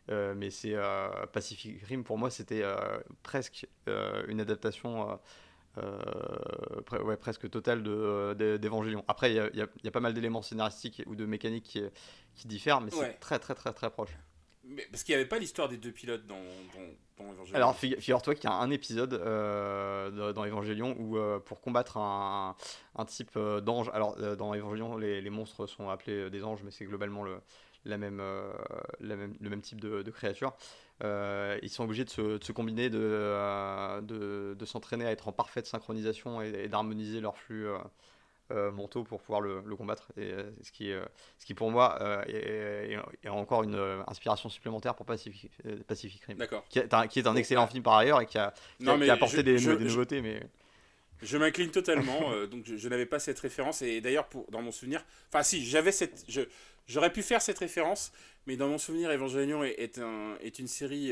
[0.10, 0.76] mais c'est
[1.34, 2.64] Pacific Rim, pour moi, c'était
[3.24, 3.68] presque
[4.28, 5.20] une adaptation.
[5.78, 9.00] Ouais, presque totale d'Evangelion.
[9.00, 11.82] De, Après, il y, y, a pas mal d'éléments scénaristiques ou de mécaniques qui,
[12.36, 14.12] qui diffèrent, mais c'est très très très très proche.
[14.64, 17.56] Mais parce qu'il n'y avait pas l'histoire des deux pilotes dans, dans, dans Evangelion.
[17.56, 22.56] Alors figure-toi qu'il y a un épisode euh, dans Evangelion où euh, pour combattre un,
[22.96, 26.72] un type euh, d'ange, alors dans Evangelion les, les, monstres sont appelés des anges, mais
[26.72, 27.42] c'est globalement le,
[27.86, 28.22] la même,
[29.00, 30.54] la même, le même type de, de créature.
[31.02, 35.32] Ils sont obligés de se, de se combiner, de, de, de s'entraîner à être en
[35.32, 37.68] parfaite synchronisation et, et d'harmoniser leur flux
[38.52, 40.12] euh, manteau pour pouvoir le, combattre.
[40.18, 41.06] Et, euh, ce, qui, euh,
[41.38, 41.98] ce qui, pour moi,
[42.28, 42.98] est,
[43.30, 45.52] encore une inspiration supplémentaire pour Pacific,
[45.88, 46.38] Pacific Rim.
[46.70, 48.54] Qui, qui, est un excellent film par ailleurs et qui a,
[49.10, 50.22] apporté des, nouveautés.
[50.22, 50.42] mais...
[51.22, 53.84] Je m'incline totalement, donc je, n'avais pas cette référence.
[53.84, 56.26] Et d'ailleurs, dans mon souvenir, enfin si, j'avais cette,
[56.88, 58.12] j'aurais pu faire cette référence,
[58.48, 61.12] mais dans mon souvenir, Evangelion est, est, un, est une série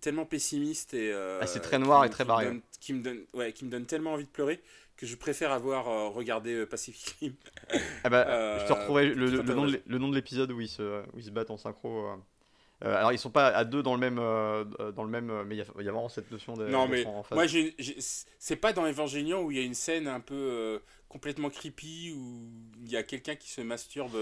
[0.00, 2.60] tellement pessimiste et ah, c'est très noir et très barré.
[2.80, 4.60] qui me donne, ouais, qui me donne tellement envie de pleurer
[4.96, 7.34] que je préfère avoir euh, regardé euh, Pacific Rim.
[8.04, 10.60] ah bah, euh, je te retrouvais le, le, nom de, le, nom de l'épisode où,
[10.60, 12.06] ils se, où ils se battent en synchro.
[12.80, 15.62] alors ils sont pas à deux dans le même, dans le même mais il y,
[15.62, 16.66] a, y a vraiment cette notion de.
[16.66, 17.44] Non mais moi
[18.38, 22.48] c'est pas dans Evangelion où il y a une scène un peu complètement creepy où
[22.84, 24.16] il y a quelqu'un qui se masturbe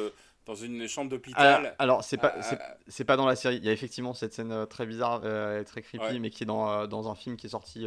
[0.47, 1.75] dans une chambre d'hôpital.
[1.79, 2.77] alors, c'est pas, ah, ah.
[2.89, 3.57] c'est pas dans la série.
[3.57, 6.47] Il y a effectivement cette scène euh, très bizarre euh, très creepy, mais qui est
[6.47, 7.87] dans, euh, dans un film qui est sorti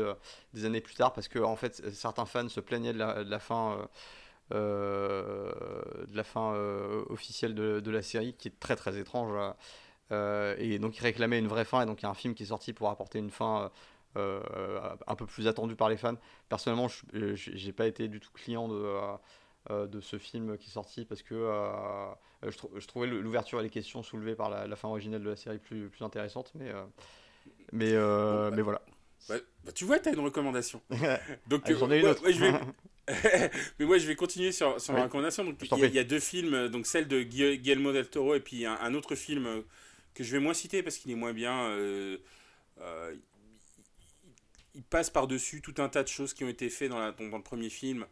[0.53, 3.29] des années plus tard, parce que en fait, certains fans se plaignaient de la, de
[3.29, 3.87] la fin.
[4.51, 6.53] de la fin
[7.09, 9.33] officielle de, de, la série qui est très très étrange
[10.11, 12.43] et donc ils réclamaient une vraie fin et donc il y a un film qui
[12.43, 13.71] est sorti pour apporter une fin
[14.15, 16.15] un peu plus attendue par les fans
[16.47, 19.15] personnellement j'ai pas été du tout client de euh,
[19.69, 21.35] de ce film qui est sorti parce que
[22.45, 25.57] euh, je, trouvais l'ouverture et les questions soulevées par la, fin originale de la série
[25.57, 26.83] plus, plus intéressantes, mais, euh,
[27.71, 28.81] mais, bah, mais voilà.
[29.29, 29.35] Bah,
[29.73, 30.81] tu vois, tu as une recommandation.
[31.47, 32.29] Donc, ah, j'en ai une autre.
[32.29, 32.51] je vais...
[33.79, 35.43] mais moi, je vais continuer sur, sur ma recommandation.
[35.43, 38.93] Donc, il y, a deux films, donc celle de Guillermo del Toro et puis un,
[38.95, 39.63] autre film
[40.15, 41.71] que je vais moins citer parce qu'il est moins bien.
[44.73, 47.37] il passe par-dessus tout un tas de choses qui ont été faites dans, la, dans
[47.37, 48.07] le premier film.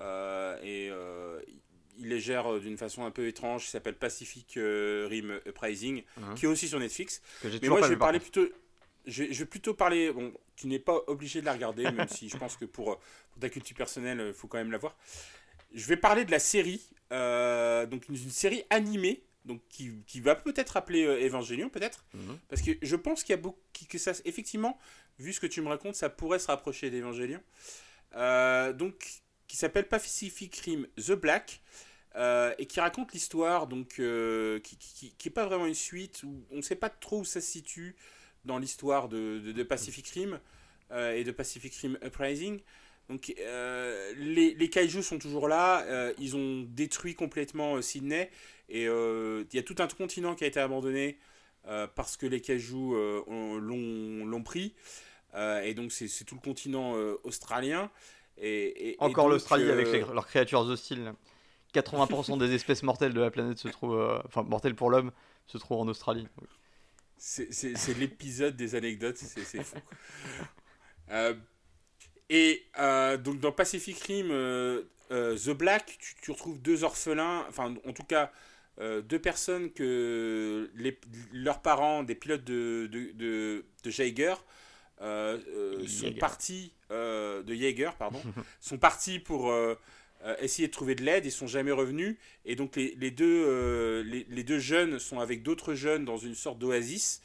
[0.00, 1.40] Euh, et euh,
[1.98, 6.34] il les gère euh, d'une façon un peu étrange qui s'appelle Pacific Rim Uprising, mhm.
[6.34, 7.22] qui est aussi sur Netflix.
[7.44, 8.46] Mais moi, je vais parler plutôt.
[9.06, 10.12] Je vais, je vais, plutôt parler.
[10.12, 12.98] Bon, tu n'es pas obligé de la regarder, même si je pense que pour,
[13.30, 14.96] pour ta culture personnelle, il faut quand même la voir.
[15.72, 20.76] Je vais parler de la série, donc une, série animée, donc qui, qui va peut-être
[20.76, 22.38] appeler Evangelion, peut-être, mhm.
[22.48, 24.78] parce que je pense qu'il y a beaucoup que ça, effectivement,
[25.18, 27.40] vu ce que tu me racontes, ça pourrait se rapprocher d'Evangelion.
[28.74, 31.60] donc qui s'appelle Pacific Rim The Black.
[32.16, 36.22] Euh, et qui raconte l'histoire, donc euh, qui, qui, qui, est pas vraiment une suite,
[36.22, 37.94] où on ne sait pas trop où ça se situe
[38.46, 40.40] dans l'histoire de, de, Pacific Rim
[40.92, 42.60] euh, et de Pacific Rim Uprising.
[43.10, 48.30] Donc les, les sont toujours là, ils ont détruit complètement Sydney,
[48.68, 51.18] et il y a tout un continent qui a été abandonné
[51.94, 52.74] parce que les kaijus
[53.28, 54.74] l'ont pris,
[55.36, 57.92] et donc c'est tout le continent australien.
[58.38, 61.12] Et, Encore l'Australie avec euh, leurs créatures hostiles.
[61.74, 65.12] 80% des espèces mortelles de la planète se trouvent, euh, enfin mortelles pour l'homme,
[65.46, 66.26] se trouvent en Australie.
[67.18, 69.76] C'est l'épisode des anecdotes, c'est fou.
[71.10, 71.34] Euh,
[72.28, 72.66] et
[73.22, 74.28] donc dans Pacific Rim,
[75.10, 78.32] The Black, tu, retrouves deux orphelins, enfin en tout cas
[78.80, 80.98] deux personnes que les,
[81.32, 84.44] leurs parents, des pilotes de, de, de, de Jaeger,
[84.98, 88.22] sont partis euh, de Jaeger, pardon,
[88.60, 89.74] sont partis pour euh,
[90.24, 94.02] euh, essayer de trouver de l'aide, ils sont jamais revenus, et donc les, les deux,
[94.02, 97.22] les, deux jeunes sont avec d'autres jeunes dans une sorte d'oasis,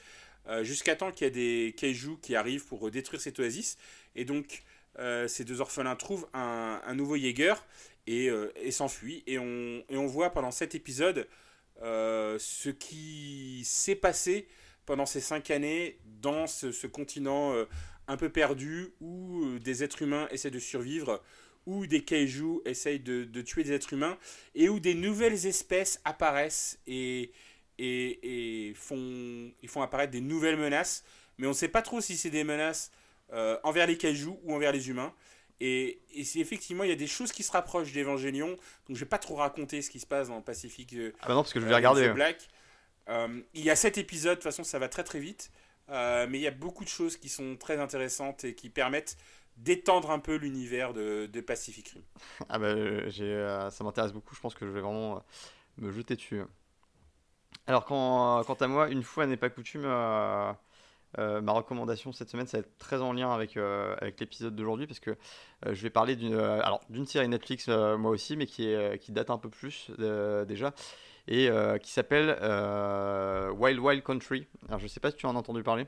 [0.62, 3.78] jusqu'à temps qu'il y ait des kaiju qui arrivent pour détruire cette oasis,
[4.16, 4.64] et donc
[5.28, 7.54] ces deux orphelins trouvent un, un nouveau Jaeger,
[8.08, 9.24] et, et s'enfuit.
[9.28, 11.28] Et on, et on voit pendant cet épisode
[11.82, 14.48] ce qui s'est passé
[14.92, 17.56] pendant ces cinq années dans ce, ce continent
[18.10, 21.22] un peu perdu où des êtres humains essaient de survivre
[21.66, 24.18] où des kaiju essayent de, de, tuer des êtres humains
[24.56, 27.32] et où des nouvelles espèces apparaissent et,
[27.78, 31.04] et, et font, ils font apparaître des nouvelles menaces.
[31.38, 32.92] Mais on ne sait pas trop si c'est des menaces
[33.34, 35.14] euh, envers les kaiju ou envers les humains.
[35.60, 38.50] Et, et effectivement, il y a des choses qui se rapprochent d'Evangelion.
[38.50, 38.58] Donc
[38.90, 40.94] je ne vais pas trop raconter ce qui se passe dans Pacific.
[40.94, 42.10] Euh, ah bah non, parce que je vais euh, regarder.
[42.10, 42.50] Black.
[43.08, 45.52] Il y a sept épisodes, de toute façon ça va très très vite.
[45.90, 49.18] mais il y a beaucoup de choses qui sont très intéressantes et qui permettent
[49.58, 52.02] d'étendre un peu l'univers de, Pacific Rim.
[52.50, 55.20] Ah bah, euh, ça m'intéresse beaucoup, je pense que je vais vraiment euh,
[55.78, 56.42] me jeter dessus.
[57.68, 60.54] Alors quant à moi, une fois n'est pas coutume, euh,
[61.18, 63.56] ma recommandation cette semaine, ça va être très en lien avec,
[64.20, 65.16] l'épisode d'aujourd'hui, parce que
[65.66, 69.92] je vais parler d'une série Netflix, moi aussi, mais qui date un peu plus
[70.48, 70.74] déjà,
[71.28, 71.50] et
[71.82, 72.30] qui s'appelle
[73.58, 74.48] Wild Wild Country.
[74.68, 75.88] Alors je sais pas si tu en as entendu parler.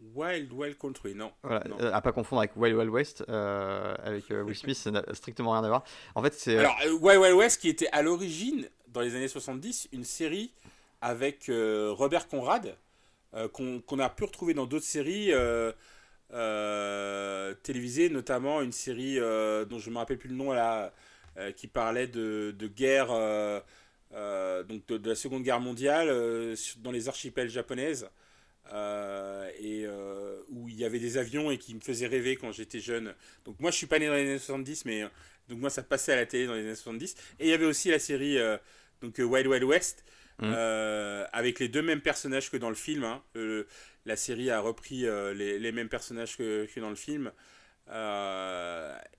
[0.00, 1.32] Wild Wild Country, non.
[1.42, 4.90] Voilà, euh, à pas confondre avec Wild Wild West, euh, avec euh, Will Smith, ça
[4.90, 5.84] n'a strictement rien à voir.
[6.14, 6.56] En fait, c'est.
[6.56, 10.52] Alors, Wild Wild West, qui était à l'origine, dans les années 70, une série
[11.00, 12.76] avec Robert Conrad,
[13.52, 15.32] qu'on a pu retrouver dans d'autres séries
[17.62, 20.92] télévisées, notamment une série dont je ne me rappelle plus le nom, là,
[21.56, 23.08] qui parlait de, de guerre.
[24.12, 26.08] Donc de, de, la Seconde Guerre mondiale
[26.78, 28.08] dans les archipels japonaises.
[28.72, 32.52] Euh, et euh, où il y avait des avions et qui me faisaient rêver quand
[32.52, 33.14] j'étais jeune.
[33.46, 35.08] Donc moi je suis pas né dans les années 70, mais euh,
[35.48, 37.16] donc moi ça passait à la télé dans les années 70.
[37.38, 38.36] Et il y avait aussi la série
[39.00, 40.04] donc Wild Wild West
[40.38, 40.52] mmh.
[41.32, 43.04] avec les deux mêmes personnages que dans le film.
[43.04, 43.22] Hein.
[44.04, 47.32] la série a repris les, les, mêmes personnages que, que, dans le film.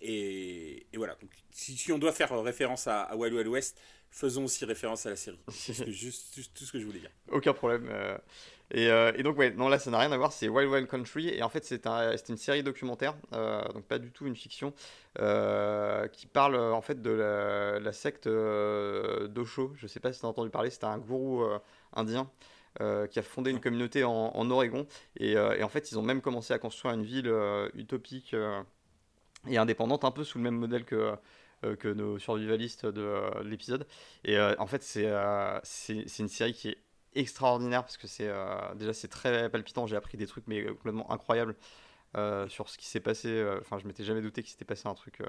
[0.01, 1.15] Et, et, voilà.
[1.15, 3.79] Donc, si, si, on doit faire référence à, à Wild Wild West,
[4.11, 5.39] faisons aussi référence à la série.
[5.49, 7.11] C'est juste, juste, tout ce que je voulais dire.
[7.31, 7.89] Aucun problème.
[8.75, 11.29] Euh, et, donc, ouais, non, là, ça n'a rien à voir, c'est Wild Wild Country,
[11.29, 14.73] et en fait, c'est un, une série documentaire, euh, donc pas du tout une fiction,
[15.19, 19.73] euh, qui parle en fait de la, secte d'Osho.
[19.75, 21.43] Je sais pas si tu as entendu parler, c'était un gourou
[21.93, 22.29] indien.
[23.11, 24.87] Qui a fondé une communauté en, Oregon
[25.17, 27.31] et, et, en fait ils ont même commencé à construire une ville
[27.75, 28.35] utopique
[29.47, 31.13] et indépendante un peu sous le même modèle que,
[31.61, 33.85] que nos survivalistes de, l'épisode
[34.23, 36.77] et en fait c'est une série qui est
[37.15, 39.87] extraordinaire parce que c'est euh, déjà c'est très palpitant.
[39.87, 41.55] J'ai appris des trucs mais complètement incroyables
[42.17, 43.29] euh, sur ce qui s'est passé.
[43.29, 45.21] Euh, enfin, je m'étais jamais douté qu'il s'était passé un truc,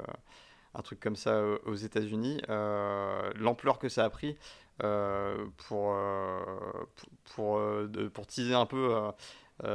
[0.74, 2.40] un truc comme ça aux États-Unis.
[2.48, 4.36] L'ampleur que ça a pris
[4.78, 5.94] pour
[7.34, 7.60] pour,
[8.12, 8.94] pour, teaser un peu.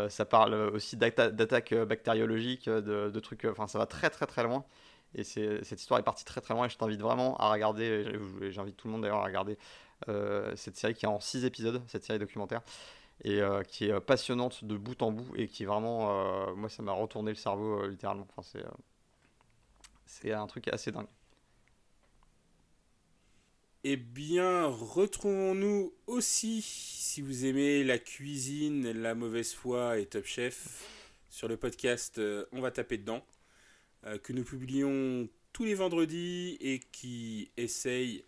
[0.09, 3.45] ça parle aussi d'attaques bactériologiques, de, trucs.
[3.45, 4.65] Enfin, ça va très très très loin.
[5.13, 6.65] Et cette histoire est partie très très loin.
[6.65, 8.17] Et je t'invite vraiment à regarder.
[8.49, 9.57] J'invite tout le monde d'ailleurs à regarder
[10.09, 12.61] euh, cette série qui est en 6 épisodes, cette série documentaire,
[13.23, 16.83] et euh, qui est passionnante de bout en bout, et qui vraiment, euh, moi, ça
[16.83, 18.27] m'a retourné le cerveau littéralement.
[18.35, 18.59] Enfin,
[20.05, 21.07] c'est, un truc assez dingue.
[23.83, 30.87] Eh bien, retrouvons-nous aussi, si vous aimez la cuisine, la mauvaise foi et Top Chef,
[31.29, 32.19] sur le podcast
[32.51, 33.23] On va taper dedans,
[34.23, 38.25] que nous publions tous les vendredis et qui essaye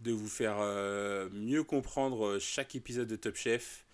[0.00, 3.84] de vous faire euh, mieux comprendre euh, chaque épisode de Top Chef.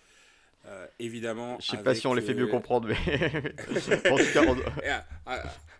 [0.65, 1.57] Euh, évidemment.
[1.59, 2.95] Je sais pas si on les fait mieux comprendre, mais
[4.11, 5.05] en tout cas,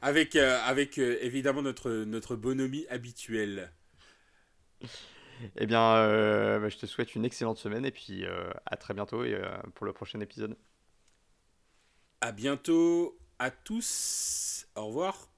[0.02, 3.72] avec, avec évidemment notre, notre bonhomie habituelle.
[5.58, 5.80] Eh bien,
[6.60, 8.26] bah, je te souhaite une excellente semaine et puis
[8.66, 9.40] à très bientôt et,
[9.74, 10.56] pour le prochain épisode.
[12.22, 14.68] À bientôt à tous.
[14.76, 15.35] Au revoir.